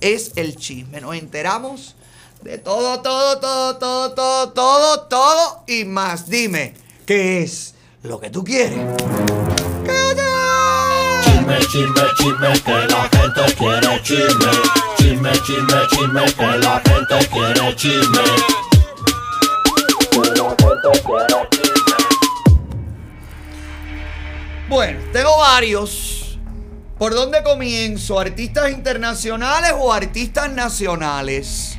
[0.00, 1.00] es el chisme.
[1.00, 1.94] Nos enteramos
[2.42, 6.28] De todo, todo, todo, todo, todo, todo, todo y más.
[6.28, 6.74] Dime,
[7.06, 8.78] ¿qué es lo que tú quieres?
[11.24, 14.50] Chisme, chisme, chisme, que la gente quiere chisme.
[14.98, 18.24] Chisme, chisme, chisme, que la gente quiere chisme.
[20.10, 21.83] Que la gente quiere chisme.
[24.68, 26.38] Bueno, tengo varios.
[26.98, 28.18] ¿Por dónde comienzo?
[28.18, 31.76] ¿Artistas internacionales o artistas nacionales?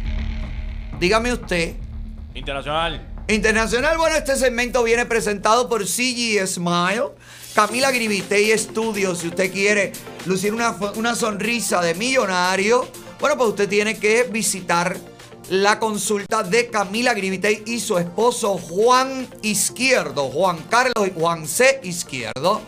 [1.00, 1.74] Dígame usted.
[2.36, 3.02] Internacional.
[3.28, 7.06] Internacional, bueno, este segmento viene presentado por CG Smile,
[7.56, 9.18] Camila Gribitey Studios.
[9.18, 9.92] Si usted quiere
[10.28, 12.88] lucir una, una sonrisa de millonario,
[13.20, 14.96] bueno, pues usted tiene que visitar
[15.50, 21.82] la consulta de Camila Gribitey y su esposo Juan Izquierdo, Juan Carlos y Juan C.
[21.84, 22.62] Izquierdo,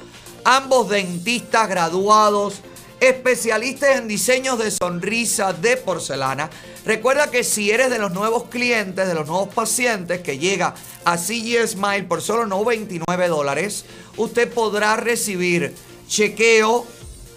[0.44, 2.62] ambos dentistas graduados,
[3.00, 6.50] especialistas en diseños de sonrisas de porcelana.
[6.86, 11.18] Recuerda que si eres de los nuevos clientes, de los nuevos pacientes que llega a
[11.18, 13.86] CG Smile por solo 99 dólares,
[14.18, 15.74] usted podrá recibir
[16.08, 16.86] chequeo,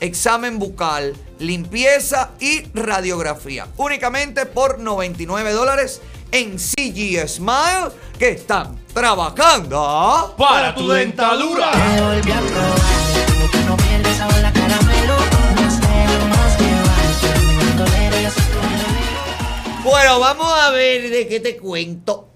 [0.00, 3.66] examen bucal, limpieza y radiografía.
[3.76, 6.00] Únicamente por 99 dólares
[6.30, 11.72] en CG Smile que están trabajando para tu dentadura.
[11.72, 15.16] Te volví a probar, lo que no pierdes sabor la caramelo.
[15.56, 17.64] Más negro, más que va.
[17.64, 19.82] Mi tolero, yo soy tu enemigo.
[19.82, 22.28] Bueno, vamos a ver de qué te cuento.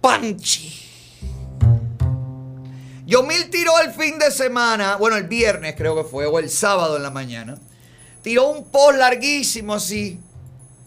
[0.00, 0.83] Panchi.
[3.06, 6.96] Yomil tiró el fin de semana, bueno, el viernes creo que fue, o el sábado
[6.96, 7.58] en la mañana.
[8.22, 10.18] Tiró un post larguísimo así,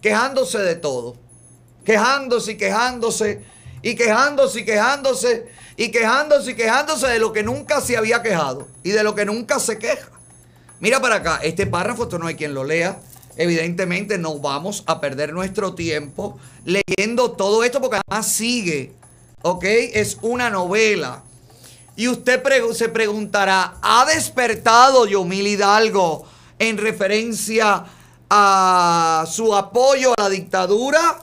[0.02, 1.15] quejándose de todo.
[1.85, 3.44] Quejándose y quejándose,
[3.84, 8.68] y quejándose y quejándose, y quejándose y quejándose de lo que nunca se había quejado
[8.84, 10.10] y de lo que nunca se queja.
[10.80, 12.99] Mira para acá, este párrafo, esto no hay quien lo lea.
[13.35, 18.94] Evidentemente no vamos a perder nuestro tiempo leyendo todo esto porque además sigue,
[19.44, 19.64] ¿ok?
[19.64, 21.23] Es una novela.
[21.98, 22.44] Y usted
[22.74, 26.28] se preguntará, ¿ha despertado Yomil Hidalgo
[26.60, 27.86] en referencia
[28.30, 31.18] a su apoyo a la dictadura?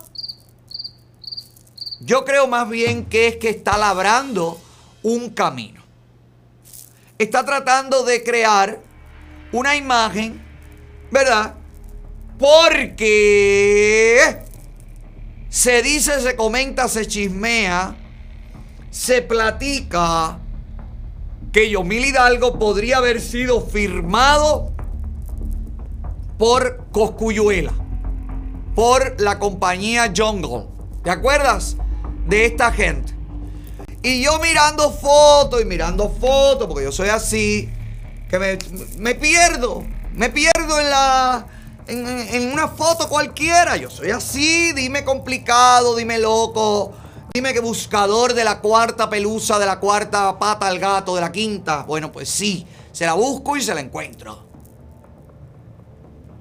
[2.00, 4.60] Yo creo más bien que es que está labrando
[5.04, 5.80] un camino.
[7.18, 8.80] Está tratando de crear
[9.52, 10.44] una imagen,
[11.12, 11.54] ¿verdad?
[12.36, 14.42] Porque
[15.48, 17.94] se dice, se comenta, se chismea,
[18.90, 20.40] se platica
[21.54, 24.72] que Yomil Hidalgo podría haber sido firmado
[26.36, 27.72] por Coscuyuela,
[28.74, 30.64] por la compañía Jungle.
[31.04, 31.76] ¿Te acuerdas
[32.26, 33.14] de esta gente?
[34.02, 37.70] Y yo mirando fotos y mirando fotos, porque yo soy así,
[38.28, 38.58] que me,
[38.98, 41.46] me pierdo, me pierdo en la...
[41.86, 46.94] En, en- una foto cualquiera, yo soy así, dime complicado, dime loco,
[47.36, 51.32] dime que buscador de la cuarta pelusa, de la cuarta pata al gato, de la
[51.32, 51.82] quinta.
[51.82, 54.46] Bueno, pues sí, se la busco y se la encuentro.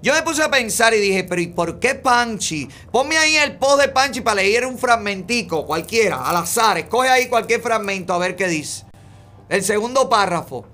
[0.03, 2.69] Yo me puse a pensar y dije, pero ¿y por qué Panchi?
[2.91, 6.77] Ponme ahí el post de Panchi para leer un fragmentico, cualquiera, al azar.
[6.77, 8.85] Escoge ahí cualquier fragmento a ver qué dice.
[9.49, 10.67] El segundo párrafo.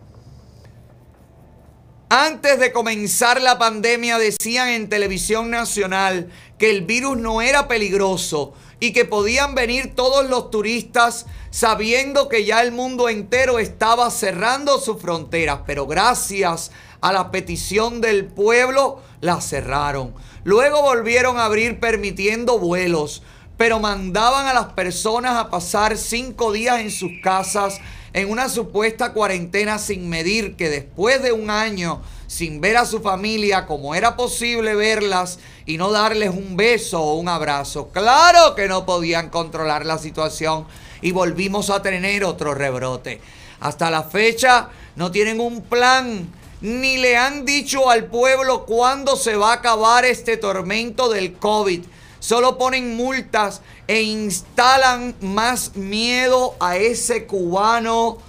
[2.09, 8.53] Antes de comenzar la pandemia decían en televisión nacional que el virus no era peligroso
[8.79, 14.79] y que podían venir todos los turistas sabiendo que ya el mundo entero estaba cerrando
[14.79, 20.13] sus fronteras, pero gracias a la petición del pueblo la cerraron.
[20.43, 23.23] Luego volvieron a abrir permitiendo vuelos,
[23.57, 27.79] pero mandaban a las personas a pasar cinco días en sus casas
[28.13, 33.01] en una supuesta cuarentena sin medir que después de un año sin ver a su
[33.01, 37.89] familia como era posible verlas y no darles un beso o un abrazo.
[37.89, 40.67] Claro que no podían controlar la situación
[41.01, 43.19] y volvimos a tener otro rebrote.
[43.59, 46.31] Hasta la fecha no tienen un plan
[46.61, 51.83] ni le han dicho al pueblo cuándo se va a acabar este tormento del COVID.
[52.19, 58.19] Solo ponen multas e instalan más miedo a ese cubano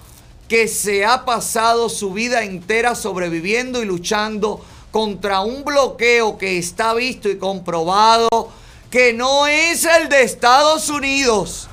[0.51, 4.61] que se ha pasado su vida entera sobreviviendo y luchando
[4.91, 8.27] contra un bloqueo que está visto y comprobado
[8.89, 11.69] que no es el de Estados Unidos,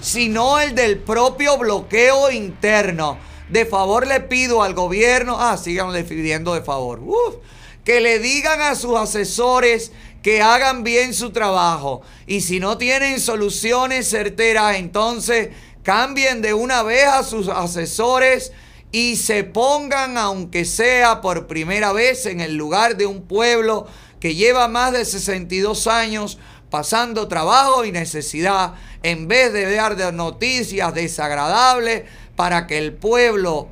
[0.00, 3.18] sino el del propio bloqueo interno.
[3.48, 7.00] De favor le pido al gobierno, ah, sigan pidiendo de favor,
[7.84, 9.92] que le digan a sus asesores
[10.24, 12.02] que hagan bien su trabajo.
[12.26, 15.50] Y si no tienen soluciones certeras, entonces
[15.82, 18.52] cambien de una vez a sus asesores
[18.92, 23.86] y se pongan, aunque sea por primera vez, en el lugar de un pueblo
[24.20, 26.38] que lleva más de 62 años
[26.70, 32.04] pasando trabajo y necesidad, en vez de dar noticias desagradables
[32.36, 33.68] para que el pueblo,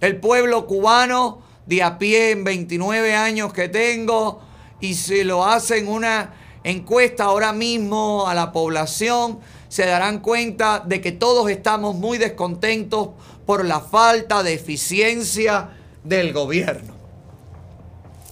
[0.00, 4.42] el pueblo cubano de a pie en 29 años que tengo,
[4.80, 6.34] y se lo hacen una
[6.64, 13.10] encuesta ahora mismo a la población, se darán cuenta de que todos estamos muy descontentos
[13.46, 15.70] por la falta de eficiencia
[16.02, 16.92] del gobierno.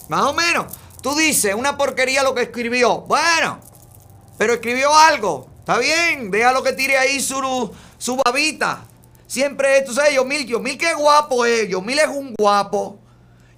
[0.08, 0.66] Más o menos.
[1.00, 3.02] Tú dices, una porquería lo que escribió.
[3.02, 3.60] Bueno,
[4.36, 5.48] pero escribió algo.
[5.60, 8.84] Está bien, déjalo que tire ahí su, su babita.
[9.28, 11.68] Siempre, tú sabes, Yomil, Yomil qué guapo es.
[11.68, 12.98] Yomil es un guapo.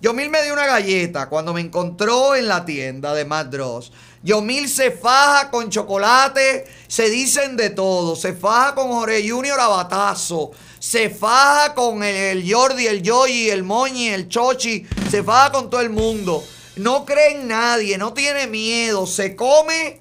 [0.02, 3.90] Yomil me dio una galleta cuando me encontró en la tienda de Mad Dross.
[4.22, 8.16] Yomil se faja con chocolate, se dicen de todo.
[8.16, 10.50] Se faja con Jorge Junior a batazo.
[10.78, 14.86] Se faja con el Jordi, el Yoyi, el Moñi, el Chochi.
[15.10, 16.44] Se faja con todo el mundo.
[16.76, 19.06] No cree en nadie, no tiene miedo.
[19.06, 20.00] Se come,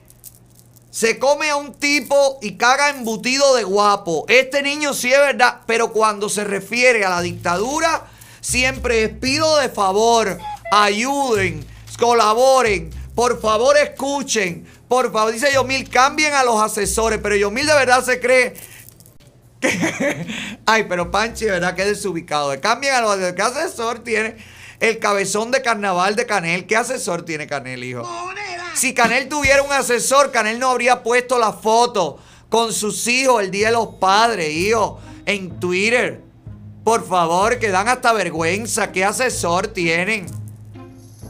[0.92, 4.26] se come a un tipo y caga embutido de guapo.
[4.28, 8.08] Este niño sí es verdad, pero cuando se refiere a la dictadura,
[8.42, 10.40] siempre es pido de favor,
[10.72, 11.66] ayuden,
[11.98, 17.74] colaboren, por favor escuchen, por favor, dice Yomil, cambien a los asesores, pero Yomil de
[17.74, 18.54] verdad se cree
[19.60, 20.26] que...
[20.66, 22.58] Ay, pero Panchi de verdad que es desubicado.
[22.62, 23.36] Cambien a los asesores.
[23.36, 24.38] ¿Qué asesor tiene
[24.80, 26.66] el cabezón de carnaval de Canel?
[26.66, 28.10] ¿Qué asesor tiene Canel, hijo?
[28.74, 33.52] Si Canel tuviera un asesor, Canel no habría puesto la foto con sus hijos el
[33.52, 36.22] Día de los Padres, hijo, en Twitter.
[36.86, 38.94] Por favor, que dan hasta vergüenza.
[38.94, 40.26] ¿Qué asesor tienen?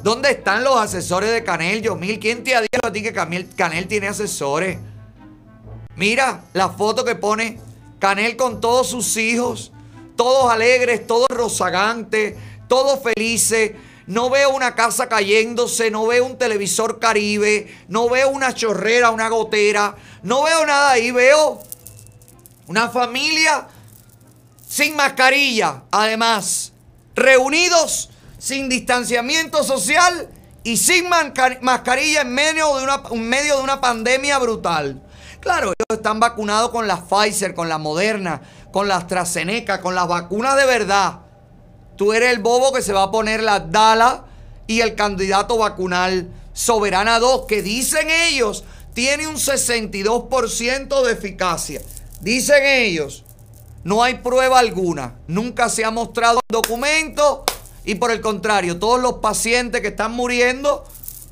[0.01, 2.19] ¿Dónde están los asesores de Canel, Yomil?
[2.19, 4.77] ¿Quién te ha dicho a ti que Canel, Canel tiene asesores?
[5.97, 7.59] Mira la foto que pone
[7.99, 9.73] Canel con todos sus hijos,
[10.15, 12.35] todos alegres, todos rozagantes,
[12.69, 13.73] todos felices.
[14.07, 19.27] No veo una casa cayéndose, no veo un televisor caribe, no veo una chorrera, una
[19.27, 21.59] gotera, no veo nada ahí, veo
[22.67, 23.67] una familia
[24.65, 26.71] sin mascarilla, además,
[27.15, 28.08] reunidos
[28.39, 30.29] sin distanciamiento social
[30.63, 31.05] y sin
[31.61, 35.03] mascarilla en medio de una, medio de una pandemia brutal.
[35.39, 38.41] Claro, ellos están vacunados con la Pfizer, con la Moderna,
[38.71, 41.19] con la AstraZeneca, con las vacunas de verdad.
[41.95, 44.25] Tú eres el bobo que se va a poner la Dala
[44.67, 48.63] y el candidato vacunal Soberana 2, que dicen ellos
[48.93, 51.81] tiene un 62% de eficacia.
[52.21, 53.23] Dicen ellos,
[53.83, 57.45] no hay prueba alguna, nunca se ha mostrado el documento
[57.85, 60.83] y por el contrario, todos los pacientes que están muriendo,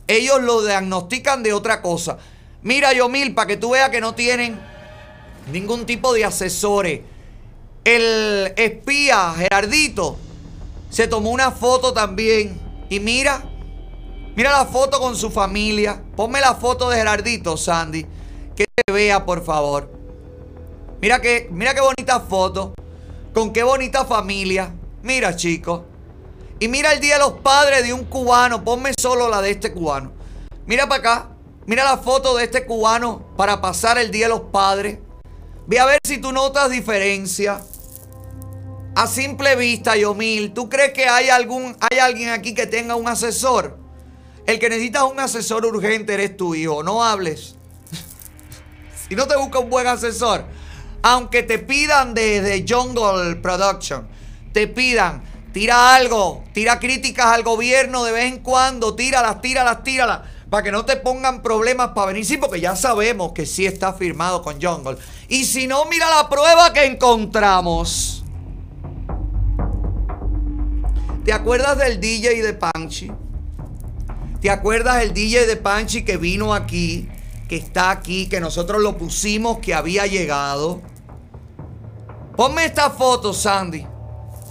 [0.07, 2.17] ellos lo diagnostican de otra cosa.
[2.63, 4.59] Mira, Yomil, para que tú veas que no tienen
[5.51, 7.01] ningún tipo de asesores.
[7.83, 10.17] El espía Gerardito
[10.89, 12.59] se tomó una foto también.
[12.89, 13.43] Y mira,
[14.35, 16.01] mira la foto con su familia.
[16.15, 18.05] Ponme la foto de Gerardito, Sandy.
[18.55, 19.91] Que se vea, por favor.
[21.01, 22.73] Mira que, mira qué bonita foto.
[23.33, 24.73] Con qué bonita familia.
[25.03, 25.81] Mira, chicos.
[26.59, 28.63] Y mira el Día de los Padres de un cubano.
[28.63, 30.11] Ponme solo la de este cubano.
[30.65, 31.29] Mira para acá.
[31.67, 34.99] Mira la foto de este cubano para pasar el Día de los Padres.
[35.67, 37.61] Ve a ver si tú notas diferencia.
[38.95, 43.07] A simple vista, Yomil, ¿tú crees que hay, algún, hay alguien aquí que tenga un
[43.07, 43.77] asesor?
[44.47, 46.81] El que necesita un asesor urgente eres tu hijo.
[46.81, 47.55] No hables.
[49.09, 50.45] si no te busca un buen asesor,
[51.03, 54.07] aunque te pidan desde Jungle Production,
[54.53, 55.21] te pidan,
[55.57, 60.19] tira algo, tira críticas al gobierno de vez en cuando, tíralas, tíralas, tíralas,
[60.51, 62.25] para que no te pongan problemas para venir.
[62.25, 64.97] Sí, porque ya sabemos que sí está firmado con Jungle.
[65.27, 68.23] Y si no, mira la prueba que encontramos.
[71.25, 73.11] ¿Te acuerdas del DJ de Panchi?
[74.39, 77.09] ¿Te acuerdas del DJ de Panchi que vino aquí,
[77.49, 80.83] que está aquí, que nosotros lo pusimos, que había llegado?
[82.35, 83.96] Ponme esta foto, Sandy.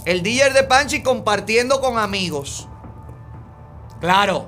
[0.07, 2.69] El DJ de Panchi compartiendo con amigos.
[3.99, 4.47] Claro.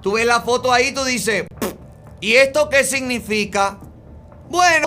[0.00, 1.44] Tú ves la foto ahí, tú dices,
[2.18, 3.76] ¿y esto qué significa?
[4.48, 4.86] Bueno,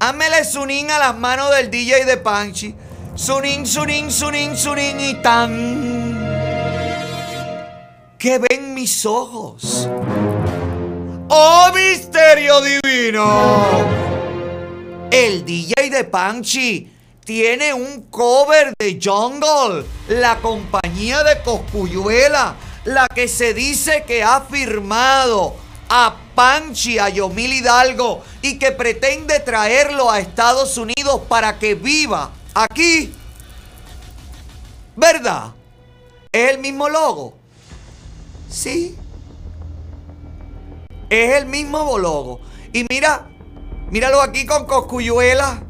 [0.00, 2.74] hámele sunín a las manos del DJ de Panchi.
[3.14, 6.18] Sunín, sunín, sunín, sunín y tan.
[8.18, 9.88] ¿Qué ven mis ojos?
[11.28, 13.44] ¡Oh, misterio divino!
[15.12, 16.95] El DJ de Panchi
[17.26, 22.54] tiene un cover de Jungle, la compañía de Coscuyuela,
[22.84, 25.56] la que se dice que ha firmado
[25.88, 32.30] a Panchi, a Yomil Hidalgo, y que pretende traerlo a Estados Unidos para que viva
[32.54, 33.12] aquí.
[34.94, 35.52] ¿Verdad?
[36.30, 37.34] ¿Es el mismo logo?
[38.48, 38.96] Sí.
[41.10, 42.40] Es el mismo logo.
[42.72, 43.26] Y mira,
[43.90, 45.64] míralo aquí con Coscuyuela,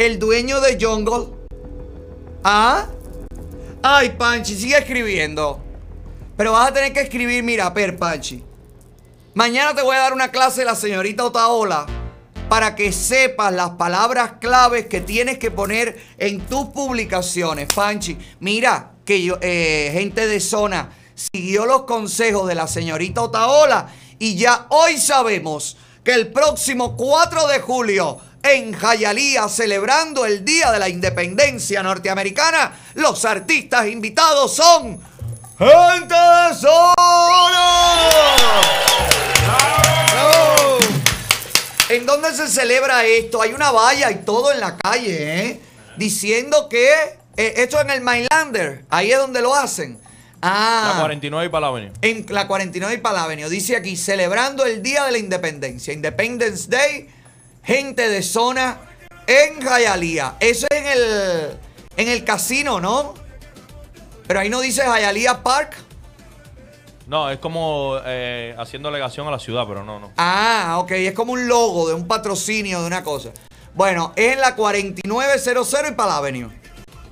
[0.00, 1.26] el dueño de Jungle.
[2.42, 2.86] ¿Ah?
[3.82, 5.62] Ay, Panchi, sigue escribiendo.
[6.38, 8.42] Pero vas a tener que escribir, mira, per Panchi.
[9.34, 11.84] Mañana te voy a dar una clase de la señorita Otaola
[12.48, 17.68] para que sepas las palabras claves que tienes que poner en tus publicaciones.
[17.74, 23.90] Panchi, mira que yo, eh, gente de zona siguió los consejos de la señorita Otaola
[24.18, 30.72] y ya hoy sabemos que el próximo 4 de julio en Jayalía, celebrando el Día
[30.72, 35.00] de la Independencia Norteamericana, los artistas invitados son
[35.58, 37.70] Gente de Zona.
[41.90, 43.42] ¿En dónde se celebra esto?
[43.42, 45.60] Hay una valla y todo en la calle, ¿eh?
[45.96, 46.88] Diciendo que
[47.36, 49.98] eh, esto en el Mainlander, ahí es donde lo hacen.
[50.40, 50.92] Ah.
[50.94, 51.92] La 49 y para la avenida.
[52.00, 53.48] En la 49 y Palavenio.
[53.48, 55.92] Dice aquí, celebrando el Día de la Independencia.
[55.92, 57.08] Independence Day,
[57.70, 58.80] gente de zona
[59.28, 60.34] en Jayalía.
[60.40, 61.58] Eso es en el,
[61.96, 63.14] en el casino, ¿no?
[64.26, 65.76] Pero ahí no dice Jayalía Park.
[67.06, 70.12] No, es como eh, haciendo alegación a la ciudad, pero no, no.
[70.16, 70.90] Ah, ok.
[70.92, 73.30] Es como un logo de un patrocinio de una cosa.
[73.74, 76.52] Bueno, es en la 4900 y Palavenio.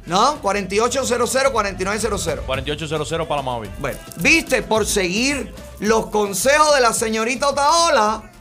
[0.06, 0.40] ¿No?
[0.40, 2.44] 4800, 4900.
[2.46, 3.70] 4800 para la móvil.
[3.78, 8.32] Bueno, viste, por seguir los consejos de la señorita Otaola,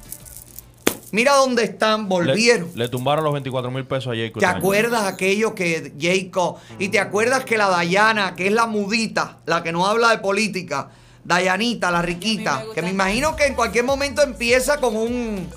[1.11, 2.69] mira dónde están, volvieron.
[2.73, 4.39] Le, le tumbaron los 24 mil pesos a Jacob.
[4.39, 6.57] ¿Te acuerdas aquello que Jacob?
[6.79, 10.19] Y te acuerdas que la Dayana, que es la mudita, la que no habla de
[10.19, 10.89] política,
[11.23, 15.49] Dayanita, la riquita, que me imagino que en cualquier momento empieza con un.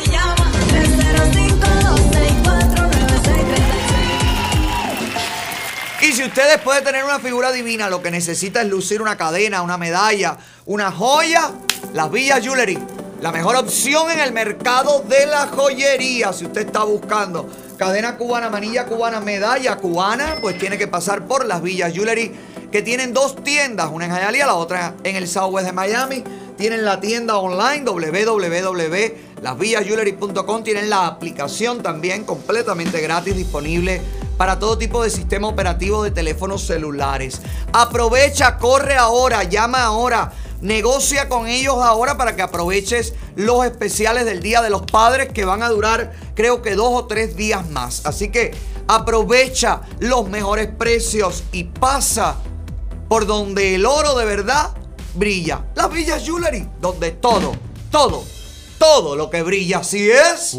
[6.01, 9.17] Y si usted después de tener una figura divina lo que necesita es lucir una
[9.17, 11.51] cadena, una medalla, una joya,
[11.93, 12.79] las Villas Jewelry.
[13.21, 16.33] La mejor opción en el mercado de la joyería.
[16.33, 17.47] Si usted está buscando
[17.77, 22.31] cadena cubana, manilla cubana, medalla cubana, pues tiene que pasar por las Villas Jewelry,
[22.71, 26.23] que tienen dos tiendas, una en Hialeah, la otra en el Southwest de Miami.
[26.57, 27.85] Tienen la tienda online
[29.41, 30.63] www.lasvillasjewelry.com.
[30.63, 34.01] Tienen la aplicación también completamente gratis disponible
[34.37, 37.41] para todo tipo de sistema operativo de teléfonos celulares.
[37.73, 40.31] Aprovecha, corre ahora, llama ahora.
[40.61, 45.43] Negocia con ellos ahora para que aproveches los especiales del Día de los Padres que
[45.43, 48.05] van a durar creo que dos o tres días más.
[48.05, 48.51] Así que
[48.87, 52.35] aprovecha los mejores precios y pasa
[53.09, 54.69] por donde el oro de verdad
[55.15, 55.65] brilla.
[55.75, 57.53] Las Villas Jewelry, donde todo,
[57.89, 58.23] todo,
[58.81, 60.57] todo lo que brilla así es.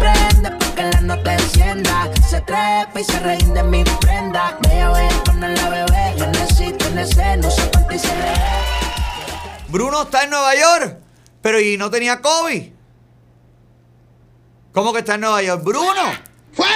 [0.00, 2.10] Prende porque la nota encienda.
[2.28, 4.58] Se trepa y se rinde mi prenda.
[4.68, 6.14] Me voy con la bebé.
[6.16, 8.34] Yo necesito en ese, no sé cuánto y se ve.
[9.68, 10.98] Bruno está en Nueva York,
[11.40, 12.72] pero y no tenía COVID.
[14.72, 15.62] ¿Cómo que está en Nueva York?
[15.62, 16.02] Bruno.
[16.52, 16.74] ¡Fuera!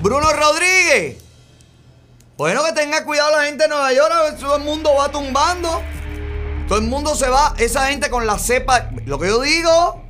[0.00, 1.22] Bruno Rodríguez.
[2.36, 5.12] Bueno, que tenga cuidado la gente de Nueva York, a ver, todo el mundo va
[5.12, 5.80] tumbando.
[6.72, 8.88] Todo el mundo se va, esa gente con la cepa.
[9.04, 10.02] Lo que yo digo.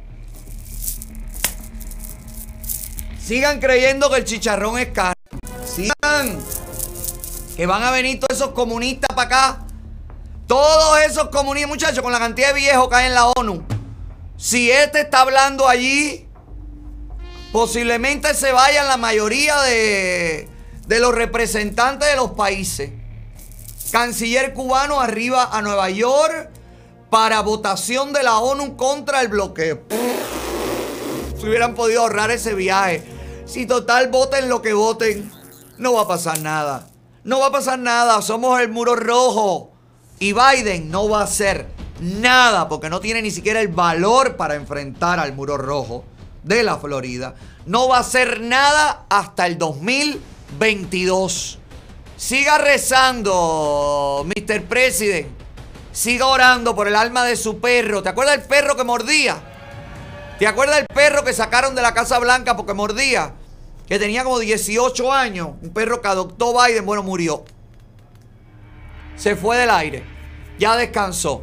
[3.20, 5.18] Sigan creyendo que el chicharrón es caro.
[5.66, 6.39] Sigan.
[7.56, 9.66] Que van a venir todos esos comunistas para acá.
[10.47, 13.64] Todos esos comunistas, muchachos, con la cantidad de viejos que hay en la ONU.
[14.36, 16.28] Si este está hablando allí,
[17.51, 20.48] posiblemente se vayan la mayoría de,
[20.86, 23.02] de los representantes de los países.
[23.93, 26.48] Canciller cubano arriba a Nueva York
[27.10, 29.82] para votación de la ONU contra el bloqueo.
[31.39, 33.05] Si hubieran podido ahorrar ese viaje.
[33.44, 35.31] Si total voten lo que voten,
[35.77, 36.89] no va a pasar nada.
[37.23, 38.23] No va a pasar nada.
[38.23, 39.73] Somos el muro rojo.
[40.19, 41.66] Y Biden no va a hacer
[42.01, 46.05] nada porque no tiene ni siquiera el valor para enfrentar al muro rojo
[46.44, 47.35] de la Florida.
[47.66, 51.59] No va a hacer nada hasta el 2022.
[52.23, 54.62] Siga rezando, Mr.
[54.66, 55.27] President.
[55.90, 58.01] Siga orando por el alma de su perro.
[58.01, 59.43] ¿Te acuerdas del perro que mordía?
[60.39, 63.35] ¿Te acuerdas del perro que sacaron de la Casa Blanca porque mordía?
[63.89, 65.49] Que tenía como 18 años.
[65.62, 66.86] Un perro que adoptó Biden.
[66.86, 67.44] Bueno, murió.
[69.16, 70.05] Se fue del aire.
[70.61, 71.43] Ya descansó.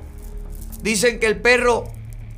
[0.82, 1.92] Dicen que el perro,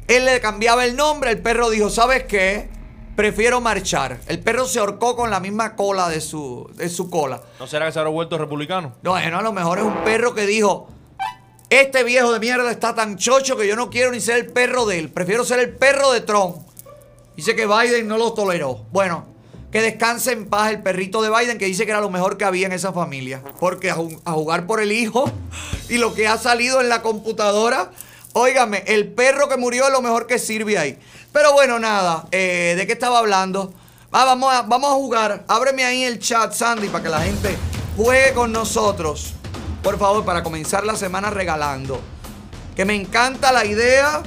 [0.07, 1.29] él le cambiaba el nombre.
[1.29, 2.70] El perro dijo, ¿sabes qué?
[3.15, 4.19] Prefiero marchar.
[4.27, 7.41] El perro se ahorcó con la misma cola de su, de su cola.
[7.59, 8.93] ¿No será que se habrá vuelto republicano?
[9.03, 10.87] Bueno, a lo mejor es un perro que dijo,
[11.69, 14.85] este viejo de mierda está tan chocho que yo no quiero ni ser el perro
[14.85, 15.09] de él.
[15.09, 16.57] Prefiero ser el perro de Trump.
[17.35, 18.85] Dice que Biden no lo toleró.
[18.91, 19.25] Bueno,
[19.71, 22.45] que descanse en paz el perrito de Biden que dice que era lo mejor que
[22.45, 23.41] había en esa familia.
[23.59, 25.31] Porque a jugar por el hijo
[25.89, 27.91] y lo que ha salido en la computadora,
[28.33, 30.97] óigame, el perro que murió es lo mejor que sirve ahí.
[31.31, 33.73] Pero bueno, nada, eh, ¿de qué estaba hablando?
[34.11, 35.45] Ah, vamos, a, jugar.
[35.47, 37.55] Ábreme ahí el chat, Sandy, para que la gente
[37.95, 39.33] juegue con nosotros.
[39.81, 42.01] Por favor, para comenzar la semana regalando.
[42.75, 44.21] Que me encanta la idea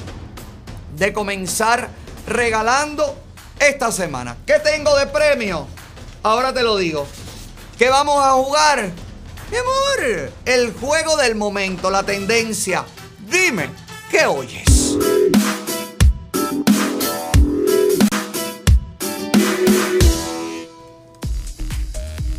[0.96, 1.90] de comenzar
[2.26, 3.14] regalando
[3.58, 4.38] esta semana.
[4.46, 5.66] ¿Qué tengo de premio?
[6.22, 7.06] Ahora te lo digo.
[7.78, 8.90] ¿Qué vamos a jugar?
[9.50, 12.86] Mi amor, el juego del momento, la tendencia.
[13.18, 13.68] Dime,
[14.14, 14.96] ¿qué oyes?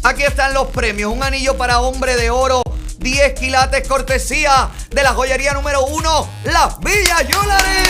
[0.03, 1.11] Aquí están los premios.
[1.11, 2.61] Un anillo para hombre de oro.
[2.99, 7.83] 10 quilates cortesía de la joyería número 1, Las Villas Jewelry.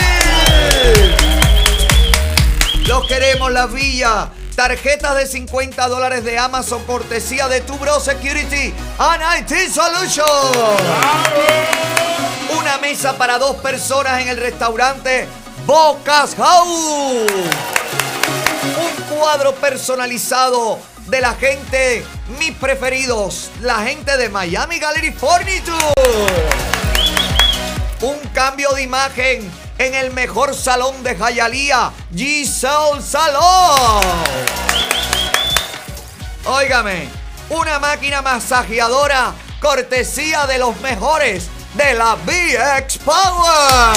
[2.86, 4.28] Los queremos, Las Villas.
[4.56, 10.26] Tarjetas de 50 dólares de Amazon cortesía de Tu Bro Security and IT Solutions.
[12.50, 15.26] Una mesa para dos personas en el restaurante
[15.66, 17.26] Bocas House.
[18.76, 22.04] Un cuadro personalizado de la gente,
[22.38, 25.76] mis preferidos, la gente de Miami Gallery Furniture.
[28.02, 34.02] Un cambio de imagen en el mejor salón de Jayalía, Giselle Salón.
[36.44, 37.08] Óigame,
[37.50, 43.96] una máquina masajeadora cortesía de los mejores de la VX Power.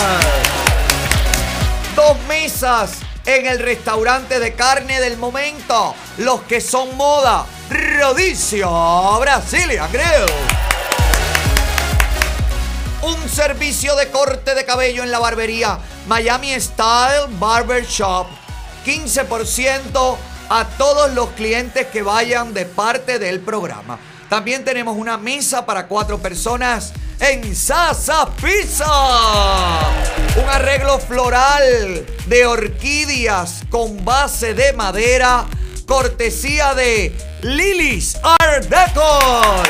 [1.96, 5.96] Dos mesas en el restaurante de carne del momento.
[6.18, 7.46] Los que son moda.
[7.70, 10.26] Rodicio Brasilia Grill.
[13.02, 15.80] Un servicio de corte de cabello en la barbería.
[16.08, 18.28] Miami Style Barber Shop.
[18.86, 20.18] 15%
[20.50, 24.00] a todos los clientes que vayan de parte del programa.
[24.30, 28.86] También tenemos una mesa para cuatro personas en Sasa Pizza.
[30.36, 35.46] Un arreglo floral de orquídeas con base de madera,
[35.88, 37.12] cortesía de
[37.42, 39.68] Lily's Art Decor.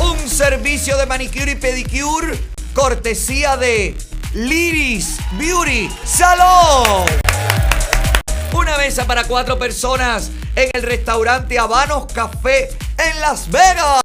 [0.00, 2.38] Un servicio de manicure y pedicure,
[2.74, 3.96] cortesía de
[4.34, 7.06] Lily's Beauty Salon.
[8.52, 12.68] Una mesa para cuatro personas en el restaurante Habanos Café
[12.98, 14.00] en Las Vegas.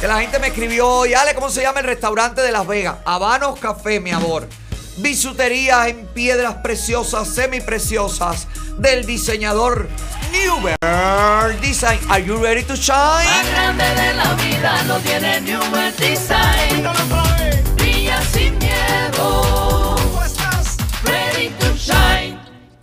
[0.00, 2.96] Que la gente me escribió hoy, Ale, ¿cómo se llama el restaurante de Las Vegas?
[3.04, 4.48] Habanos Café, mi amor.
[4.96, 8.48] Bisutería en piedras preciosas, semipreciosas,
[8.78, 9.88] del diseñador
[10.32, 12.00] Newberg Design.
[12.08, 13.28] Are you ready to shine?
[13.52, 17.67] grande de la vida no tiene Newer Design.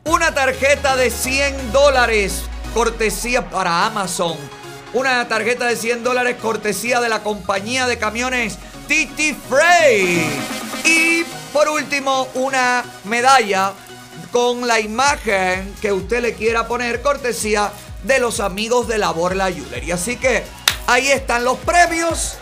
[0.07, 2.44] Una tarjeta de 100 dólares,
[2.76, 4.38] cortesía para Amazon.
[4.94, 10.32] Una tarjeta de 100 dólares, cortesía de la compañía de camiones TT Freight.
[10.84, 13.73] Y por último, una medalla
[14.32, 17.72] con la imagen que usted le quiera poner, cortesía
[18.03, 19.91] de los amigos de Labor La Jewelry.
[19.91, 20.44] Así que
[20.86, 22.38] ahí están los premios.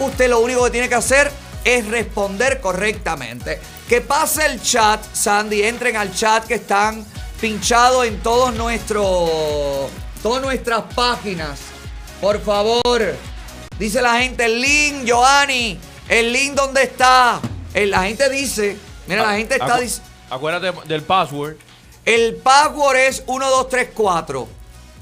[0.00, 1.30] Usted lo único que tiene que hacer
[1.62, 3.60] es responder correctamente.
[3.88, 7.04] Que pase el chat, Sandy, entren al chat que están
[7.40, 9.90] pinchados en todos nuestros,
[10.22, 11.60] todas nuestras páginas.
[12.20, 13.14] Por favor.
[13.78, 15.78] Dice la gente, el link, Joanny.
[16.08, 17.40] El link, ¿dónde está?
[17.74, 20.08] Eh, La gente dice, mira, la gente está diciendo...
[20.30, 21.56] Acuérdate del password.
[22.04, 24.48] El password es 1234.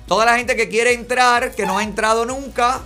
[0.07, 2.81] Toda la gente que quiere entrar, que no ha entrado nunca,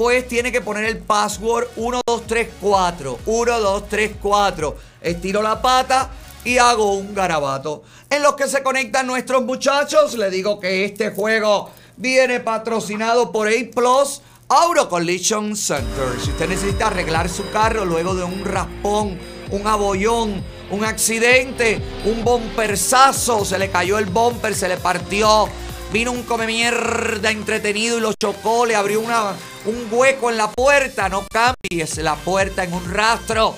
[0.00, 3.18] pues tiene que poner el password 1234.
[3.26, 4.76] 1234.
[5.02, 6.08] Estiro la pata
[6.42, 7.82] y hago un garabato.
[8.08, 11.68] En los que se conectan nuestros muchachos, le digo que este juego
[11.98, 14.22] viene patrocinado por A Plus.
[14.48, 16.18] Auto Collision Center.
[16.18, 19.18] Si usted necesita arreglar su carro luego de un raspón,
[19.50, 25.46] un abollón, un accidente, un bomperzazo, se le cayó el bumper, se le partió,
[25.92, 29.32] vino un come mierda entretenido y lo chocó, le abrió una,
[29.64, 33.56] un hueco en la puerta, no cambies la puerta en un rastro,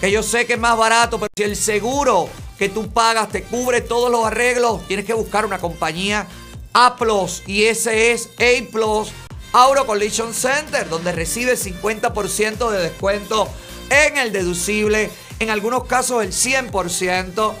[0.00, 2.28] que yo sé que es más barato, pero si el seguro
[2.58, 6.26] que tú pagas te cubre todos los arreglos, tienes que buscar una compañía
[6.72, 9.10] A Plus y ese es A Plus
[9.52, 13.48] Auto Collision Center, donde recibe 50% de descuento
[13.90, 17.54] en el deducible, en algunos casos el 100%,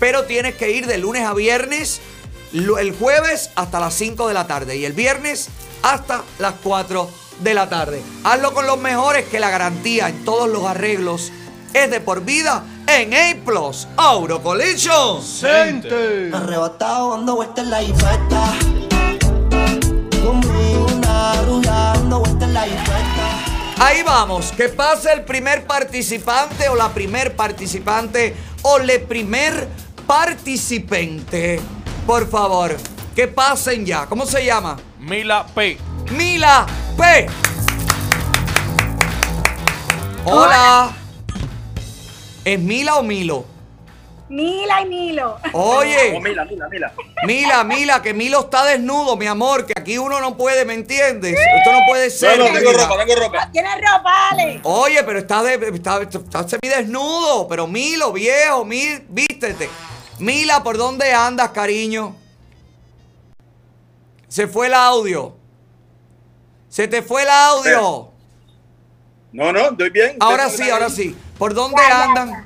[0.00, 2.00] pero tienes que ir de lunes a viernes,
[2.52, 5.48] el jueves hasta las 5 de la tarde y el viernes
[5.82, 7.08] hasta las 4
[7.40, 8.02] de la tarde.
[8.24, 11.32] Hazlo con los mejores que la garantía en todos los arreglos
[11.72, 16.34] es de por vida en A Plus Auto Collision Center.
[16.34, 18.52] Arrebatado dando vueltas en la infesta.
[20.22, 23.52] Conmigo una rubia dando vueltas en la infesta.
[23.78, 29.66] Ahí vamos, que pase el primer participante o la primer participante o le primer
[30.06, 31.60] participante.
[32.06, 32.76] Por favor,
[33.14, 34.06] que pasen ya.
[34.06, 34.76] ¿Cómo se llama?
[34.98, 35.78] Mila P.
[36.10, 36.66] Mila
[36.96, 37.26] P.
[40.24, 40.92] Hola.
[42.44, 43.44] ¿Es Mila o Milo?
[44.28, 45.36] Mila y Milo.
[45.52, 46.18] Oye.
[46.20, 46.92] Mila, Mila, Mila.
[47.26, 51.34] Mila, Mila, que Milo está desnudo, mi amor, que aquí uno no puede, ¿me entiendes?
[51.58, 52.38] Esto no puede ser.
[52.38, 52.82] No, no, tengo Mila.
[52.88, 53.48] ropa, tengo ropa.
[53.52, 54.60] Tiene ropa, Ale.
[54.64, 57.46] Oye, pero está, de, está, está semidesnudo.
[57.46, 59.68] Pero Milo, viejo, mi- vístete.
[60.18, 62.16] Mila, ¿por dónde andas, cariño?
[64.28, 65.34] Se fue el audio.
[66.68, 68.10] Se te fue el audio.
[69.32, 70.16] No, no, estoy bien.
[70.20, 71.16] Ahora sí, ahora sí.
[71.38, 72.44] ¿Por dónde Ya, ya, andan?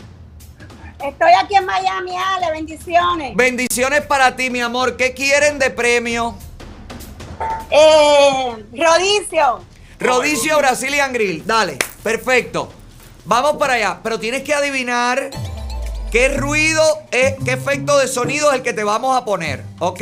[1.04, 2.50] Estoy aquí en Miami, Ale.
[2.52, 3.36] Bendiciones.
[3.36, 4.96] Bendiciones para ti, mi amor.
[4.96, 6.36] ¿Qué quieren de premio?
[7.70, 9.60] Eh, Rodicio.
[10.00, 11.44] Rodicio Brazilian Grill.
[11.46, 12.72] Dale, perfecto.
[13.24, 14.00] Vamos para allá.
[14.02, 15.30] Pero tienes que adivinar
[16.16, 19.62] qué ruido, es, qué efecto de sonido es el que te vamos a poner.
[19.80, 20.00] ¿Ok?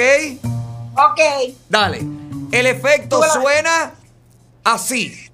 [0.92, 1.20] Ok.
[1.68, 2.02] Dale.
[2.52, 3.32] El efecto Súbelo.
[3.32, 3.94] suena
[4.62, 5.28] así.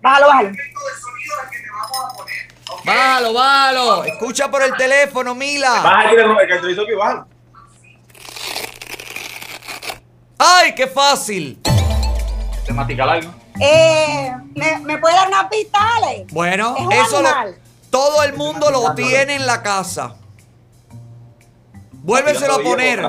[0.00, 0.50] Bájalo, bájalo.
[2.86, 4.04] Bájalo, bájalo.
[4.04, 5.82] Escucha por el teléfono, Mila.
[5.82, 7.26] Baja aquí de nuevo, el que baja.
[10.38, 11.60] ¡Ay, qué fácil!
[12.64, 13.28] Temática larga.
[13.60, 16.26] Eh, ¿me, ¿Me puede dar una pista, Ale?
[16.30, 17.63] Bueno, Es un eso lo-.
[17.94, 20.16] Todo el mundo lo tiene en la casa.
[21.92, 23.00] Vuélveselo a poner.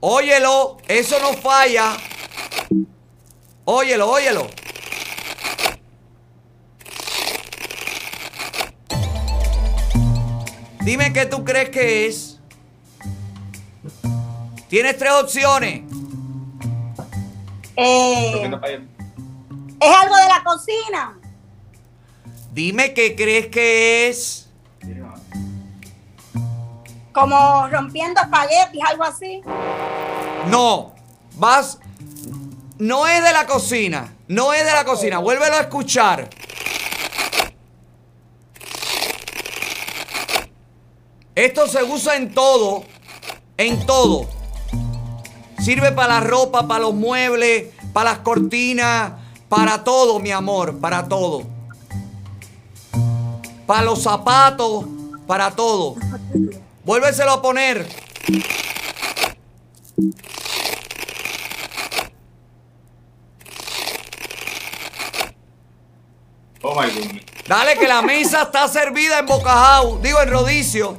[0.00, 1.96] Óyelo, eso no falla.
[3.64, 4.48] Óyelo, óyelo.
[10.80, 12.40] Dime qué tú crees que es.
[14.68, 15.82] Tienes tres opciones.
[17.76, 18.50] Eh,
[19.86, 21.18] ¿Es algo de la cocina?
[22.50, 24.48] Dime qué crees que es.
[27.12, 29.42] Como rompiendo espaguetis, algo así.
[30.48, 30.92] No,
[31.34, 31.78] vas.
[32.78, 34.12] No es de la cocina.
[34.26, 35.18] No es de la cocina.
[35.18, 36.28] Vuélvelo a escuchar.
[41.36, 42.84] Esto se usa en todo.
[43.56, 44.28] En todo.
[45.62, 49.12] Sirve para la ropa, para los muebles, para las cortinas,
[49.48, 51.42] para todo, mi amor, para todo.
[53.66, 54.84] Para los zapatos,
[55.26, 55.96] para todo.
[56.84, 57.86] Vuélveselo a poner.
[66.62, 67.22] Oh my goodness.
[67.48, 70.98] Dale que la mesa está servida en bocajau, digo en rodicio.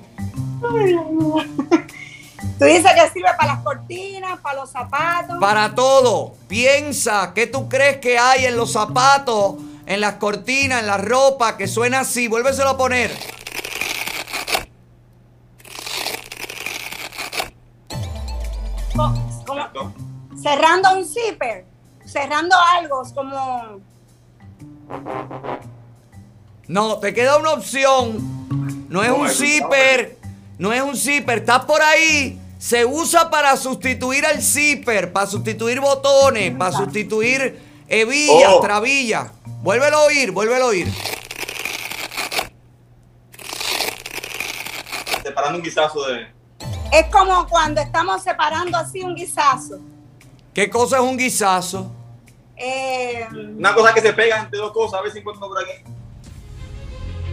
[2.60, 5.38] Tú dices que sirve para las cortinas, para los zapatos.
[5.40, 6.34] Para todo.
[6.48, 9.56] Piensa, ¿qué tú crees que hay en los zapatos
[9.86, 12.28] en las cortinas, en la ropa, que suena así.
[12.28, 13.12] Vuélveselo a poner.
[18.96, 19.14] Co-
[19.46, 19.94] como-
[20.42, 21.66] cerrando un zipper,
[22.06, 23.80] cerrando algo, es como
[26.68, 28.88] No, te queda una opción.
[28.90, 30.18] No es un zipper.
[30.58, 31.40] No es un zipper.
[31.40, 32.42] Estás por ahí.
[32.60, 38.62] Se usa para sustituir al zipper, para sustituir botones, para sustituir hebillas, Oh.
[38.62, 39.32] trabillas.
[39.62, 40.88] Vuélvelo a oír, vuélvelo a oír.
[45.24, 46.28] Separando un guisazo de.
[46.92, 49.80] es como cuando estamos separando así un guisazo.
[50.54, 51.92] ¿Qué cosa es un guisazo?
[52.56, 53.28] Eh,
[53.58, 55.74] Una cosa que se pega entre dos cosas, a ver si encuentro por aquí.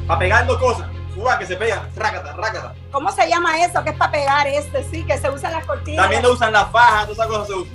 [0.07, 0.87] Para pegar dos cosas.
[1.15, 1.89] Suba que se pegan.
[1.95, 2.75] Rácata, rácata.
[2.91, 3.83] ¿Cómo se llama eso?
[3.85, 6.03] Que es para pegar este, sí, que se usa en las cortinas.
[6.03, 7.75] También lo usan las fajas, todas esas cosas se usan.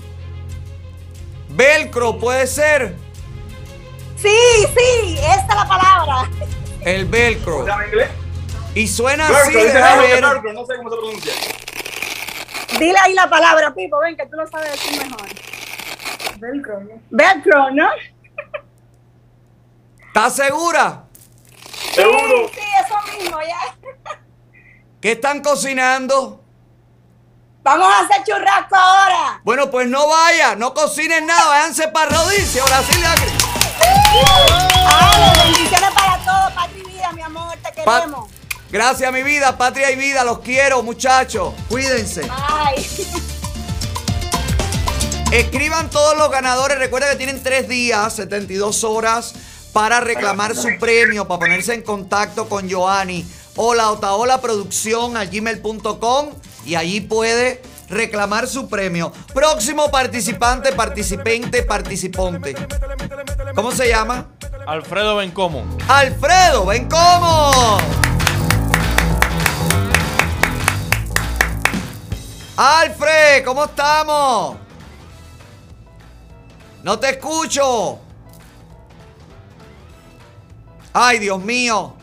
[1.50, 2.96] Velcro puede ser.
[4.18, 4.38] Sí,
[4.78, 6.30] sí, esta es la palabra.
[6.82, 7.54] El velcro.
[7.54, 8.10] ¿Cómo se llama en inglés?
[8.76, 10.22] Y suena así, Velcro, dice Velcro, ver.
[10.22, 11.34] Velcro, no sé cómo se pronuncia.
[12.78, 15.28] Dile ahí la palabra, Pipo, ven que tú lo sabes decir mejor.
[16.40, 17.02] Velcro, ¿no?
[17.10, 17.90] Velcro, ¿no?
[20.08, 21.04] ¿Estás segura?
[21.94, 22.50] Seguro.
[22.54, 22.60] Sí,
[23.18, 23.76] mismo, ya.
[25.02, 26.44] ¿Qué están cocinando?
[27.62, 29.42] Vamos a hacer churrasco ahora.
[29.44, 33.04] Bueno, pues no vaya, no cocinen nada, váyanse para Rodicio, Brasil.
[34.88, 38.30] Ale, bendiciones para todos, patria y vida, mi amor, te Pa- queremos.
[38.72, 41.54] Gracias, mi vida, patria y vida, los quiero, muchachos.
[41.70, 42.22] Cuídense.
[42.22, 42.86] Bye.
[45.32, 46.78] Escriban todos los ganadores.
[46.80, 49.34] Recuerden que tienen tres días, 72 horas,
[49.74, 53.26] para reclamar su premio, para ponerse en contacto con Joanny
[53.56, 56.30] o la Otaola Producción a gmail.com
[56.66, 59.12] y allí puede reclamar su premio.
[59.34, 62.56] Próximo participante, participante, participante.
[63.56, 64.28] ¿Cómo se llama?
[64.68, 65.66] Alfredo Bencomo.
[65.88, 67.78] Alfredo, ven cómo.
[72.56, 74.58] Alfred, ¿cómo estamos?
[76.84, 78.00] No te escucho.
[80.94, 81.96] Ay, Dios mío.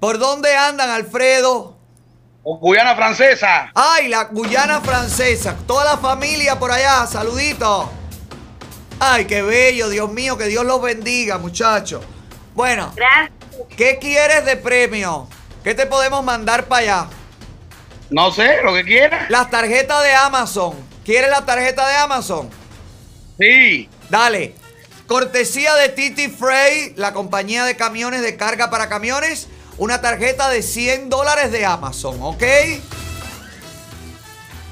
[0.00, 1.76] ¿Por dónde andan, Alfredo?
[2.42, 3.70] Guyana francesa.
[3.74, 5.56] Ay, la Guyana francesa.
[5.66, 7.06] Toda la familia por allá.
[7.06, 7.90] Saludito.
[9.00, 10.36] Ay, qué bello, Dios mío.
[10.36, 12.04] Que Dios los bendiga, muchachos.
[12.54, 12.94] Bueno.
[13.76, 15.28] ¿Qué quieres de premio?
[15.62, 17.06] ¿Qué te podemos mandar para allá?
[18.10, 19.30] No sé, lo que quieras.
[19.30, 20.74] Las tarjetas de Amazon.
[21.04, 22.50] ¿Quieres la tarjeta de Amazon?
[23.38, 23.88] Sí.
[24.10, 24.54] Dale.
[25.06, 29.48] Cortesía de Titi Frey, la compañía de camiones de carga para camiones.
[29.76, 32.42] Una tarjeta de 100 dólares de Amazon, ¿ok?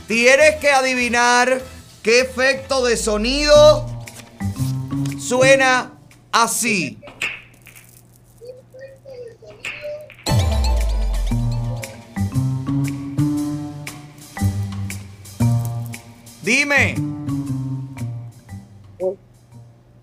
[0.09, 1.61] Tienes que adivinar
[2.03, 3.87] qué efecto de sonido
[5.19, 5.93] suena
[6.33, 6.99] así.
[16.43, 17.12] Dime.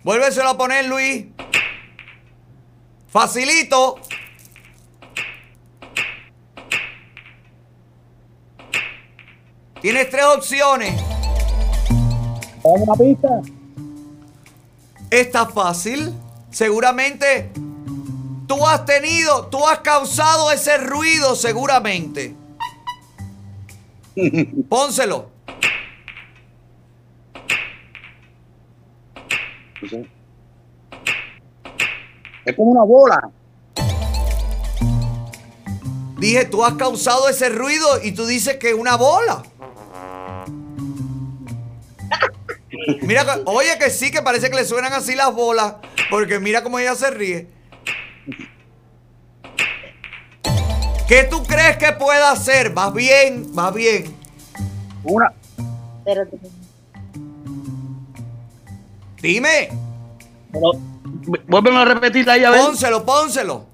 [0.02, 1.26] Vuélveselo a poner, Luis.
[3.08, 4.00] Facilito.
[9.80, 11.00] Tienes tres opciones.
[12.62, 13.28] una pista.
[15.10, 16.14] Está fácil.
[16.50, 17.50] Seguramente
[18.50, 22.34] tú has tenido, tú has causado ese ruido seguramente.
[24.68, 25.29] Pónselo.
[32.44, 33.30] Es como una bola.
[36.18, 39.42] Dije, tú has causado ese ruido y tú dices que es una bola.
[43.02, 45.76] Mira, oye que sí, que parece que le suenan así las bolas,
[46.10, 47.48] porque mira cómo ella se ríe.
[51.06, 52.70] ¿Qué tú crees que pueda hacer?
[52.70, 54.14] Vas bien, vas bien.
[55.04, 55.32] Una.
[59.20, 59.68] Dime.
[60.52, 60.72] Pero,
[61.46, 62.60] vuélveme a repetir ahí a ver.
[62.60, 63.66] Pónselo, pónselo.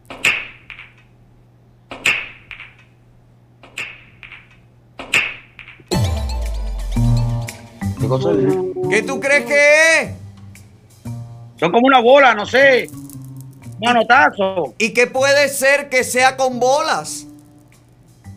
[8.01, 8.55] ¿Qué cosa es?
[8.91, 10.11] ¿Qué tú crees que es?
[11.59, 12.91] Son como una bola, no sé.
[13.81, 14.75] Manotazo.
[14.79, 17.27] ¿Y qué puede ser que sea con bolas?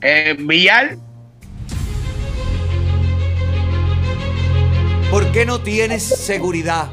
[0.02, 0.98] Eh, billar.
[5.12, 6.90] ¿Por qué no tienes seguridad?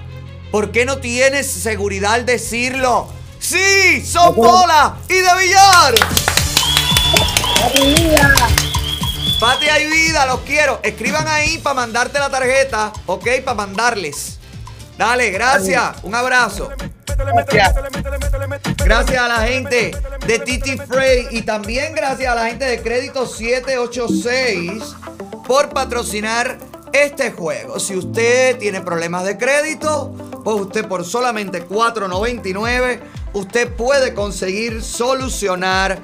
[0.57, 3.13] ¿Por qué no tienes seguridad al decirlo?
[3.39, 4.03] ¡Sí!
[4.03, 4.93] ¡Son bolas!
[5.07, 5.95] ¡Y de billar!
[9.39, 10.81] Patria y vida, los quiero.
[10.83, 13.43] Escriban ahí para mandarte la tarjeta, ¿ok?
[13.45, 14.39] Para mandarles.
[14.97, 15.97] Dale, gracias.
[16.05, 16.71] Un abrazo.
[18.79, 19.95] Gracias a la gente
[20.27, 24.83] de Titi Frey y también gracias a la gente de Crédito 786
[25.47, 26.57] por patrocinar
[27.05, 27.79] este juego.
[27.79, 30.13] Si usted tiene problemas de crédito,
[30.45, 33.01] pues usted por solamente $4.99,
[33.33, 35.99] usted puede conseguir solucionar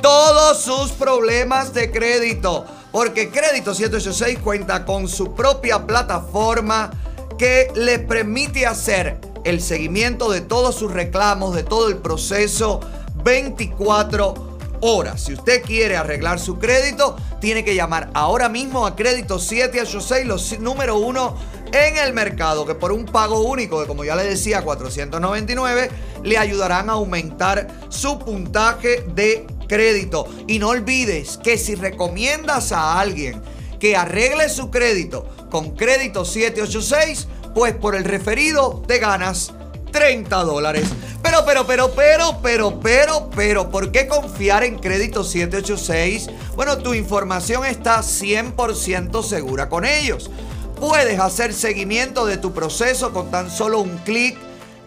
[0.00, 2.64] todos sus problemas de crédito.
[2.92, 6.90] Porque Crédito 786 cuenta con su propia plataforma
[7.36, 12.80] que le permite hacer el seguimiento de todos sus reclamos, de todo el proceso
[13.22, 14.47] 24
[14.80, 15.22] horas.
[15.22, 20.60] Si usted quiere arreglar su crédito, tiene que llamar ahora mismo a Crédito 786, los
[20.60, 21.36] número uno
[21.72, 25.90] en el mercado, que por un pago único de, como ya le decía, 499,
[26.22, 30.26] le ayudarán a aumentar su puntaje de crédito.
[30.46, 33.40] Y no olvides que si recomiendas a alguien
[33.78, 39.52] que arregle su crédito con Crédito 786, pues por el referido te ganas
[39.90, 40.88] 30 dólares.
[41.22, 46.28] Pero, pero, pero, pero, pero, pero, pero, ¿por qué confiar en Crédito 786?
[46.54, 50.30] Bueno, tu información está 100% segura con ellos.
[50.78, 54.38] Puedes hacer seguimiento de tu proceso con tan solo un clic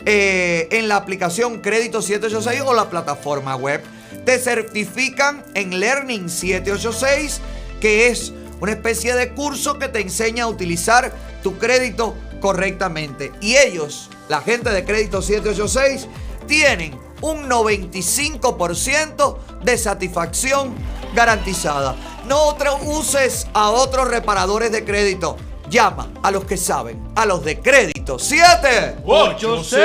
[0.06, 3.82] eh, en la aplicación Crédito 786 o la plataforma web.
[4.26, 7.42] Te certifican en Learning 786,
[7.80, 11.12] que es una especie de curso que te enseña a utilizar
[11.44, 13.32] tu crédito correctamente.
[13.42, 16.08] Y ellos, la gente de Crédito 786,
[16.48, 20.74] tienen un 95% de satisfacción
[21.14, 21.98] garantizada.
[22.30, 22.56] No
[22.86, 25.36] uses a otros reparadores de crédito.
[25.70, 29.82] Llama a los que saben, a los de Crédito 786.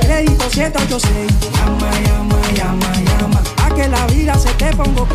[0.00, 1.12] Crédito 786.
[1.52, 3.42] Llama, llama, llama, llama.
[3.64, 5.14] A que la vida se te ponga ok.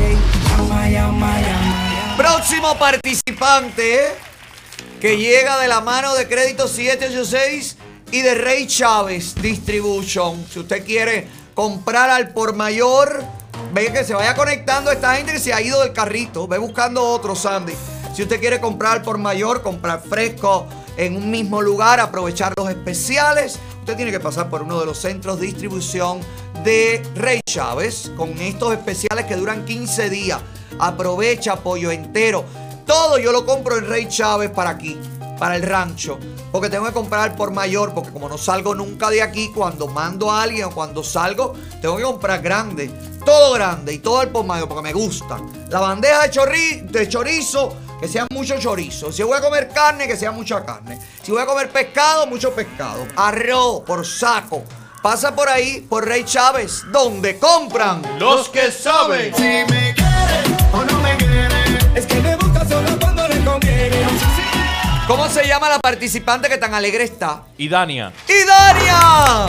[0.50, 2.16] Llama, llama, llama.
[2.18, 4.10] Próximo participante ¿eh?
[5.02, 7.78] que llega de la mano de Crédito 786
[8.14, 10.45] y de Rey Chávez Distribution.
[10.48, 13.23] Si usted quiere comprar al por mayor,
[13.73, 16.48] ve que se vaya conectando esta gente que se ha ido del carrito.
[16.48, 17.73] Ve buscando otro, Sandy.
[18.15, 22.69] Si usted quiere comprar al por mayor, comprar fresco en un mismo lugar, aprovechar los
[22.69, 26.19] especiales, usted tiene que pasar por uno de los centros de distribución
[26.64, 30.40] de Rey Chávez con estos especiales que duran 15 días.
[30.77, 32.45] Aprovecha pollo entero.
[32.85, 34.99] Todo yo lo compro en Rey Chávez para aquí,
[35.39, 36.19] para el rancho.
[36.51, 40.31] Porque tengo que comprar por mayor, porque como no salgo nunca de aquí, cuando mando
[40.31, 42.91] a alguien o cuando salgo, tengo que comprar grande.
[43.26, 45.38] Todo grande y todo al por mayor, porque me gusta.
[45.69, 49.11] La bandeja de, chorri- de chorizo, que sea mucho chorizo.
[49.11, 50.99] Si voy a comer carne, que sea mucha carne.
[51.23, 53.07] Si voy a comer pescado, mucho pescado.
[53.15, 54.64] Arroz por saco.
[55.01, 59.34] Pasa por ahí, por Rey Chávez, donde compran Los que saben.
[59.35, 59.93] Si me
[65.08, 67.44] ¿Cómo se llama la participante que tan alegre está?
[67.58, 68.14] Y Dania.
[68.26, 69.48] ¡Y Dania!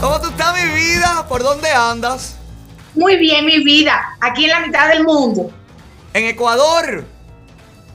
[0.00, 1.26] ¿Cómo tú estás, mi vida?
[1.28, 2.36] ¿Por dónde andas?
[2.94, 4.16] Muy bien, mi vida.
[4.20, 5.50] Aquí en la mitad del mundo.
[6.12, 7.04] ¿En Ecuador?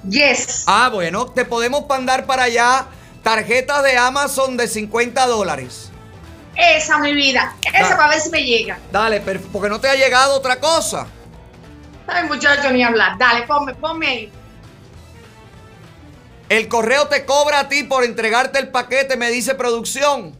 [0.09, 0.65] Yes.
[0.67, 2.87] Ah, bueno, te podemos mandar para allá
[3.23, 5.91] tarjetas de Amazon de 50 dólares.
[6.57, 7.55] Esa, mi vida.
[7.73, 8.77] Esa para ver si me llega.
[8.91, 11.07] Dale, pero porque no te ha llegado otra cosa.
[12.05, 13.17] Ay, muchacho, ni hablar.
[13.17, 14.31] Dale, ponme, ponme ahí.
[16.49, 20.33] El correo te cobra a ti por entregarte el paquete, me dice producción.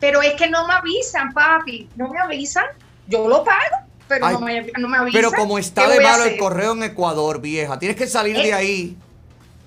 [0.00, 1.88] Pero es que no me avisan, papi.
[1.96, 2.64] No me avisan.
[3.06, 5.22] Yo lo pago, pero Ay, no, me, no me avisan.
[5.22, 8.48] Pero como está ¿Qué de malo el correo en Ecuador, vieja, tienes que salir de
[8.48, 8.54] Eh.
[8.54, 8.96] ahí.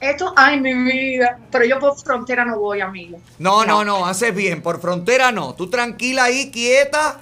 [0.01, 1.39] Esto, ay, mi vida.
[1.51, 3.19] Pero yo por frontera no voy, amigo.
[3.37, 4.61] No, no, no, haces bien.
[4.61, 5.55] Por frontera no.
[5.55, 7.19] Tú tranquila ahí, quieta,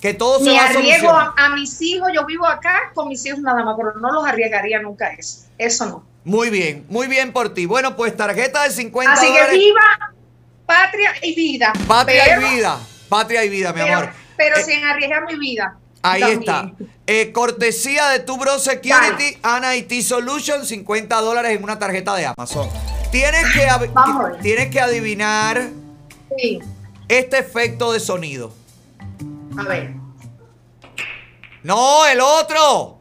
[0.00, 2.10] que todo se Ni va a arriesgo a, a mis hijos.
[2.14, 5.44] Yo vivo acá con mis hijos nada más, pero no los arriesgaría nunca eso.
[5.56, 6.09] Eso no.
[6.24, 7.66] Muy bien, muy bien por ti.
[7.66, 10.12] Bueno, pues tarjeta de 50 Así que viva
[10.66, 11.72] patria y vida.
[11.86, 12.78] Patria Pero- y vida.
[13.08, 14.10] Patria y vida, mi Pero, amor.
[14.36, 15.76] pero Eh, sin arriesgar mi vida.
[16.02, 16.40] Ahí también.
[16.40, 16.72] está.
[17.06, 22.26] Eh, cortesía de tu Bro Security, Ana IT Solution, 50 dólares en una tarjeta de
[22.26, 22.68] Amazon.
[23.10, 23.68] Tienes que,
[24.42, 25.68] tienes que adivinar
[26.38, 26.60] Sí.
[27.08, 28.54] este efecto de sonido.
[29.58, 29.94] A ver.
[31.64, 32.99] No, el otro.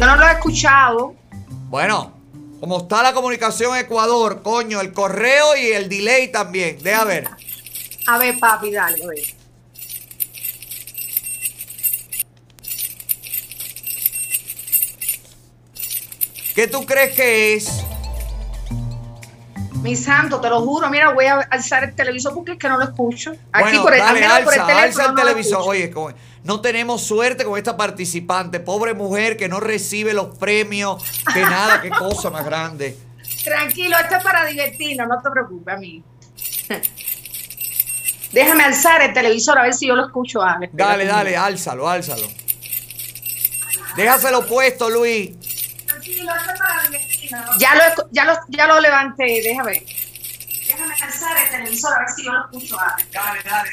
[0.00, 1.14] Yo no lo he escuchado.
[1.68, 2.14] Bueno,
[2.58, 6.82] como está la comunicación en Ecuador, coño, el correo y el delay también.
[6.82, 7.28] Deja ver.
[8.06, 9.18] A ver, papi, dale, a ver.
[16.54, 17.84] ¿Qué tú crees que es?
[19.82, 20.90] Mi santo, te lo juro.
[20.90, 23.32] Mira, voy a alzar el televisor porque es que no lo escucho.
[23.52, 24.78] Aquí Bueno, por el, al dale, por el alza, teléfono.
[24.84, 25.62] alza el no televisor.
[25.64, 25.90] Oye,
[26.44, 28.60] no tenemos suerte con esta participante.
[28.60, 31.02] Pobre mujer que no recibe los premios.
[31.32, 32.96] Que nada, qué cosa más grande.
[33.44, 36.04] Tranquilo, esto es para divertirnos, no te preocupes, amigo.
[38.32, 40.72] Déjame alzar el televisor a ver si yo lo escucho, Alex.
[40.74, 42.28] Dale, dale, álzalo, álzalo.
[43.96, 45.32] Déjaselo puesto, Luis.
[47.58, 49.84] Ya lo, ya lo, ya lo levanté, déjame ver.
[50.66, 53.10] Déjame alzar el televisor a ver si yo lo escucho, Alex.
[53.10, 53.70] Dale, dale,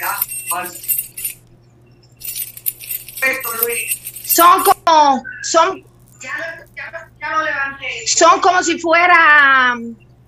[4.26, 5.84] Son como, son,
[6.22, 8.08] ya lo, ya lo- ya lo levanté.
[8.08, 9.76] Son como si fuera,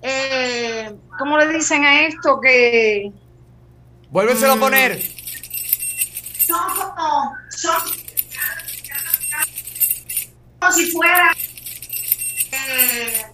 [0.02, 2.40] eh, ¿cómo le dicen a esto?
[2.40, 3.10] Que
[4.10, 5.00] Vuélveselo a poner.
[6.46, 7.82] son como, son
[10.58, 11.32] como si fuera,
[12.52, 13.26] eh.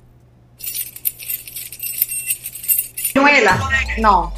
[3.99, 4.33] No.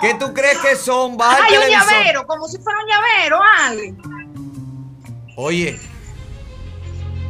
[0.00, 1.16] ¿Qué tú crees que son?
[1.16, 3.94] Baja Hay un llavero, como si fuera un llavero, Ale.
[5.36, 5.80] Oye,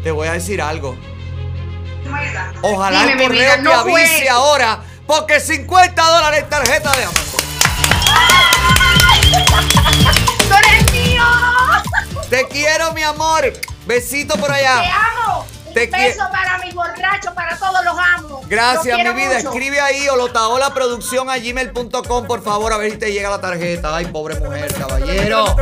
[0.03, 0.97] te voy a decir algo.
[2.63, 7.41] Ojalá Dime, el correo te no avise ahora, porque 50 dólares tarjeta de Amazon.
[10.49, 11.25] ¡Tú eres mío!
[12.29, 13.53] Te quiero, mi amor.
[13.87, 14.81] Besito por allá.
[14.81, 15.52] ¡Te amo!
[15.73, 18.43] Un Te beso para mi borracho, para todos los amo.
[18.47, 19.36] Gracias, Los mi vida.
[19.36, 19.49] mucho.
[19.49, 23.40] Escribe ahí o la producción a gmail.com, por favor, a ver si te llega la
[23.40, 23.97] tarjeta.
[23.97, 25.57] Ay, pobre mujer, caballero.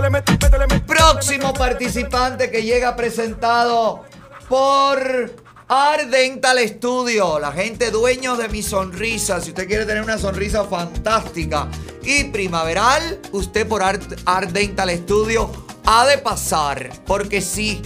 [0.87, 4.05] Próximo participante que llega presentado
[4.49, 5.33] por
[5.69, 9.41] Ardental Studio, la gente dueño de mi sonrisa.
[9.41, 11.69] Si usted quiere tener una sonrisa fantástica
[12.03, 15.49] y primaveral, usted por Ardental Studio
[15.87, 16.91] ha de pasar.
[17.07, 17.81] Porque sí,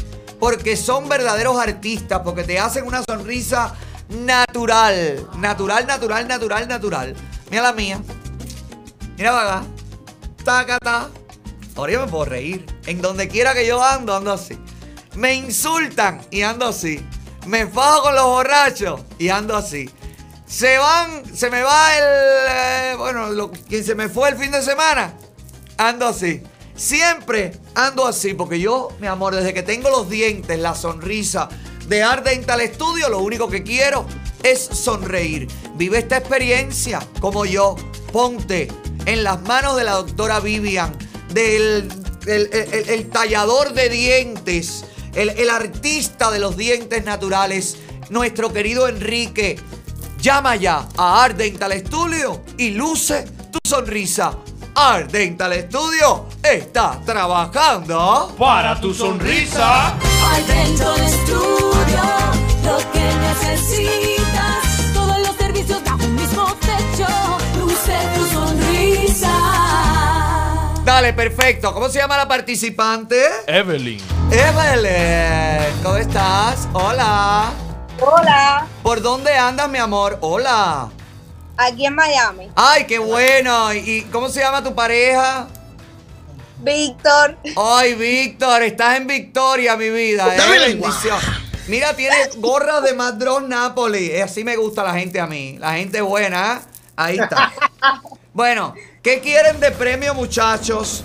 [0.44, 3.72] porque son verdaderos artistas, porque te hacen una sonrisa
[4.10, 5.26] natural.
[5.38, 7.14] Natural, natural, natural, natural.
[7.50, 7.98] Mira la mía.
[9.16, 9.66] Mira para acá.
[10.44, 11.08] Tacata.
[11.74, 12.66] Ahora yo me puedo reír.
[12.84, 14.58] En donde quiera que yo ando, ando así.
[15.14, 17.02] Me insultan y ando así.
[17.46, 19.88] Me fajo con los borrachos y ando así.
[20.44, 22.04] Se van, se me va el.
[22.04, 25.14] eh, bueno, lo, quien se me fue el fin de semana,
[25.78, 26.42] ando así.
[26.76, 31.48] Siempre ando así, porque yo, mi amor, desde que tengo los dientes, la sonrisa
[31.86, 34.06] de Art Dental Studio, lo único que quiero
[34.42, 35.48] es sonreír.
[35.76, 37.76] Vive esta experiencia como yo.
[38.12, 38.68] Ponte
[39.06, 40.96] en las manos de la doctora Vivian,
[41.32, 41.88] del
[42.26, 44.84] el, tallador de dientes,
[45.14, 47.76] el, el artista de los dientes naturales,
[48.10, 49.59] nuestro querido Enrique.
[50.20, 54.38] Llama ya a Art Dental Studio y luce tu sonrisa.
[54.76, 59.90] Art Dental Studio está trabajando para tu sonrisa.
[59.92, 62.02] Al dentro de estudio,
[62.64, 64.92] lo que necesitas.
[64.92, 67.06] Todos los servicios bajo un mismo techo.
[67.60, 69.30] Luce tu sonrisa.
[70.84, 71.72] Dale, perfecto.
[71.72, 73.22] ¿Cómo se llama la participante?
[73.46, 74.01] Evelyn.
[74.32, 76.68] Evelyn, ¿cómo estás?
[76.72, 77.52] Hola.
[78.01, 80.18] Hola, ¿Por dónde andas, mi amor?
[80.20, 80.90] Hola.
[81.56, 82.51] Aquí en Miami.
[82.55, 83.72] Ay, qué bueno.
[83.72, 85.48] ¿Y cómo se llama tu pareja?
[86.59, 87.36] Víctor.
[87.56, 90.26] Ay, Víctor, estás en Victoria, mi vida.
[90.35, 91.18] Dame eh, bendición.
[91.66, 94.10] Mira, tienes gorras de Madrón Napoli.
[94.10, 95.59] Eh, Así me gusta la gente a mí.
[95.59, 96.55] La gente buena.
[96.55, 96.66] ¿eh?
[96.97, 97.52] Ahí está.
[98.35, 101.05] Bueno, ¿qué quieren de premio, muchachos?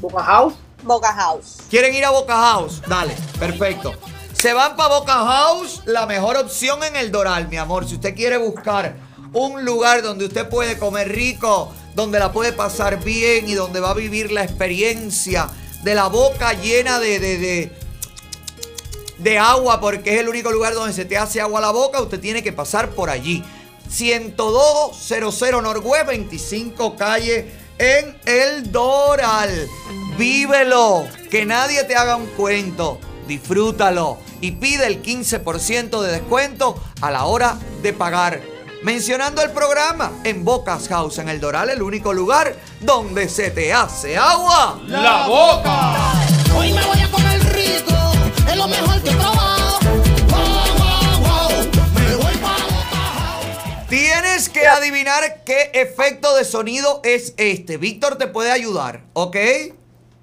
[0.00, 0.54] Boca House.
[0.84, 1.56] Boca House.
[1.68, 2.80] ¿Quieren ir a Boca House?
[2.86, 3.92] Dale, perfecto.
[4.32, 7.88] Se van para Boca House, la mejor opción en el Doral, mi amor.
[7.88, 8.94] Si usted quiere buscar
[9.32, 13.90] un lugar donde usted puede comer rico, donde la puede pasar bien y donde va
[13.90, 15.48] a vivir la experiencia
[15.82, 17.72] de la boca llena de, de,
[19.18, 22.20] de, agua, porque es el único lugar donde se te hace agua la boca, usted
[22.20, 23.42] tiene que pasar por allí.
[23.88, 29.66] 10200 Norwest 25 calle en el Doral.
[30.16, 33.00] Vívelo, que nadie te haga un cuento.
[33.26, 38.49] Disfrútalo y pide el 15% de descuento a la hora de pagar.
[38.82, 43.74] Mencionando el programa en Bocas House en el Doral, el único lugar donde se te
[43.74, 44.80] hace agua.
[44.86, 46.14] La boca.
[46.56, 47.94] Hoy me voy a comer rico,
[48.48, 49.80] es lo mejor que he probado.
[50.30, 50.40] Wow,
[50.78, 51.50] wow, wow.
[51.94, 57.76] Me voy para Tienes que adivinar qué efecto de sonido es este.
[57.76, 59.36] Víctor te puede ayudar, ¿ok?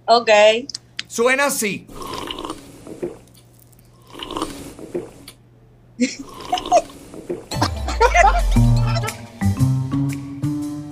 [0.06, 0.32] Ok.
[1.08, 1.86] Suena así.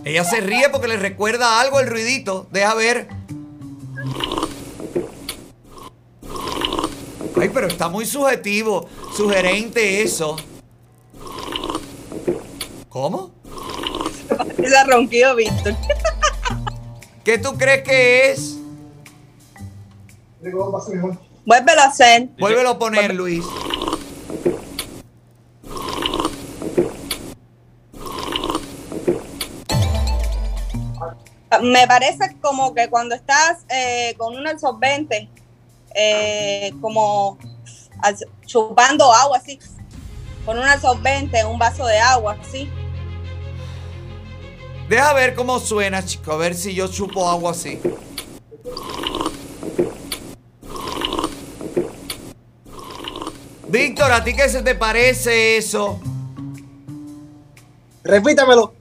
[0.03, 2.47] Ella se ríe porque le recuerda algo el ruidito.
[2.51, 3.07] Deja ver.
[7.39, 10.37] Ay, pero está muy subjetivo, sugerente eso.
[12.87, 13.31] ¿Cómo?
[14.55, 15.75] Se ronquido, Víctor.
[17.23, 18.57] ¿Qué tú crees que es?
[21.45, 22.29] Vuélvelo a hacer.
[22.39, 23.43] Vuélvelo a poner, Luis.
[31.61, 35.29] Me parece como que cuando estás eh, con un absorbente,
[35.93, 37.37] eh, como
[38.45, 39.59] chupando agua así,
[40.45, 42.69] con un absorbente, un vaso de agua así.
[44.89, 46.31] Deja ver cómo suena, chico.
[46.31, 47.79] A ver si yo chupo agua así.
[53.67, 55.99] Víctor, ¿a ti qué se te parece eso?
[58.03, 58.73] Repítamelo.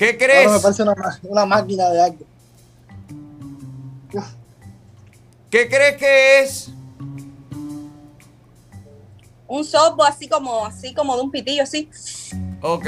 [0.00, 0.46] ¿Qué crees?
[0.46, 0.82] Ahora me parece
[1.28, 2.24] una, máquina de algo.
[5.50, 6.70] ¿Qué crees que es?
[9.46, 11.90] Un softball así como, así como de un pitillo así.
[12.62, 12.86] Ok.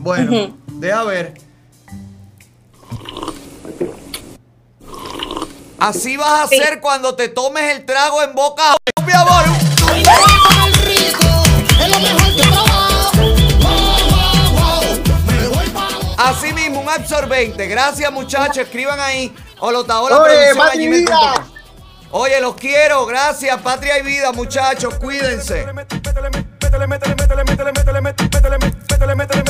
[0.00, 1.34] Bueno, deja ver.
[5.78, 8.78] Así vas a hacer cuando te tomes el trago en boca.
[9.04, 10.55] Mi amor.
[16.26, 17.68] Así mismo, un absorbente.
[17.68, 18.58] Gracias, muchachos.
[18.58, 19.32] Escriban ahí.
[19.60, 21.30] Olotaola Oye, producción a Patri gmail punto com.
[21.30, 21.46] Vida.
[22.10, 23.06] Oye, los quiero.
[23.06, 24.94] Gracias, patria y vida, muchachos.
[24.94, 25.64] Cuídense.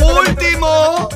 [0.02, 1.08] Último,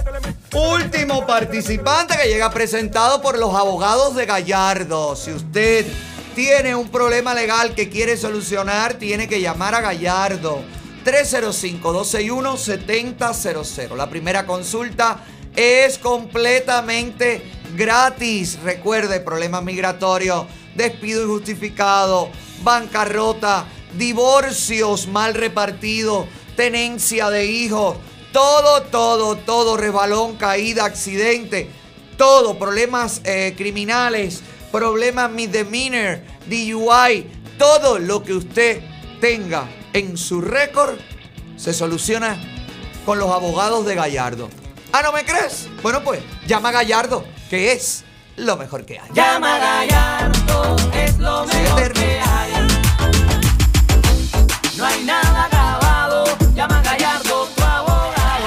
[0.54, 5.14] último participante que llega presentado por los abogados de Gallardo.
[5.14, 5.84] Si usted
[6.34, 10.62] tiene un problema legal que quiere solucionar, tiene que llamar a Gallardo.
[11.04, 13.96] 305-261-7000.
[13.96, 15.18] La primera consulta
[15.56, 17.42] es completamente
[17.76, 18.58] gratis.
[18.62, 22.30] Recuerde, problemas migratorios, despido injustificado,
[22.62, 23.66] bancarrota,
[23.96, 27.96] divorcios mal repartidos, tenencia de hijos,
[28.32, 31.68] todo, todo, todo, resbalón, caída, accidente,
[32.16, 37.26] todo, problemas eh, criminales, problemas misdemeanor, DUI,
[37.58, 38.82] todo lo que usted
[39.20, 40.96] tenga en su récord
[41.56, 42.38] se soluciona
[43.04, 44.48] con los abogados de Gallardo.
[44.92, 45.68] Ah, ¿no me crees?
[45.82, 48.04] Bueno, pues llama a Gallardo, que es
[48.36, 49.08] lo mejor que hay.
[49.12, 52.52] Llama a Gallardo, es lo mejor que hay.
[54.76, 58.46] No hay nada acabado, llama a Gallardo, tu abogado.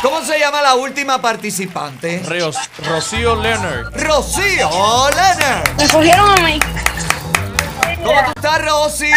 [0.00, 2.22] ¿Cómo se llama la última participante?
[2.26, 2.56] Ríos,
[2.88, 3.92] Rocío Leonard.
[3.94, 5.76] Rocío Leonard.
[5.76, 6.60] Me cogieron a mí.
[8.02, 9.10] ¿Cómo tú estás, Rosy?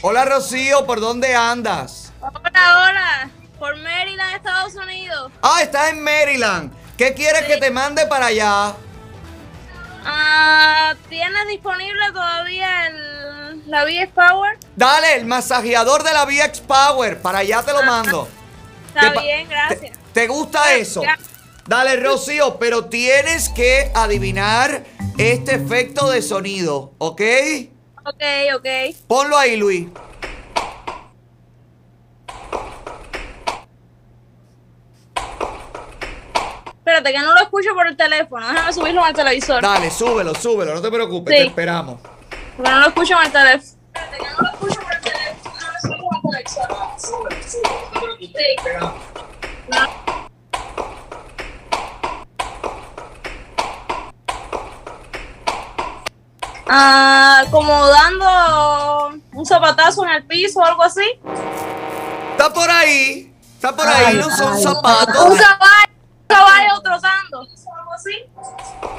[0.00, 2.12] Hola, Rocío, ¿por dónde andas?
[2.20, 3.30] Hola, hola.
[3.62, 5.30] Por Maryland, Estados Unidos.
[5.40, 6.72] Ah, estás en Maryland.
[6.98, 8.74] ¿Qué quieres que te mande para allá?
[10.04, 14.58] Ah, ¿Tienes disponible todavía el, la VX Power?
[14.74, 17.22] Dale, el masajeador de la VX Power.
[17.22, 18.26] Para allá te lo mando.
[18.88, 19.96] Está Te bien, gracias.
[20.12, 21.04] ¿Te gusta eso?
[21.64, 24.82] Dale, Rocío, pero tienes que adivinar
[25.18, 27.22] este efecto de sonido, ¿ok?
[28.06, 28.22] Ok,
[28.56, 28.96] ok.
[29.06, 29.86] Ponlo ahí, Luis.
[36.92, 38.46] Espérate, que no lo escucho por el teléfono.
[38.46, 39.62] Déjame subirlo al televisor.
[39.62, 41.42] Dale, súbelo, súbelo, no te preocupes, Sí.
[41.44, 41.98] te esperamos.
[42.54, 43.78] Porque no lo escucho en el teléfono.
[56.68, 61.04] Ah, como dando un zapatazo en el piso o algo así.
[62.32, 64.62] Está por ahí, está por ahí, Ay, no son ay.
[64.62, 65.24] zapatos.
[65.30, 65.91] Un caballo,
[66.32, 67.40] un caballo trotando.
[67.40, 68.10] Algo así.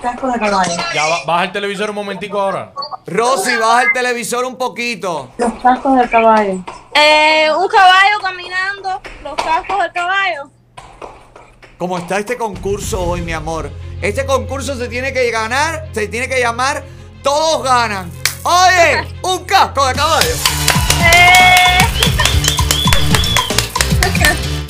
[0.02, 0.72] Casco de caballo.
[0.94, 2.72] Ya, ba- baja el televisor un momentico ahora.
[3.08, 5.30] Rosy, baja el televisor un poquito.
[5.38, 6.64] Los cascos del caballo.
[6.96, 10.50] Eh, un caballo caminando, los cascos del caballo.
[11.78, 13.72] ¿Cómo está este concurso hoy, mi amor?
[14.02, 16.84] Este concurso se tiene que ganar, se tiene que llamar
[17.24, 18.12] Todos ganan.
[18.44, 20.36] Oye, un casco de caballo.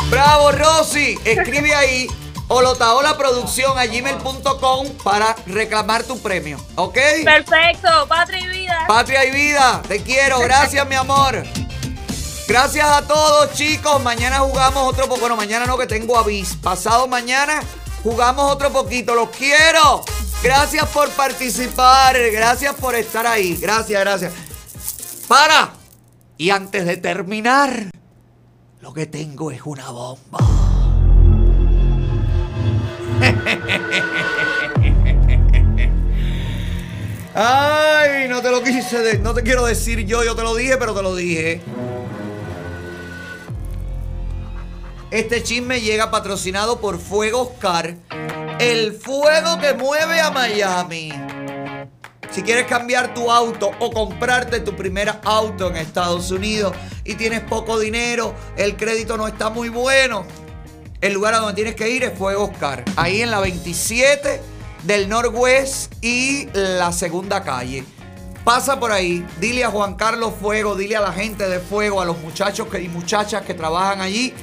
[0.10, 1.18] Bravo, Rosy.
[1.26, 2.08] Escribe ahí
[2.48, 6.60] Olotaola Producción a gmail.com para reclamar tu premio.
[6.76, 6.98] ¿Ok?
[7.24, 8.86] Perfecto, patria y vida.
[8.88, 11.44] Patria y vida, te quiero, gracias mi amor.
[12.48, 17.08] Gracias a todos chicos, mañana jugamos otro poco, bueno mañana no que tengo avis, pasado
[17.08, 17.62] mañana
[18.04, 20.04] jugamos otro poquito, los quiero.
[20.44, 24.34] Gracias por participar, gracias por estar ahí, gracias, gracias.
[25.28, 25.72] Para,
[26.38, 27.92] y antes de terminar,
[28.82, 30.73] lo que tengo es una bomba.
[37.36, 40.78] Ay, no te lo quise, de- no te quiero decir yo, yo te lo dije,
[40.78, 41.62] pero te lo dije.
[45.10, 47.96] Este chisme llega patrocinado por Fuego Oscar,
[48.60, 51.12] el fuego que mueve a Miami.
[52.32, 57.42] Si quieres cambiar tu auto o comprarte tu primer auto en Estados Unidos y tienes
[57.42, 60.26] poco dinero, el crédito no está muy bueno,
[61.04, 62.86] el lugar a donde tienes que ir es Fuego Oscar.
[62.96, 64.42] Ahí en la 27
[64.84, 67.84] del Northwest y la segunda calle.
[68.46, 72.06] Pasa por ahí, dile a Juan Carlos Fuego, dile a la gente de Fuego, a
[72.06, 74.34] los muchachos que- y muchachas que trabajan allí,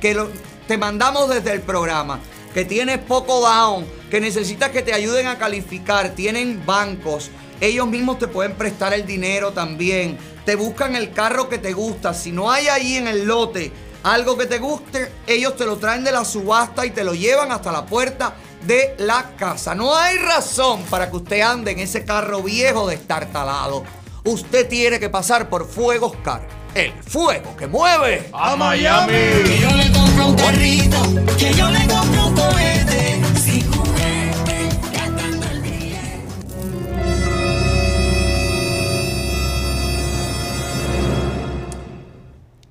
[0.00, 0.20] que
[0.66, 2.18] te mandamos desde el programa,
[2.52, 7.30] que tienes poco down, que necesitas que te ayuden a calificar, tienen bancos,
[7.60, 12.12] ellos mismos te pueden prestar el dinero también, te buscan el carro que te gusta,
[12.12, 13.70] si no hay ahí en el lote
[14.02, 17.52] algo que te guste, ellos te lo traen de la subasta y te lo llevan
[17.52, 18.34] hasta la puerta
[18.66, 19.74] de la casa.
[19.74, 23.84] No hay razón para que usted ande en ese carro viejo de estar talado.
[24.24, 29.12] Usted tiene que pasar por Fuego Oscar, el fuego que mueve a Miami.
[29.12, 31.02] Que yo le compro un carrito,
[31.38, 33.07] que yo le compro un cohete.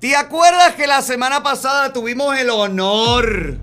[0.00, 3.58] ¿Te acuerdas que la semana pasada tuvimos el honor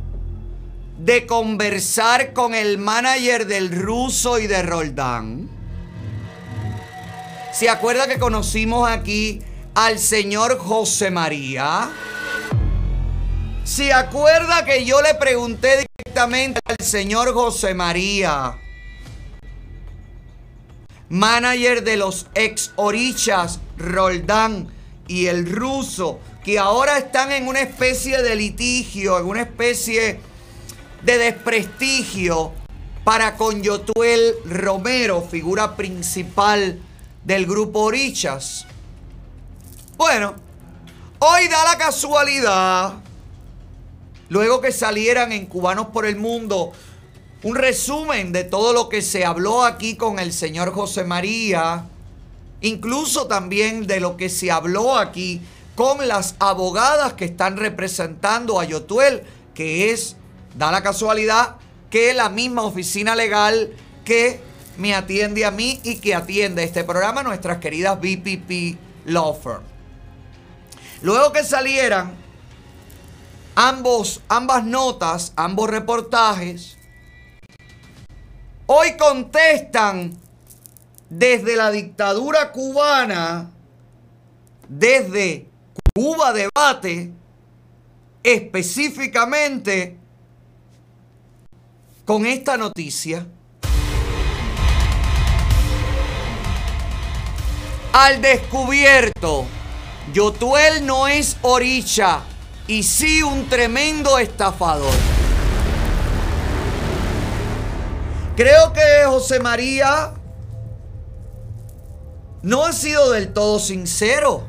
[0.98, 5.50] de conversar con el manager del ruso y de Roldán?
[7.54, 9.42] ¿Se acuerda que conocimos aquí
[9.76, 11.90] al señor José María?
[13.64, 18.58] ¿Se acuerda que yo le pregunté directamente al señor José María,
[21.08, 24.75] manager de los ex Orichas, Roldán
[25.08, 30.20] y el ruso, que ahora están en una especie de litigio, en una especie
[31.04, 32.54] de desprestigio
[33.04, 36.80] para con Yotuel Romero, figura principal
[37.24, 38.66] del grupo Orichas?
[39.98, 40.36] Bueno,
[41.20, 42.96] hoy da la casualidad,
[44.30, 46.72] luego que salieran en Cubanos por el Mundo,
[47.44, 51.86] un resumen de todo lo que se habló aquí con el señor José María,
[52.62, 55.42] incluso también de lo que se habló aquí
[55.76, 59.24] con las abogadas que están representando a Yotuel,
[59.54, 60.16] que es,
[60.56, 61.58] da la casualidad,
[61.90, 63.72] que la misma oficina legal
[64.04, 64.40] que
[64.78, 69.64] me atiende a mí y que atiende este programa, nuestras queridas BPP Law Firm.
[71.02, 72.16] Luego que salieran
[73.56, 76.78] ambos, ambas notas, ambos reportajes,
[78.66, 80.18] hoy contestan
[81.18, 83.50] desde la dictadura cubana,
[84.68, 85.48] desde
[85.96, 87.14] Cuba Debate,
[88.22, 89.98] específicamente
[92.04, 93.26] con esta noticia.
[97.94, 99.46] Al descubierto,
[100.12, 102.24] Yotuel no es oricha
[102.68, 104.94] y sí un tremendo estafador.
[108.36, 110.12] Creo que José María
[112.46, 114.44] no ha sido del todo sincero.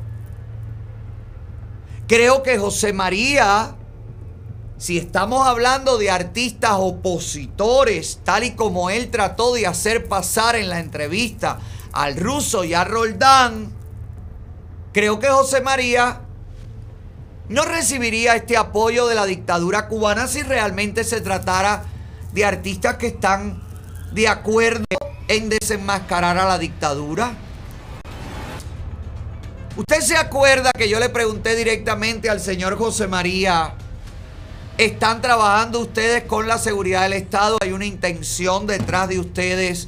[2.07, 3.75] Creo que José María,
[4.77, 10.69] si estamos hablando de artistas opositores, tal y como él trató de hacer pasar en
[10.69, 11.57] la entrevista
[11.91, 13.73] al ruso y a Roldán,
[14.93, 16.21] creo que José María
[17.49, 21.83] no recibiría este apoyo de la dictadura cubana si realmente se tratara
[22.31, 23.63] de artistas que están
[24.11, 24.85] de acuerdo
[25.27, 27.46] en desenmascarar a la dictadura.
[29.77, 33.75] ¿Usted se acuerda que yo le pregunté directamente al señor José María,
[34.75, 37.59] ¿están trabajando ustedes con la seguridad del Estado?
[37.61, 39.87] ¿Hay una intención detrás de ustedes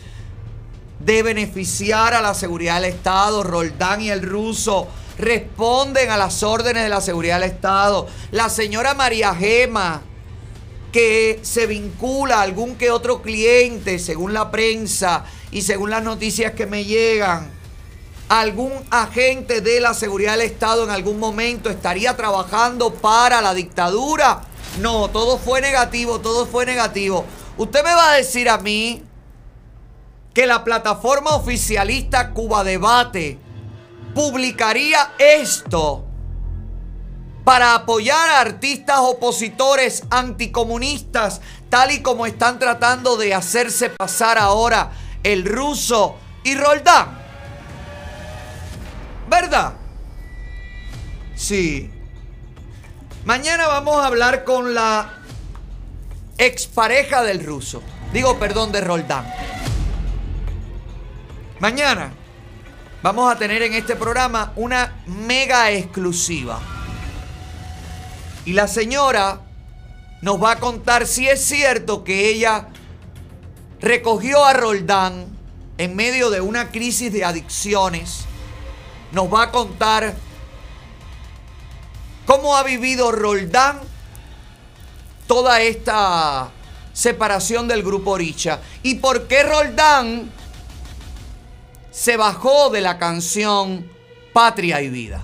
[0.99, 3.41] de beneficiar a la seguridad del Estado?
[3.41, 4.87] Roldán y el ruso
[5.17, 8.05] responden a las órdenes de la seguridad del Estado.
[8.29, 10.03] La señora María Gema,
[10.91, 16.51] que se vincula a algún que otro cliente, según la prensa y según las noticias
[16.51, 17.58] que me llegan,
[18.29, 24.43] algún agente de la seguridad del Estado en algún momento estaría trabajando para la dictadura.
[24.79, 27.25] No, todo fue negativo, todo fue negativo.
[27.57, 29.03] Usted me va a decir a mí
[30.33, 33.39] que la plataforma oficialista Cuba Debate
[34.13, 36.05] publicaría esto
[37.43, 44.91] para apoyar a artistas opositores anticomunistas, tal y como están tratando de hacerse pasar ahora
[45.23, 47.18] el ruso y Roldán.
[49.29, 49.73] ¿Verdad?
[51.35, 51.91] Sí.
[53.25, 55.19] Mañana vamos a hablar con la
[56.37, 57.83] expareja del ruso.
[58.11, 59.31] Digo, perdón, de Roldán.
[61.59, 62.11] Mañana
[63.03, 66.59] vamos a tener en este programa una mega exclusiva.
[68.45, 69.41] Y la señora
[70.21, 72.69] nos va a contar si es cierto que ella
[73.79, 75.27] recogió a Roldán
[75.77, 78.25] en medio de una crisis de adicciones.
[79.11, 80.15] Nos va a contar
[82.25, 83.79] cómo ha vivido Roldán
[85.25, 86.51] toda esta
[86.93, 90.31] separación del grupo Richa y por qué Roldán
[91.91, 93.89] se bajó de la canción
[94.33, 95.23] Patria y Vida.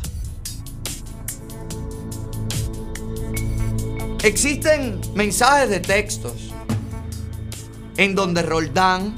[4.24, 6.34] Existen mensajes de textos
[7.98, 9.14] en donde Roldán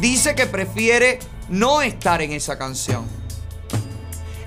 [0.00, 1.18] dice que prefiere
[1.48, 3.25] no estar en esa canción.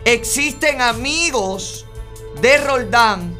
[0.05, 1.85] Existen amigos
[2.41, 3.37] de Roldán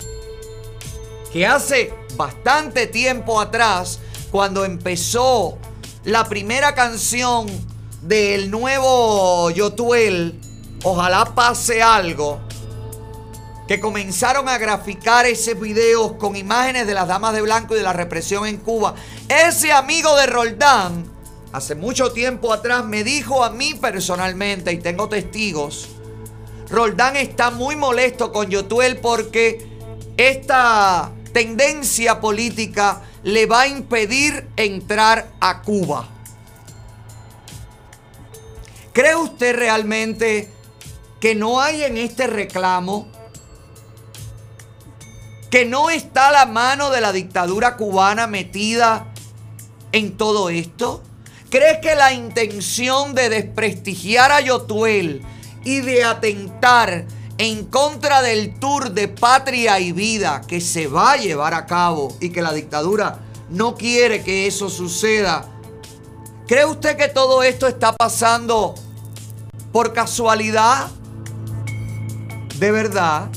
[1.31, 3.99] que hace bastante tiempo atrás,
[4.31, 5.57] cuando empezó
[6.03, 7.47] la primera canción
[8.01, 10.39] del nuevo Yotuel,
[10.83, 12.39] Ojalá pase algo,
[13.67, 17.83] que comenzaron a graficar esos videos con imágenes de las damas de blanco y de
[17.83, 18.95] la represión en Cuba.
[19.27, 21.03] Ese amigo de Roldán,
[21.51, 25.89] hace mucho tiempo atrás, me dijo a mí personalmente, y tengo testigos,
[26.69, 29.67] Roldán está muy molesto con Yotuel porque
[30.17, 36.07] esta tendencia política le va a impedir entrar a Cuba.
[38.93, 40.51] ¿Cree usted realmente
[41.19, 43.07] que no hay en este reclamo,
[45.49, 49.07] que no está la mano de la dictadura cubana metida
[49.91, 51.01] en todo esto?
[51.49, 55.23] ¿Cree que la intención de desprestigiar a Yotuel
[55.63, 57.05] y de atentar
[57.37, 62.15] en contra del tour de patria y vida que se va a llevar a cabo
[62.19, 63.19] y que la dictadura
[63.49, 65.45] no quiere que eso suceda.
[66.47, 68.75] ¿Cree usted que todo esto está pasando
[69.71, 70.89] por casualidad?
[72.57, 73.29] ¿De verdad?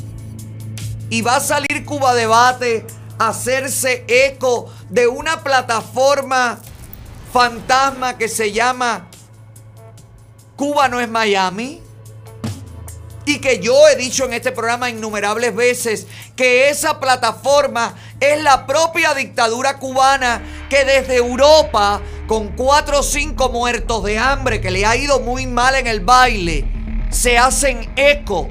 [1.08, 2.86] ¿Y va a salir Cuba Debate
[3.18, 6.58] a hacerse eco de una plataforma
[7.32, 9.08] fantasma que se llama
[10.56, 11.81] Cuba no es Miami?
[13.24, 18.66] Y que yo he dicho en este programa innumerables veces que esa plataforma es la
[18.66, 24.84] propia dictadura cubana que desde Europa, con cuatro o cinco muertos de hambre que le
[24.84, 26.64] ha ido muy mal en el baile,
[27.10, 28.48] se hacen eco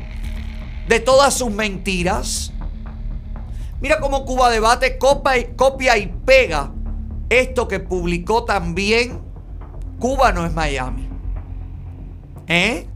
[0.88, 2.51] de todas sus mentiras.
[3.82, 6.72] Mira cómo Cuba Debate copia y, copia y pega
[7.30, 9.22] esto que publicó también
[10.00, 11.08] Cuba no es Miami.
[12.48, 12.90] ¿Eh?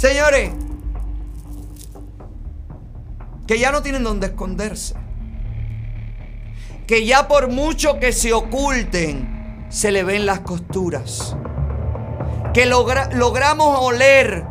[0.00, 0.50] Señores,
[3.46, 4.94] que ya no tienen donde esconderse.
[6.86, 11.36] Que ya por mucho que se oculten, se le ven las costuras.
[12.54, 14.46] Que logra- logramos oler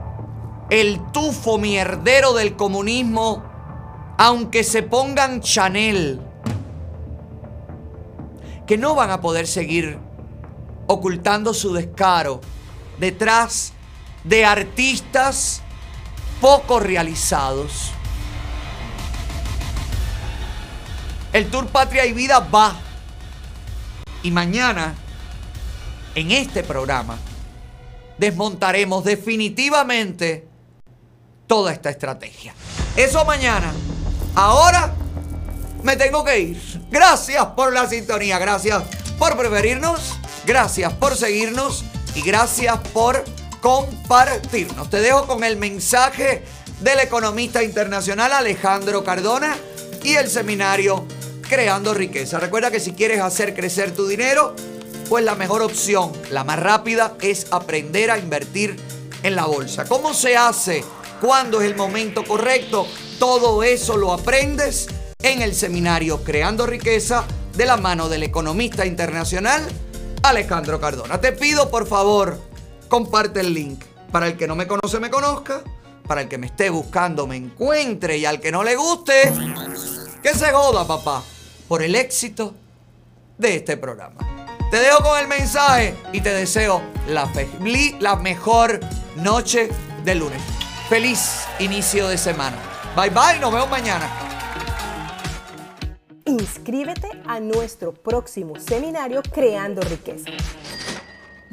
[0.69, 3.43] el tufo mierdero del comunismo,
[4.19, 6.21] aunque se pongan Chanel.
[8.67, 9.97] Que no van a poder seguir
[10.85, 12.39] ocultando su descaro
[12.99, 13.73] detrás
[14.23, 15.61] de artistas
[16.41, 17.91] poco realizados.
[21.33, 22.75] El Tour Patria y Vida va.
[24.23, 24.95] Y mañana,
[26.15, 27.17] en este programa,
[28.17, 30.47] desmontaremos definitivamente
[31.47, 32.53] toda esta estrategia.
[32.95, 33.71] Eso mañana.
[34.35, 34.93] Ahora
[35.83, 36.81] me tengo que ir.
[36.89, 38.83] Gracias por la sintonía, gracias
[39.17, 41.83] por preferirnos, gracias por seguirnos
[42.15, 43.23] y gracias por
[43.61, 44.89] compartirnos.
[44.89, 46.43] Te dejo con el mensaje
[46.81, 49.55] del economista internacional Alejandro Cardona
[50.03, 51.05] y el seminario
[51.47, 52.39] Creando Riqueza.
[52.39, 54.55] Recuerda que si quieres hacer crecer tu dinero,
[55.09, 58.77] pues la mejor opción, la más rápida, es aprender a invertir
[59.23, 59.85] en la bolsa.
[59.85, 60.83] ¿Cómo se hace?
[61.19, 62.87] ¿Cuándo es el momento correcto?
[63.17, 64.87] Todo eso lo aprendes
[65.21, 67.25] en el seminario Creando Riqueza
[67.57, 69.67] de la mano del economista internacional
[70.23, 71.19] Alejandro Cardona.
[71.19, 72.39] Te pido por favor,
[72.89, 73.83] comparte el link.
[74.11, 75.61] Para el que no me conoce, me conozca.
[76.07, 78.17] Para el que me esté buscando, me encuentre.
[78.17, 79.31] Y al que no le guste,
[80.21, 81.23] que se joda, papá.
[81.67, 82.55] Por el éxito
[83.37, 84.17] de este programa.
[84.71, 87.31] Te dejo con el mensaje y te deseo la,
[87.99, 88.79] la mejor
[89.15, 89.69] noche
[90.03, 90.41] de lunes.
[90.89, 92.57] Feliz inicio de semana.
[92.95, 94.09] Bye bye, nos vemos mañana.
[96.25, 100.29] Inscríbete a nuestro próximo seminario Creando Riqueza,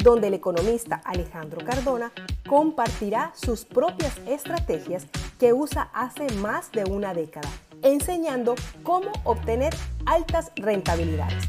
[0.07, 2.13] donde el economista Alejandro Cardona
[2.49, 5.05] compartirá sus propias estrategias
[5.37, 7.49] que usa hace más de una década,
[7.83, 8.55] enseñando
[8.85, 11.49] cómo obtener altas rentabilidades.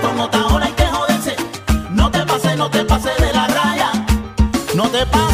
[0.01, 1.35] Como ahora hay que joderse.
[1.91, 3.91] No te pases, no te pases de la raya.
[4.75, 5.28] No te pases.